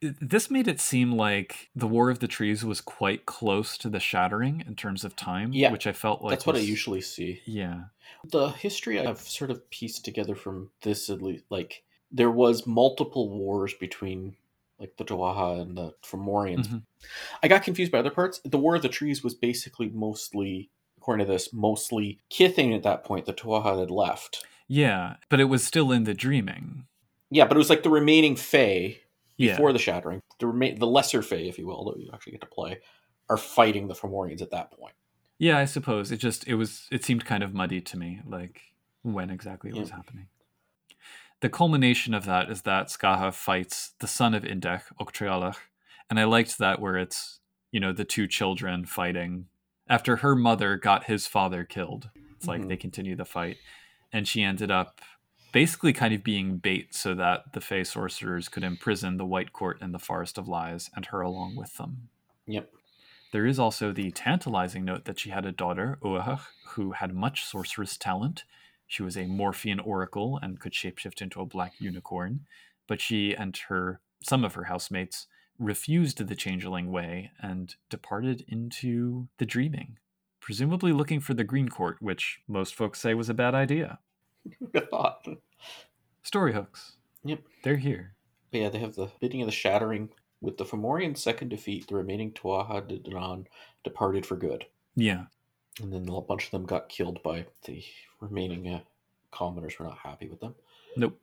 [0.00, 4.00] this made it seem like the War of the Trees was quite close to the
[4.00, 5.52] Shattering in terms of time.
[5.52, 7.42] Yeah, which I felt like That's what I usually see.
[7.44, 7.82] Yeah,
[8.24, 11.82] The history I've sort of pieced together from this, at least, like
[12.12, 14.36] there was multiple wars between
[14.78, 16.66] like the Tuatha and the Fomorians.
[16.68, 16.82] Mhm.
[17.42, 18.40] I got confused by other parts.
[18.44, 23.02] The War of the Trees was basically mostly according to this, mostly Kithain at that
[23.02, 24.44] point, the Tuatha had left.
[24.68, 26.86] Yeah, but it was still in the dreaming.
[27.30, 28.98] Yeah, but it was like the remaining Fae
[29.36, 29.52] Yeah.
[29.54, 32.40] before the Shattering, the remain the lesser Fae, if you will, that you actually get
[32.42, 32.80] to play,
[33.28, 34.94] are fighting the Fomorians at that point.
[35.38, 36.12] Yeah, I suppose.
[36.12, 38.60] It just it was it seemed kind of muddy to me, like
[39.02, 40.28] when exactly it was happening.
[41.42, 45.56] The culmination of that is that Scathach fights the son of Indech, Octriallach,
[46.08, 47.40] and I liked that where it's,
[47.72, 49.48] you know, the two children fighting
[49.88, 52.10] after her mother got his father killed.
[52.36, 52.68] It's like Mhm.
[52.68, 53.56] they continue the fight.
[54.12, 55.00] And she ended up
[55.50, 59.82] basically kind of being bait so that the Fey sorcerers could imprison the White Court
[59.82, 62.08] in the Forest of Lies and her along with them.
[62.46, 62.72] Yep.
[63.32, 67.44] There is also the tantalizing note that she had a daughter, Uathach, who had much
[67.44, 68.44] sorceress talent.
[68.92, 72.40] She was a Morphean oracle and could shapeshift into a black unicorn,
[72.86, 75.28] but she and her some of her housemates
[75.58, 79.96] refused the changeling way and departed into the dreaming,
[80.40, 83.98] presumably looking for the Green Court, which most folks say was a bad idea.
[84.58, 85.26] Who'd thought?
[86.22, 86.96] Story hooks.
[87.24, 87.40] Yep.
[87.64, 88.14] They're here.
[88.50, 90.10] But yeah, they have the bidding of the Shattering.
[90.42, 93.46] With the Fomorian second defeat, the remaining Tuatha De Danann
[93.84, 94.66] departed for good.
[94.94, 95.26] Yeah.
[95.80, 97.82] And then a bunch of them got killed by the
[98.20, 98.80] remaining uh,
[99.30, 100.54] commoners were not happy with them.
[100.96, 101.18] Nope.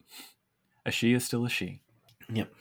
[0.84, 1.78] A sidhe is still a sidhe.
[2.32, 2.52] Yep.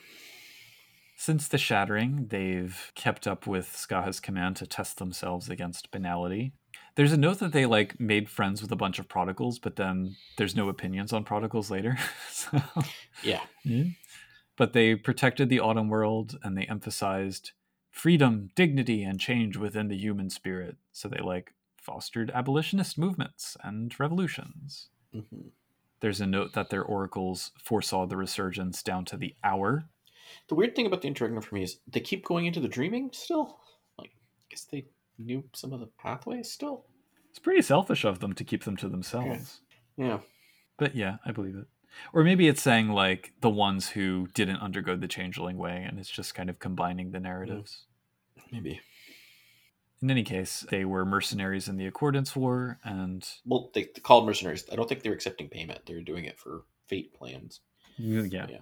[1.17, 6.53] Since the shattering, they've kept up with Scathach's command to test themselves against banality.
[6.95, 10.15] There's a note that they like made friends with a bunch of prodigals, but then
[10.37, 11.97] there's no opinions on prodigals later.
[12.31, 12.61] so,
[13.23, 13.41] Yeah.
[13.63, 13.85] yeah.
[14.57, 17.51] But they protected the autumn world and they emphasized
[17.89, 20.77] freedom, dignity, and change within the human spirit.
[20.91, 21.53] So they like
[21.89, 24.89] fostered abolitionist movements and revolutions.
[25.11, 25.47] hmm
[26.01, 29.85] There's a note that their oracles foresaw the resurgence down to the hour.
[30.47, 33.09] The weird thing about the interregnum for me is they keep going into the dreaming
[33.11, 33.59] still.
[33.97, 34.85] Like, I guess they
[35.17, 36.85] knew some of the pathways still.
[37.31, 39.61] It's pretty selfish of them to keep them to themselves.
[39.97, 40.19] Yeah.
[40.77, 41.65] But yeah, I believe it.
[42.13, 46.09] Or maybe it's saying like the ones who didn't undergo the changeling way, and it's
[46.09, 47.85] just kind of combining the narratives.
[48.51, 48.79] Maybe.
[50.01, 54.65] In any case, they were mercenaries in the Accordance War, and Well, they, called mercenaries.
[54.71, 55.85] I don't think they were accepting payment.
[55.85, 57.59] They were doing it for fate plans.
[57.97, 58.57] yeah, Yeah.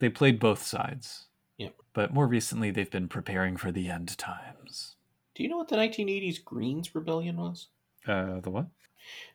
[0.00, 1.26] they played both sides.
[1.56, 1.74] Yep.
[1.94, 4.96] But more recently, they've been preparing for the end times.
[5.34, 7.68] Do you know what the 1980s Greens Rebellion was?
[8.06, 8.66] Uh, the what?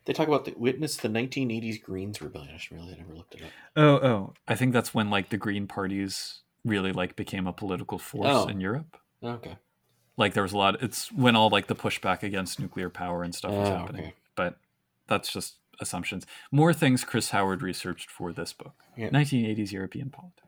[0.05, 2.53] They talk about the witness the 1980s Greens Rebellion.
[2.55, 3.49] I really never looked it up.
[3.75, 7.97] Oh, oh, I think that's when like the Green parties really like became a political
[7.97, 8.47] force Oh.
[8.47, 8.97] in Europe.
[9.23, 9.57] Okay.
[10.17, 13.33] Like there was a lot it's when all like the pushback against nuclear power and
[13.35, 14.13] stuff was Oh, happening okay.
[14.35, 14.57] but
[15.07, 19.09] that's just assumptions more things chris howard researched for this book Yeah.
[19.09, 20.47] 1980s european politics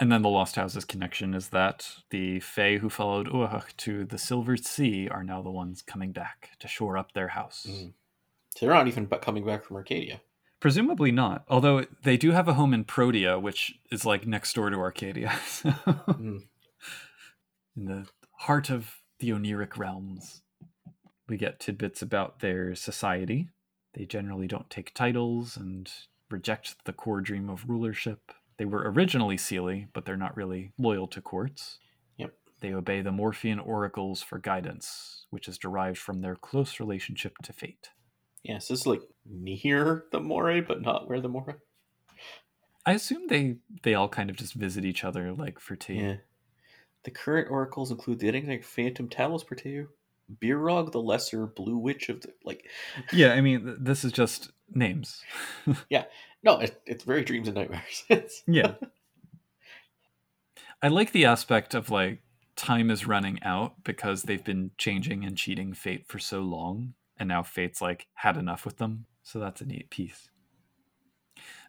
[0.00, 4.18] and then the lost houses connection is that the fae who followed uathach to the
[4.18, 7.92] silver sea are now the ones coming back to shore up their house Mm.
[8.56, 10.20] So they're not even coming back from Arcadia.
[10.58, 14.70] presumably not although they do have a home in protea which is like next door
[14.70, 16.40] to arcadia so Mm.
[17.76, 18.06] in the
[18.38, 20.42] heart of the Oniric realms.
[21.28, 23.48] We get tidbits about their society.
[23.94, 25.90] They generally don't take titles and
[26.30, 28.32] reject the core dream of rulership.
[28.58, 31.78] They were originally Seelie, but they're not really loyal to courts.
[32.18, 32.34] Yep.
[32.60, 37.52] They obey the Morphean oracles for guidance, which is derived from their close relationship to
[37.52, 37.90] fate.
[38.42, 41.54] Yeah, so this is like near the Moray, but not where the Moray.
[42.86, 46.00] I assume they they all kind of just visit each other like for tea.
[46.00, 46.16] Yeah.
[47.04, 49.88] The current oracles include the enigmatic Phantom Talos Perteu,
[50.40, 52.66] Birog the Lesser Blue Witch of the like.
[53.12, 55.22] Yeah, I mean this is just names.
[55.90, 56.04] Yeah,
[56.42, 58.04] no, it, it's very dreams and nightmares.
[58.46, 58.74] Yeah.
[60.82, 62.20] I like the aspect of like
[62.56, 67.28] time is running out because they've been changing and cheating fate for so long and
[67.28, 69.06] now fate's like had enough with them.
[69.22, 70.28] So that's a neat piece.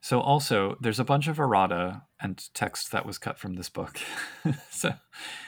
[0.02, 3.99] So also there's a bunch of errata and text that was cut from this book.
[4.69, 4.93] so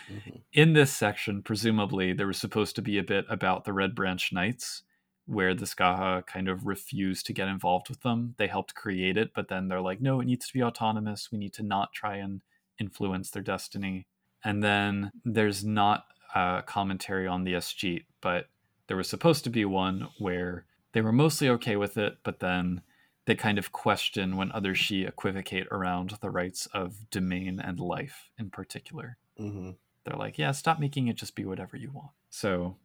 [0.10, 0.42] Mhm.
[0.54, 4.32] in this section, presumably there was supposed to be a bit about the Red Branch
[4.32, 4.84] Knights,
[5.26, 8.34] where the Scathach kind of refused to get involved with them.
[8.38, 11.30] They helped create it, but then they're like, no, it needs to be autonomous.
[11.32, 12.42] We need to not try and
[12.80, 14.08] influence their destiny.
[14.44, 18.48] And then there's not a commentary on the Escheat, but
[18.88, 22.82] there was supposed to be one where they were mostly okay with it, but then
[23.28, 28.30] they kind of question when other sidhe equivocate around the rights of domain and life
[28.40, 29.76] in particular Mhm.
[30.04, 32.12] they're like, yeah, stop making it just be whatever you want.
[32.32, 32.78] So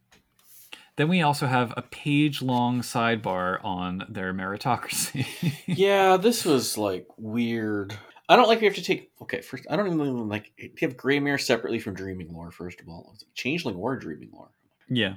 [0.97, 5.25] then we also have a page long sidebar on their meritocracy.
[5.67, 7.97] Yeah, this was like weird.
[8.29, 9.11] I don't like we have to take.
[9.23, 12.51] Okay, first, I don't even like you have Gremayre separately from Dreaming Lore.
[12.51, 14.51] First of all, Changeling or Dreaming Lore.
[14.89, 15.15] yeah.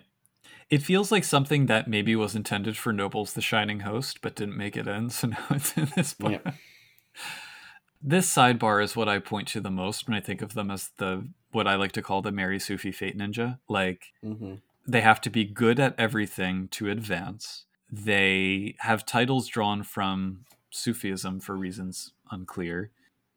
[0.70, 4.58] It feels like something that maybe was intended for Noble's The Shining Host, but didn't
[4.58, 6.42] make it in, so now it's in this book.
[6.46, 6.52] Yeah.
[8.02, 10.90] This sidebar is what I point to the most when I think of them as
[10.98, 13.60] the what I like to call the Mary Sufi Fate Ninja.
[13.68, 14.56] Like Mm-hmm.
[14.88, 17.66] they have to be good at everything to advance.
[17.92, 22.92] They have titles drawn from Sufism for reasons unclear.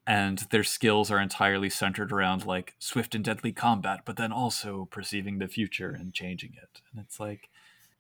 [0.09, 4.89] And their skills are entirely centered around like swift and deadly combat, but then also
[4.91, 6.81] perceiving the future and changing it.
[6.91, 7.51] And it's like,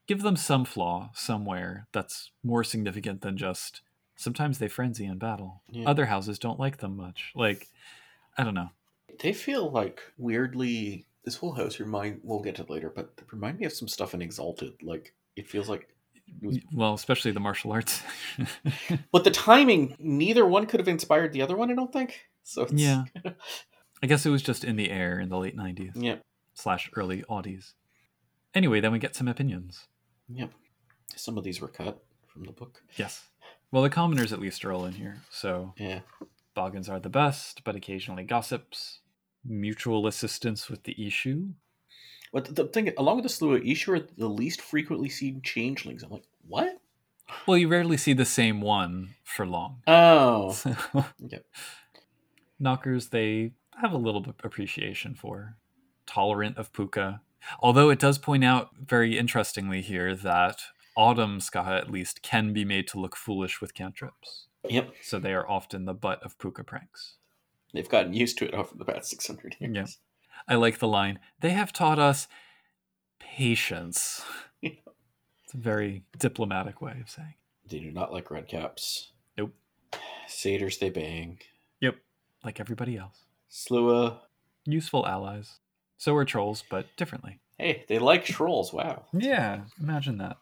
[0.06, 3.82] give them some flaw somewhere that's more significant than just
[4.16, 5.60] sometimes they frenzy in battle.
[5.70, 5.86] Yeah.
[5.86, 7.30] Other houses don't like them much.
[7.34, 7.68] Like,
[8.38, 8.70] I don't know.
[9.20, 11.04] They feel like weirdly.
[11.24, 12.20] This whole house remind.
[12.24, 14.82] We'll get to it later, but remind me of some stuff in Exalted.
[14.82, 15.90] Like it feels like.
[16.42, 18.02] Was, Well, especially the martial arts.
[19.12, 21.70] but the timing, neither one could have inspired the other one.
[21.70, 22.20] I don't think.
[22.44, 23.04] So it's, Yeah.
[24.02, 26.16] I guess it was just in the air in the late 90s yeah,
[26.54, 27.72] slash early Audis.
[28.54, 29.86] Anyway, then we get some opinions.
[30.28, 30.46] yeah.
[31.16, 32.80] Some of these were cut from the book.
[32.96, 33.24] Yes.
[33.72, 35.22] Well, the commoners at least are all in here.
[35.30, 36.00] So Yeah,
[36.56, 39.00] Boggans are the best, but occasionally gossips.
[39.44, 41.54] Mutual assistance with the Eshu.
[42.32, 46.02] But the, thing along with the Sluagh are the least frequently seen changelings.
[46.02, 46.80] I'm like, what?
[47.46, 49.82] Well, you rarely see the same one for long.
[49.86, 50.74] Oh, So,
[51.18, 51.44] Yep.
[52.60, 55.56] nockers they have a little bit appreciation for.
[56.06, 57.20] Tolerant of Pooka.
[57.60, 60.60] Although it does point out very interestingly here that
[60.96, 64.46] Autumn Scathach at least can be made to look foolish with cantrips.
[64.68, 64.92] yep.
[65.02, 67.14] So they are often the butt of Pooka pranks.
[67.74, 69.98] They've gotten used to it over the past 600 years.
[70.48, 72.28] I like the line, they have taught us
[73.18, 74.22] patience.
[74.60, 74.70] Yeah.
[75.44, 77.34] It's a very diplomatic way of saying.
[77.70, 79.12] They do not like red caps.
[79.36, 79.54] Nope.
[80.26, 81.38] Satyrs they bang.
[81.80, 81.94] Yep.
[82.44, 83.20] Like everybody else.
[83.48, 84.18] Sluagh.
[84.66, 85.60] Useful allies.
[85.96, 87.38] So are trolls, but differently.
[87.56, 88.72] Hey, they like trolls.
[88.72, 89.06] Wow.
[89.12, 90.38] Yeah, imagine that.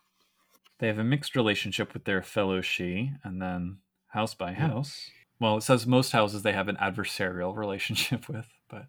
[0.79, 3.79] They have a mixed relationship with their fellow sidhe, and then
[4.09, 5.11] house by house.
[5.39, 8.87] Well, it says most houses they have an adversarial relationship with, but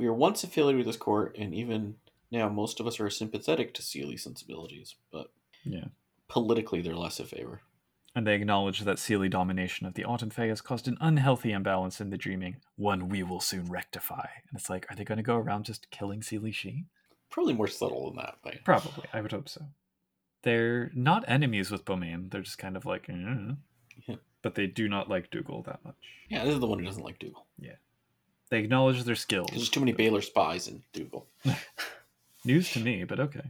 [0.00, 1.96] We were once affiliated with this court, and even
[2.30, 5.30] now, most of us are sympathetic to Seelie sensibilities, but
[5.62, 5.88] yeah.
[6.26, 7.60] politically, they're less in favor.
[8.14, 12.00] And they acknowledge that Seelie domination of the Autumn Fae has caused an unhealthy imbalance
[12.00, 14.26] in the dreaming, one we will soon rectify.
[14.48, 16.86] And it's like, are they going to go around just killing Seelie Sidhe?
[17.30, 19.66] Probably more subtle than that, but Probably, I would hope so.
[20.42, 22.30] They're not enemies with Beaumayn.
[22.30, 23.52] They're just kind of like, eh.
[24.08, 24.16] Yeah.
[24.40, 25.94] but they do not like Dougal that much.
[26.30, 27.46] yeah, this is the one who doesn't like Dougal.
[28.50, 29.46] They acknowledge their skills.
[29.46, 31.26] Because there's too many Balor spies in Dougal.
[32.44, 33.42] News to me, but okay.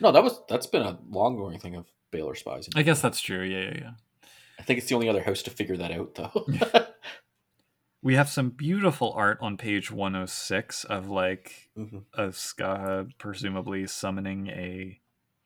[0.00, 2.66] No, that was that's been a long going thing of Balor spies.
[2.68, 3.42] In I guess that's true.
[3.42, 3.90] Yeah, yeah, yeah.
[4.58, 6.86] I think it's the only other house to figure that out, though.
[8.02, 12.02] We have some beautiful art on page 106 of like Mhm.
[12.12, 15.00] a Scathach presumably summoning a.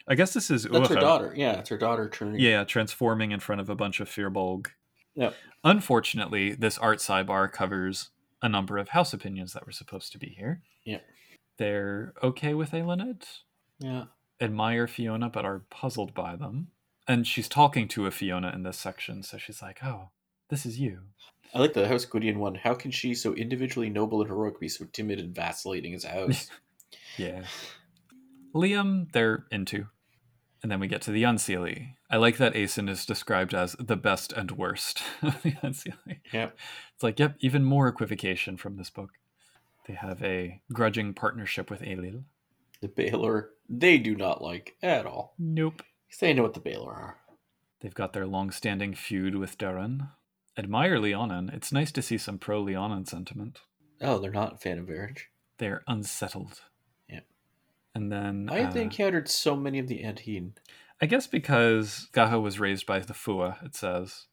[0.09, 1.33] I guess this is That's her daughter.
[1.37, 2.41] Yeah, it's her daughter turning.
[2.41, 4.67] Yeah, transforming in front of a bunch of Firbolg.
[5.15, 5.37] Yep.
[5.63, 8.11] Unfortunately, this art sidebar covers
[8.43, 10.63] a number of house opinions that were supposed to be here.
[10.85, 11.01] Yeah.
[11.59, 13.25] They're okay with Eiluned,
[13.81, 14.05] Yeah.
[14.41, 16.69] admire Fiona, but are puzzled by them.
[17.07, 20.11] And she's talking to a Fiona in this section, so she's like, oh,
[20.51, 21.01] this is you.
[21.55, 22.55] I like the House Gwydion one.
[22.57, 26.09] How can she, so individually noble and heroic, be so timid and vacillating as a
[26.11, 26.49] house?
[27.17, 27.43] Yeah.
[28.55, 29.87] Liam, they're into.
[30.63, 31.95] And then we get to the Unseelie.
[32.11, 36.21] I like that Aesin is described as the best and worst of the Unseelie.
[36.33, 36.51] yeah.
[36.95, 39.11] It's like, yep, even more equivocation from this book.
[39.87, 42.25] They have a grudging partnership with Ailil.
[42.81, 45.35] The Balor, they do not like at all.
[45.39, 45.83] Nope.
[46.21, 47.19] They know what the Balor are.
[47.81, 50.11] They've got their long-standing feud with Daireann.
[50.57, 51.53] Admire Leanhaun.
[51.55, 53.61] It's nice to see some pro Leanhaun sentiment.
[54.01, 55.29] Oh, they're not a fan of marriage.
[55.59, 56.63] They're unsettled.
[57.09, 57.21] Yeah.
[57.95, 60.53] And then Why have they uh, encountered so many of the Antine?
[61.01, 64.27] I guess because Scathach was raised by the Fuath, it says.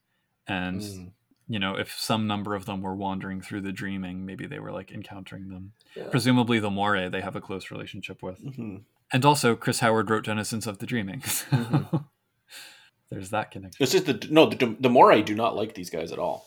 [0.48, 1.12] And, Mm.
[1.48, 4.72] you know, if some number of them were wandering through the dreaming, maybe they were
[4.72, 5.72] like encountering them.
[5.94, 6.08] Yeah.
[6.10, 8.42] Presumably the Moire they have a close relationship with.
[8.44, 8.82] Mhm.
[9.12, 11.20] And also, Chris Howard wrote Denizens of the Dreaming.
[11.26, 12.04] So Mhm.
[13.10, 13.80] There's that connection.
[13.82, 16.46] It's just the no, the the Morai do not like these guys at all.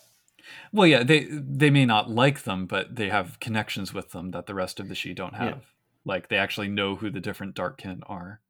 [0.74, 4.46] Well, yeah, they they may not like them, but they have connections with them that
[4.46, 5.40] the rest of the Sidhe don't Yeah.
[5.46, 5.66] have.
[6.04, 8.42] Like they actually know who the different Darkkin are.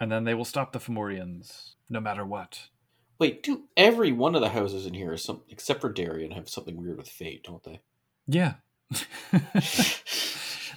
[0.00, 2.68] And then they will stop the Fomorians no matter what.
[3.18, 6.80] Wait, do every one of the houses in here, some except for Daireann, have something
[6.80, 7.80] weird with fate, don't they?
[8.26, 8.54] Yeah.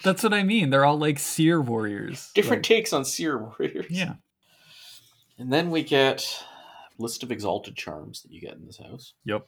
[0.04, 0.70] That's what I mean.
[0.70, 2.32] They're all like seer warriors.
[2.36, 3.86] Different Like, takes on Seer Warriors.
[3.90, 4.16] yeah.
[5.38, 6.44] And then we get
[7.00, 9.14] list of exalted charms that you get in this house.
[9.26, 9.48] Yep.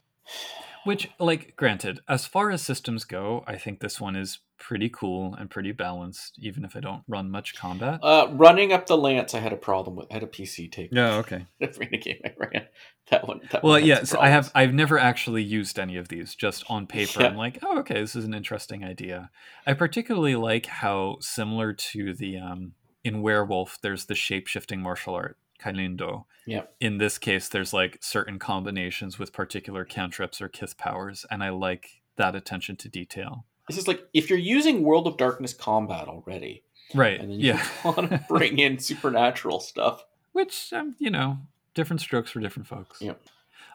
[0.84, 5.34] Which, like, granted, as far as systems go, I think this one is pretty cool
[5.34, 7.98] and pretty balanced, even if I don't run much combat.
[8.04, 10.06] Uh, running up the lance, I had a problem with.
[10.12, 11.44] I had a PC take Yeah, okay.
[11.60, 12.66] every game I ran.
[13.10, 13.40] That one.
[13.50, 14.52] That Well, one had yes, some I have.
[14.54, 16.36] I've never actually used any of these.
[16.36, 17.28] Just on paper, Yeah.
[17.28, 19.30] I'm like, oh, okay, this is an interesting idea.
[19.66, 22.72] I particularly like how similar to the um,
[23.02, 26.24] in Werewolf, there's the shape shifting martial art, Kailindo.
[26.46, 26.74] Yep.
[26.80, 31.50] In this case, there's like certain combinations with particular cantrips or kith powers, and I
[31.50, 33.44] like that attention to detail.
[33.68, 36.62] This is like if you're using World of Darkness combat already,
[36.94, 37.18] Right.
[37.20, 37.66] and then you Yeah.
[37.84, 40.04] want to bring in supernatural stuff.
[40.32, 41.38] Which, um, you know,
[41.74, 43.00] different strokes for different folks.
[43.02, 43.20] Yep.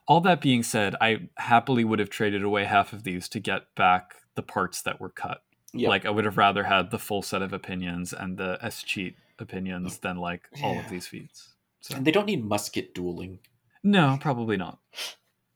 [0.08, 3.74] All that being said, I happily would have traded away half of these to get
[3.76, 5.44] back the parts that were cut.
[5.74, 5.90] Yep.
[5.90, 10.00] Like, I would have rather had the full set of opinions and the Escheat opinions
[10.00, 10.82] than like all Yeah.
[10.84, 11.50] of these feats.
[11.82, 13.40] So, and they don't need musket dueling.
[13.84, 14.80] no, probably not.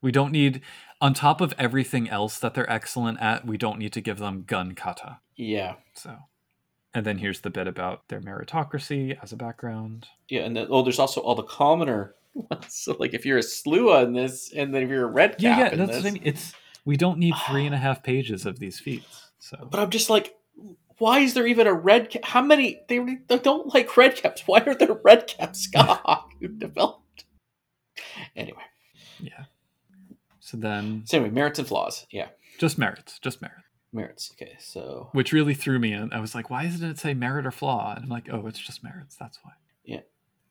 [0.01, 0.61] We don't need,
[1.01, 4.43] on top of everything else that they're excellent at, we don't need to give them
[4.45, 5.19] gun kata.
[5.35, 6.15] Yeah, So,
[6.93, 10.07] and then here's the bit about their meritocracy as a background.
[10.29, 12.65] yeah, and then, oh, there's also all the commoner ones.
[12.69, 15.39] So like if you're a Sluagh in this, and then if you're a red cap
[15.41, 16.21] Yeah, yeah, in that's this, what I mean.
[16.25, 16.53] It's
[16.85, 19.31] we don't need three and a half pages of these feats.
[19.39, 20.35] So But I'm just like,
[20.97, 22.25] why is there even a red cap?
[22.25, 22.81] How many?
[22.87, 24.43] They, they don't like red caps.
[24.45, 27.25] Why are there red cap Scathach who developed?
[28.35, 28.63] Anyway,
[29.19, 29.45] yeah.
[30.39, 32.05] So then, so anyway, merits and flaws.
[32.11, 32.27] Yeah,
[32.59, 34.31] just merits, just merit, merits.
[34.33, 36.13] Okay, so which really threw me in.
[36.13, 37.93] I was like, why doesn't it say merit or flaw?
[37.95, 39.15] And I'm like, oh, it's just merits.
[39.15, 39.51] That's why.
[39.83, 40.01] Yeah.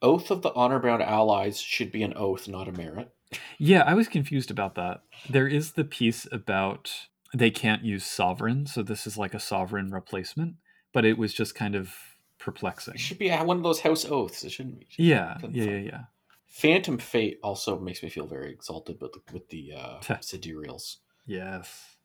[0.02, 3.10] Oath of the honor bound allies should be an oath, not a merit.
[3.58, 5.02] Yeah, I was confused about that.
[5.28, 6.92] There is the piece about
[7.35, 10.55] they can't use sovereign, so this is like a sovereign replacement,
[10.93, 11.93] but it was just kind of
[12.39, 12.94] perplexing.
[12.94, 14.44] It should be uh, one of those house oaths.
[14.44, 14.86] It shouldn't be.
[14.97, 16.01] Yeah, Couldn't yeah, yeah, find- yeah.
[16.47, 20.98] Phantom Fate also makes me feel very exalted with the, with the uh, sidereals.
[21.27, 21.97] Yes.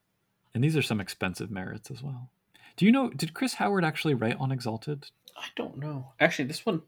[0.56, 2.31] And these are some expensive merits as well.
[2.76, 5.06] Do you know, did Chris Howard actually write on Exalted?
[5.38, 6.14] I don't know.
[6.19, 6.81] Actually, this one,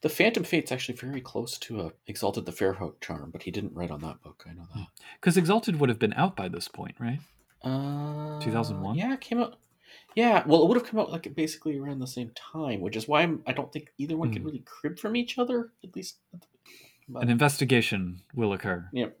[0.00, 3.74] the Phantom Fate's actually very close to a Exalted the Fairhope charm, but he didn't
[3.74, 4.44] write on that book.
[4.48, 4.78] I know that.
[4.78, 4.84] Hmm.
[5.20, 7.20] Because Exalted would have been out by this point, right?
[7.64, 8.96] Uh, 2001?
[8.96, 9.56] Yeah, it came out.
[10.14, 13.08] Yeah, well, it would have come out like basically around the same time, which is
[13.08, 14.48] why I'm, I don't think either one can Hmm.
[14.48, 15.72] really crib from each other.
[15.84, 16.18] At least,
[17.08, 18.88] but, An investigation will occur.
[18.92, 19.18] Yep.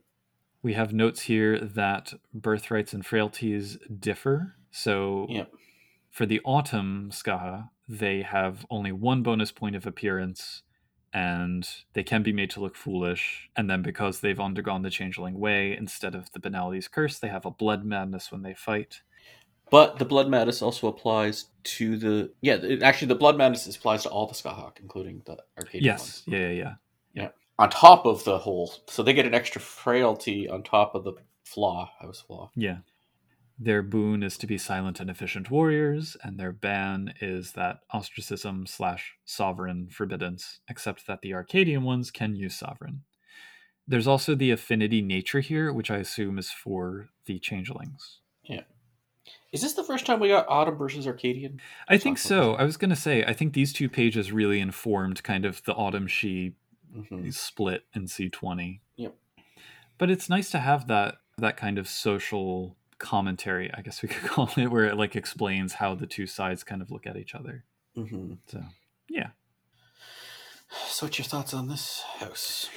[0.62, 4.54] We have notes here that birthrights and frailties differ.
[4.70, 5.52] So Yep.
[6.10, 10.62] for the autumn Scathach, they have only one bonus point of appearance
[11.12, 13.50] and they can be made to look foolish.
[13.56, 17.44] And then because they've undergone the changeling way, instead of the banalities curse, they have
[17.46, 19.02] a blood madness when they fight.
[19.72, 22.56] but the Blood Madness also applies to the yeah.
[22.56, 26.00] It, actually, the Blood Madness applies to all the Scathach, including the Arcadian yes.
[26.00, 26.22] ones.
[26.26, 26.74] Yeah, yeah,
[27.14, 27.28] yeah.
[27.58, 31.14] On top of the whole, so they get an extra frailty on top of the
[31.44, 32.50] flaw, I was flaw.
[32.54, 32.78] Yeah.
[33.58, 38.66] Their boon is to be silent and efficient warriors, and their ban is that ostracism
[38.66, 43.02] slash sovereign forbiddance, except that the Arcadian ones can use sovereign.
[43.86, 48.20] There's also the affinity nature here, which I assume is for the changelings.
[48.42, 48.62] Yeah.
[49.52, 51.60] Is this the first time we got Autumn versus Arcadian?
[51.88, 52.54] I think so.
[52.54, 55.74] I was going to say, I think these two pages really informed kind of the
[55.74, 56.54] autumn sidhe
[56.96, 57.30] Mm-hmm.
[57.30, 58.80] split in C20.
[58.96, 59.14] Yep.
[59.96, 64.22] But it's nice to have that that kind of social commentary, I guess we could
[64.30, 67.34] call it, where it like explains how the two sides kind of look at each
[67.34, 67.64] other.
[67.96, 68.34] Mm-hmm.
[68.46, 68.62] So,
[69.10, 69.28] yeah.
[70.86, 72.70] So, what's your thoughts on this house?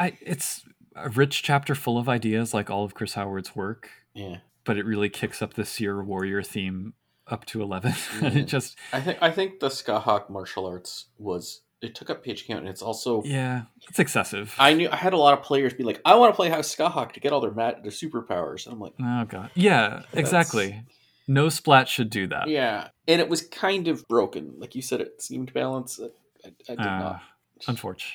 [0.00, 0.64] I it's
[0.96, 4.84] a rich chapter full of ideas like all of Chris Howard's work, Yeah, but it
[4.84, 6.94] really kicks up the Seer Warrior theme
[7.28, 7.92] up to 11.
[7.92, 8.36] Mhm.
[8.36, 12.46] it just I think I think the Scathach martial arts was it took up page
[12.46, 14.54] count, and it's also yeah, it's excessive.
[14.58, 16.74] I knew I had a lot of players be like, I want to play House
[16.74, 18.66] Scathach to get all their mat their superpowers.
[18.66, 19.50] And I'm like, oh god.
[19.54, 20.82] Yeah, exactly.
[21.26, 22.48] No splat should do that.
[22.48, 24.54] yeah, and it was kind of broken.
[24.58, 26.00] Like you said, it seemed balanced.
[26.00, 26.04] I,
[26.46, 27.22] I, I did Uh, not.
[27.66, 28.12] Unfortunate.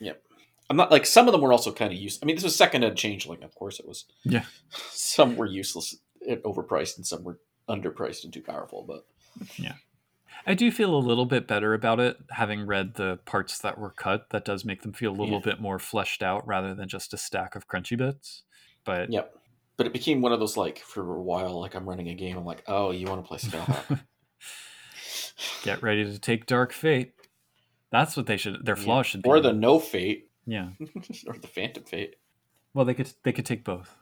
[0.00, 0.22] Yep.
[0.70, 2.22] I'm not like some of them were also kind of used.
[2.22, 3.42] I mean, this was second ed changeling.
[3.42, 4.04] Of course, it was.
[4.24, 4.44] Yeah.
[4.90, 5.96] Some were useless
[6.28, 7.38] and overpriced, and some were
[7.68, 8.82] underpriced and too powerful.
[8.86, 9.06] But
[10.48, 13.90] I do feel a little bit better about it, having read the parts that were
[13.90, 14.30] cut.
[14.30, 15.44] That does make them feel a little Yeah.
[15.52, 18.44] bit more fleshed out rather than just a stack of crunchy bits.
[18.84, 19.36] But yep.
[19.76, 22.36] But it became one of those like for a while, like I'm running a game.
[22.38, 24.00] I'm like, oh, you want to play Scathach?
[25.62, 27.12] get ready to take Dark Fate.
[27.90, 28.64] That's what they should.
[28.64, 29.28] Their flaw should be.
[29.28, 30.70] or the No Fate, yeah.
[31.26, 32.16] or the Phantom Fate.
[32.74, 33.96] Well, they could they could take both.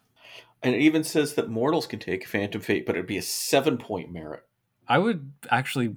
[0.62, 3.76] And it even says that mortals can take Phantom Fate, but it'd be a seven
[3.78, 4.44] point merit.
[4.86, 5.96] I would actually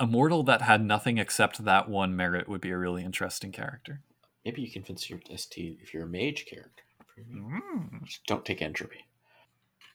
[0.00, 4.00] a mortal that had nothing except that one merit would be a really interesting character.
[4.44, 6.82] Maybe you convince your ST if you're a mage character.
[7.30, 8.04] Mm.
[8.04, 9.04] Just don't take entropy.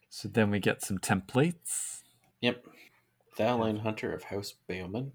[0.09, 2.03] So then we get some templates.
[2.41, 2.63] Yep.
[3.37, 5.11] Thaline Hunter of House Bailman.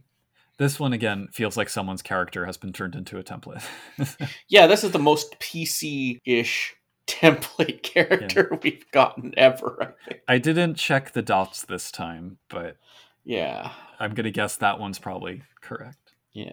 [0.59, 3.65] This one again feels like someone's character has been turned into a template.
[4.49, 6.75] Yeah, this is the most PC-ish
[7.07, 9.77] template character we've gotten ever.
[9.81, 10.23] I think.
[10.27, 12.77] I didn't check the dots this time, but
[13.25, 16.15] Yeah, I'm gonna guess that one's probably correct.
[16.33, 16.53] yeah.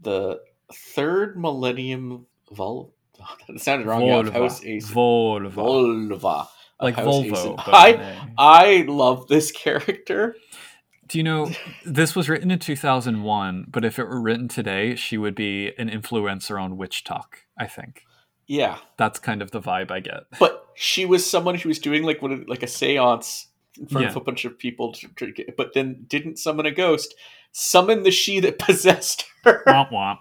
[0.00, 0.40] The
[0.72, 2.94] third Millennium Vol.
[3.20, 4.08] Oh, that sounded wrong.
[4.08, 4.88] Of House Ace.
[4.88, 5.50] Volva.
[5.50, 6.46] Volva.
[6.80, 7.54] like Volvo.
[7.66, 8.34] I with an A.
[8.38, 10.36] I love this character.
[11.08, 11.50] Do you know
[11.84, 15.88] this was written in 2001, but if it were written today, she would be an
[15.90, 17.24] influencer on WitchTok,
[17.58, 18.04] I think.
[18.46, 20.22] Yeah, That's kind of the vibe I get.
[20.38, 23.46] but she was someone who was doing like what like a séance
[23.78, 26.70] in front of a bunch of people, to, to get, but then didn't summon a
[26.70, 27.14] ghost.
[27.52, 29.62] Summon the sidhe that possessed her.
[29.66, 30.18] Womp womp.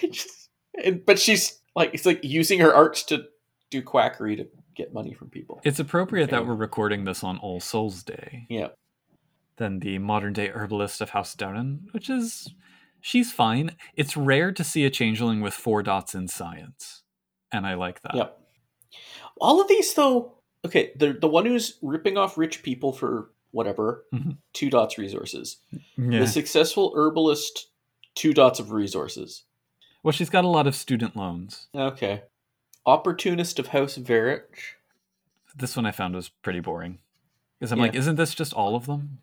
[0.10, 0.48] Just,
[0.82, 3.24] and, but she's like it's like using her arts to
[3.70, 5.60] do quackery to get money from people.
[5.64, 8.46] It's appropriate that we're recording this on All Souls Day.
[8.48, 8.68] Yeah,
[9.56, 12.52] Then the modern day herbalist of House Daireann, which is
[13.00, 13.76] she's fine.
[13.94, 17.02] It's rare to see a changeling with four dots in science.
[17.50, 18.14] And I like that.
[18.14, 18.40] Yep.
[19.40, 20.35] All of these, though,
[20.66, 24.36] okay, the the one who's ripping off rich people for whatever, Mhm.
[24.52, 25.56] two dots resources.
[25.96, 26.20] Yeah.
[26.20, 27.68] The successful herbalist,
[28.14, 29.44] two dots of resources.
[30.02, 31.68] Well, she's got a lot of student loans.
[31.74, 32.22] Okay.
[32.84, 34.74] Opportunist of House Varich.
[35.56, 36.98] This one I found was pretty boring.
[37.58, 37.84] Because I'm Yeah.
[37.86, 39.18] like, isn't this just all of them?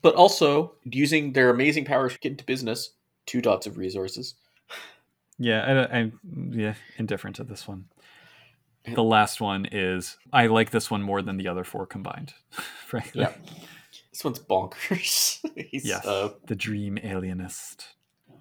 [0.00, 2.90] But also, using their amazing powers to get into business,
[3.26, 4.34] two dots of resources.
[5.38, 6.12] Yeah, I, I
[6.50, 7.88] yeah, indifferent to this one.
[8.84, 12.34] The last one is I like this one more than the other four combined.
[12.86, 13.22] Frankly.
[13.22, 13.32] Yeah.
[14.10, 15.38] This one's bonkers.
[15.70, 16.04] He's, Yes.
[16.04, 17.94] uh, the dream alienist.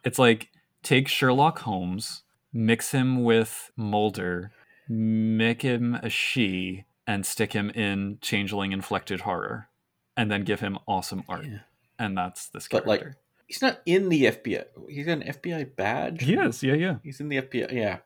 [0.03, 0.49] It's like
[0.83, 4.51] take Sherlock Holmes, mix him with Mulder,
[4.89, 9.69] make him a sidhe, and stick him in Changeling Inflected Horror,
[10.17, 11.45] and then give him awesome art.
[11.45, 11.59] Yeah.
[11.99, 13.03] And that's this But, like,
[13.47, 14.65] he's not in the FBI.
[14.89, 16.23] He's got an FBI badge.
[16.23, 16.95] he is, yeah, yeah.
[17.03, 17.71] He's in the FBI.
[17.71, 17.99] Yeah.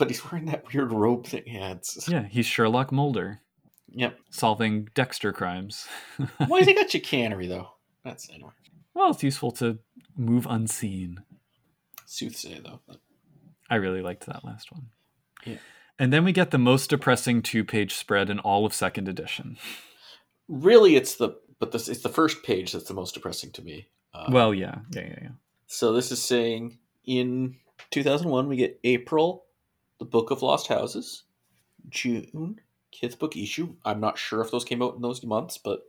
[0.00, 1.42] But he's wearing that weird robe thing.
[1.46, 2.08] Yeah, it's.
[2.08, 3.40] Yeah, he's Sherlock Mulder,
[3.92, 4.18] Yep.
[4.30, 5.86] solving Dexter crimes.
[6.48, 7.68] Why has he got chicanery, though?
[8.04, 8.50] That's anyway.
[8.94, 9.78] well, it's useful to
[10.16, 11.22] move unseen.
[12.08, 12.80] Soothsay, though.
[13.68, 14.86] I really liked that last one.
[15.46, 15.58] Yeah.
[15.98, 19.58] And then we get the most depressing two page spread in all of second edition.
[20.48, 21.36] Really, it's the.
[21.58, 23.86] But this it's the first page that's the most depressing to me.
[24.14, 25.28] Uh, Well, yeah, yeah, yeah, yeah.
[25.66, 27.56] So this is saying in
[27.90, 29.44] 2001 we get April,
[30.00, 31.22] the Book of Lost Houses,
[31.88, 32.60] June,
[32.90, 33.76] Kith Book Eshu.
[33.84, 35.82] I'm not sure if those came out in those months, but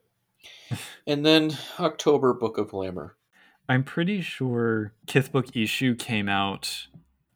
[1.08, 3.16] and then October, Book of Glamour.
[3.68, 6.88] I'm pretty sure Kith Book Eshu came out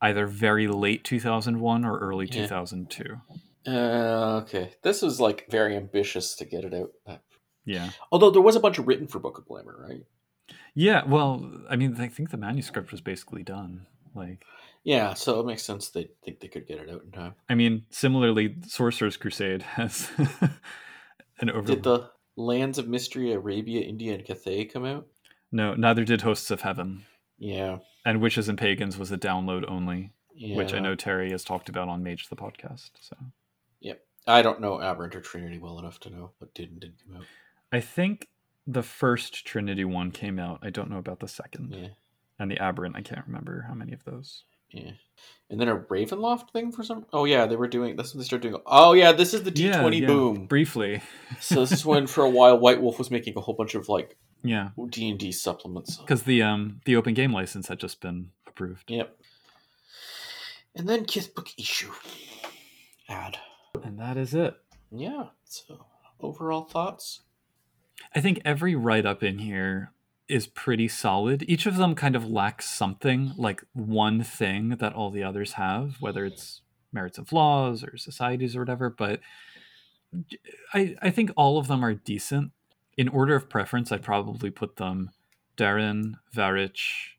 [0.02, 2.42] either very late 2001 or early Yeah.
[2.44, 3.22] 2002.
[3.68, 7.22] Uh, okay, this was like very ambitious to get it out.
[7.64, 7.90] Yeah.
[8.12, 10.04] Although there was a bunch of written for Book of Glamour, right?
[10.76, 13.88] Yeah, well, I mean, I think the manuscript was basically done.
[14.14, 14.44] Like,
[14.86, 17.34] Yeah, so it makes sense they think they could get it out in time.
[17.50, 20.10] I mean, similarly, Sorcerer's Crusade has
[21.40, 21.68] an over.
[21.68, 25.08] Did the Lands of Mystery, Arabia, India, and Cathay come out?
[25.52, 27.04] No, neither did Hosts of Heaven.
[27.38, 30.56] Yeah, And Witches and Pagans was a download only, yeah.
[30.56, 32.92] which I know Terry has talked about on Mage the podcast.
[33.02, 33.18] So
[34.28, 37.18] I don't know Aberrant or Trinity well enough to know what did and didn't come
[37.18, 37.26] out.
[37.72, 38.30] I think
[38.66, 40.60] the first Trinity one came out.
[40.64, 41.74] I don't know about the second.
[41.74, 41.90] Yeah,
[42.40, 44.44] And the Aberrant, I can't remember how many of those.
[44.76, 44.92] Yeah.
[45.50, 47.06] And then a Ravenloft thing for some.
[47.14, 47.96] Oh yeah, they were doing.
[47.96, 48.62] That's when they started doing.
[48.66, 50.48] Oh yeah, this is the D twenty yeah, boom.
[50.48, 51.02] Briefly.
[51.40, 53.88] so this is when, for a while, White Wolf was making a whole bunch of
[53.88, 54.70] like Yeah.
[54.90, 55.98] D and D supplements.
[55.98, 58.90] Because the um the open game license had just been approved.
[58.90, 59.16] Yep.
[60.76, 61.90] And then Kith Book Eshu.
[63.08, 63.38] Ad.
[63.84, 64.56] And that is it.
[64.92, 65.28] Yeah.
[65.46, 65.86] So
[66.20, 67.22] overall thoughts.
[68.14, 69.92] I think every write up in here
[70.28, 71.44] is pretty solid.
[71.48, 75.98] Each of them kind of lacks something, like one thing that all the others have,
[76.00, 76.62] whether it's
[76.92, 78.90] merits and flaws or societies or whatever.
[78.90, 79.20] But
[80.74, 82.52] I, I think all of them are decent.
[82.98, 85.12] In order of preference, I'd probably put them
[85.58, 87.10] Daireann, Varich,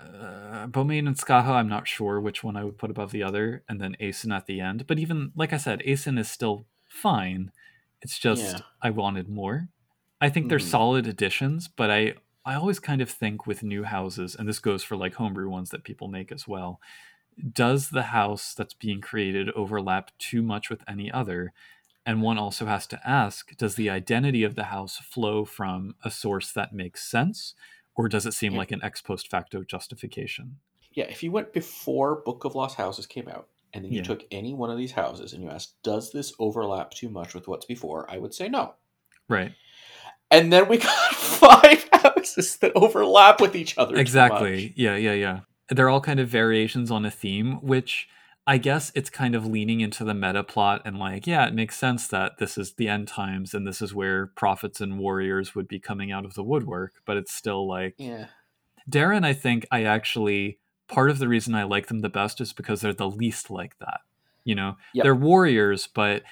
[0.00, 1.48] uh, Beaumayn, and Scathach.
[1.50, 4.46] I'm not sure which one I would put above the other, and then Aesin at
[4.46, 4.86] the end.
[4.86, 7.52] But even, like I said, Aesin is still fine.
[8.00, 8.60] It's just Yeah.
[8.80, 9.68] I wanted more.
[10.20, 10.70] I think they're Mhm.
[10.70, 12.14] solid additions, but I
[12.44, 15.70] I always kind of think with new houses, and this goes for like homebrew ones
[15.70, 16.80] that people make as well.
[17.52, 21.52] Does the house that's being created overlap too much with any other?
[22.06, 26.10] And one also has to ask Does the identity of the house flow from a
[26.10, 27.54] source that makes sense?
[27.96, 28.56] Or does it seem Yeah.
[28.56, 30.60] like an ex post facto justification?
[30.92, 34.02] Yeah, if you went before Book of Lost Houses came out, and then you Yeah.
[34.02, 37.48] took any one of these houses and you asked, does this overlap too much with
[37.48, 38.10] what's before?
[38.10, 38.74] I would say no.
[39.28, 39.54] Right.
[40.30, 43.96] And then we got five houses that overlap with each other.
[43.96, 44.72] Exactly.
[44.76, 45.40] Yeah, yeah, yeah.
[45.70, 48.08] They're all kind of variations on a theme, which
[48.46, 51.76] I guess it's kind of leaning into the meta plot and like, yeah, it makes
[51.76, 55.68] sense that this is the end times and this is where prophets and warriors would
[55.68, 58.26] be coming out of the woodwork, but it's still like Yeah.
[58.90, 62.54] Daireann, I think I actually part of the reason I like them the best is
[62.54, 64.00] because they're the least like that.
[64.44, 65.02] You know, Yep.
[65.02, 66.22] they're warriors, but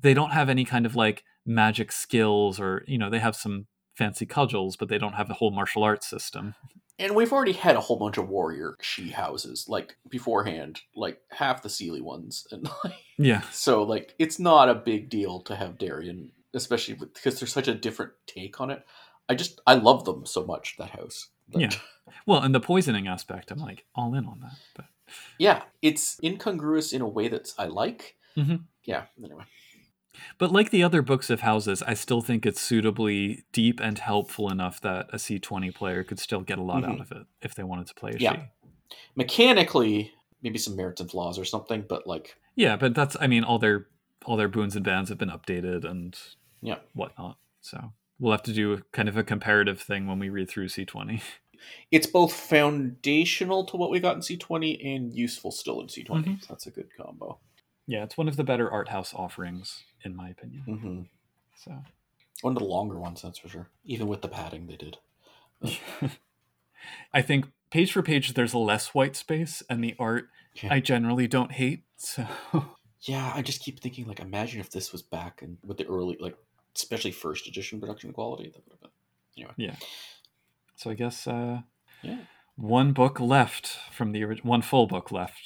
[0.00, 3.66] they don't have any kind of like magic skills or, you know, they have some
[3.96, 6.54] fancy cudgels, but they don't have a whole martial arts system.
[6.98, 11.62] And we've already had a whole bunch of warrior sidhe houses, like beforehand, like half
[11.62, 12.46] the Seelie ones.
[12.52, 13.42] And like, Yeah.
[13.52, 17.68] so, like, it's not a big deal to have Daireann, especially with, because there's such
[17.68, 18.84] a different take on it.
[19.28, 21.28] I just, I love them so much, that house.
[21.48, 21.70] that- Yeah.
[22.26, 24.52] Well, and the poisoning aspect, I'm like all in on that.
[24.76, 24.84] But
[25.38, 25.62] Yeah.
[25.82, 28.16] It's incongruous in a way that's I like.
[28.36, 28.64] Mhm.
[28.84, 29.04] Yeah.
[29.22, 29.44] Anyway.
[30.38, 34.50] But like the other books of houses, I still think it's suitably deep and helpful
[34.50, 37.00] enough that a C20 player could still get a lot out Mhm.
[37.00, 38.32] of it if they wanted to play a Yeah.
[38.36, 38.48] sidhe.
[39.16, 40.12] Mechanically,
[40.42, 43.58] maybe some merits and flaws or something, but like, Yeah, but that's I mean all
[43.58, 43.88] their
[44.26, 46.18] all their boons and bans have been updated and
[46.62, 46.78] Yeah.
[46.94, 47.36] whatnot.
[47.60, 51.20] So we'll have to do kind of a comparative thing when we read through C20.
[51.90, 56.46] it's both foundational to what we got in C20 and useful still in C20.
[56.48, 57.38] That's a good combo.
[57.86, 60.62] Yeah, it's one of the better art house offerings in my opinion.
[60.64, 61.02] hmm
[61.62, 61.72] So
[62.42, 63.68] One of the longer ones, that's for sure.
[63.84, 64.98] Even with the padding they did.
[67.12, 70.28] I think page for page there's less white space and the art
[70.62, 70.72] Yeah.
[70.72, 71.84] I generally don't hate.
[71.96, 72.26] So
[73.00, 76.16] Yeah, I just keep thinking, like, imagine if this was back and with the early,
[76.20, 76.36] like,
[76.74, 78.44] especially first edition production quality.
[78.44, 78.90] That would have been.
[79.36, 79.52] Anyway.
[79.58, 79.76] Yeah.
[80.76, 81.60] So I guess uh
[82.02, 82.20] Yeah.
[82.56, 85.42] one book left from the original one full book left.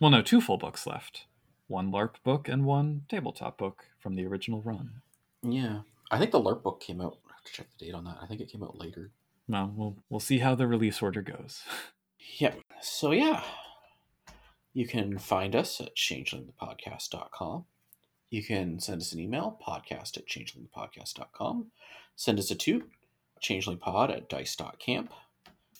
[0.00, 1.26] Well no, two full books left.
[1.72, 5.00] One LARP book and one tabletop book from the original run.
[5.42, 5.80] Yeah.
[6.10, 7.16] I think the LARP book came out.
[7.26, 8.18] I have to check the date on that.
[8.20, 9.10] I think it came out later.
[9.48, 11.62] Well, we'll we'll see how the release order goes.
[12.38, 12.60] Yep.
[12.80, 13.42] So yeah,
[14.72, 17.64] you can find us at changelingthepodcast.com.
[18.30, 21.66] You can send us an email, podcast at changelingthepodcast.com.
[22.14, 22.88] Send us a toot,
[23.42, 25.12] changelingpod at dice.camp.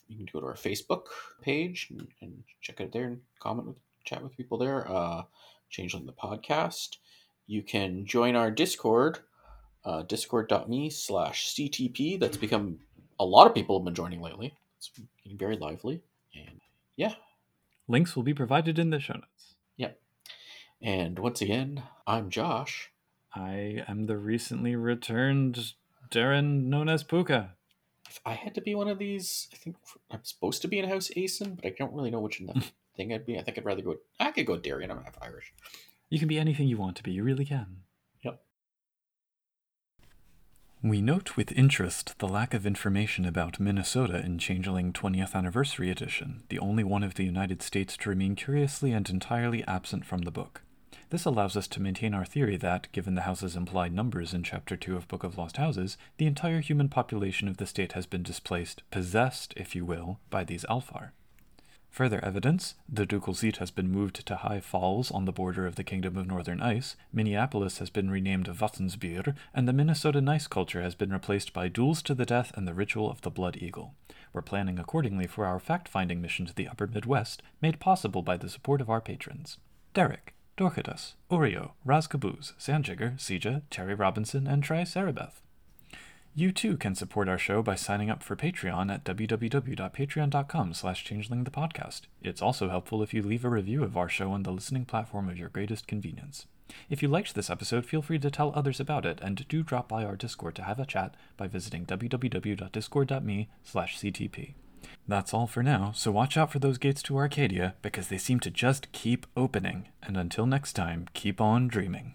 [0.08, 1.04] You can go to our Facebook
[1.40, 4.90] page and, and check it out there and comment with chat with people there.
[4.90, 5.22] Uh,
[5.72, 6.98] Changeling the Podcast.
[7.46, 9.20] You can join our Discord,
[9.84, 12.20] uh, discord.me slash CTP.
[12.20, 12.78] That's become
[13.18, 14.54] a lot of people have been joining lately.
[14.76, 14.90] It's
[15.24, 16.02] getting very lively.
[16.34, 16.60] And
[16.96, 17.14] yeah.
[17.88, 19.54] Links will be provided in the show notes.
[19.78, 19.98] Yep.
[20.82, 22.90] And once again, I'm Josh.
[23.34, 25.72] I am the recently returned
[26.10, 27.52] Daireann known as Pooka.
[28.10, 29.76] If I had to be one of these, I think
[30.10, 32.46] I'm supposed to be in House Aesin, but I don't really know which in
[32.92, 33.38] the thing I'd be.
[33.38, 33.96] I think I'd rather go.
[34.20, 34.90] I could go Daireann.
[34.90, 35.52] I'm half Irish.
[36.08, 37.78] You can be anything you want to be, you really can.
[38.22, 38.42] Yep.
[40.82, 46.42] We note with interest the lack of information about Minnesota in Changeling 20th Anniversary Edition,
[46.50, 50.30] the only one of the United States to remain curiously and entirely absent from the
[50.30, 50.62] book.
[51.08, 54.76] This allows us to maintain our theory that, given the house's implied numbers in Chapter
[54.76, 58.22] 2 of Book of Lost Houses, the entire human population of the state has been
[58.22, 61.12] displaced, possessed, if you will, by these Alfar.
[61.92, 65.74] Further evidence the ducal seat has been moved to High Falls on the border of
[65.74, 70.80] the Kingdom of Northern Ice, Minneapolis has been renamed Wattensbier, and the Minnesota Nice culture
[70.80, 73.94] has been replaced by duels to the death and the ritual of the Blood Eagle.
[74.32, 78.38] We're planning accordingly for our fact finding mission to the Upper Midwest, made possible by
[78.38, 79.58] the support of our patrons
[79.92, 85.42] Derek, Dorcadus, Oreo, Razcaboose, Sandjigger, Sija, Terry Robinson, and Tri Sarabeth.
[86.34, 92.02] You too can support our show by signing up for Patreon at www.patreon.com slash changelingthepodcast.
[92.22, 95.28] It's also helpful if you leave a review of our show on the listening platform
[95.28, 96.46] of your greatest convenience.
[96.88, 99.88] If you liked this episode, feel free to tell others about it, and do drop
[99.88, 104.54] by our Discord to have a chat by visiting www.discord.me slash ctp.
[105.06, 108.40] That's all for now, so watch out for those gates to Arcadia, because they seem
[108.40, 109.88] to just keep opening.
[110.02, 112.14] And until next time, keep on dreaming.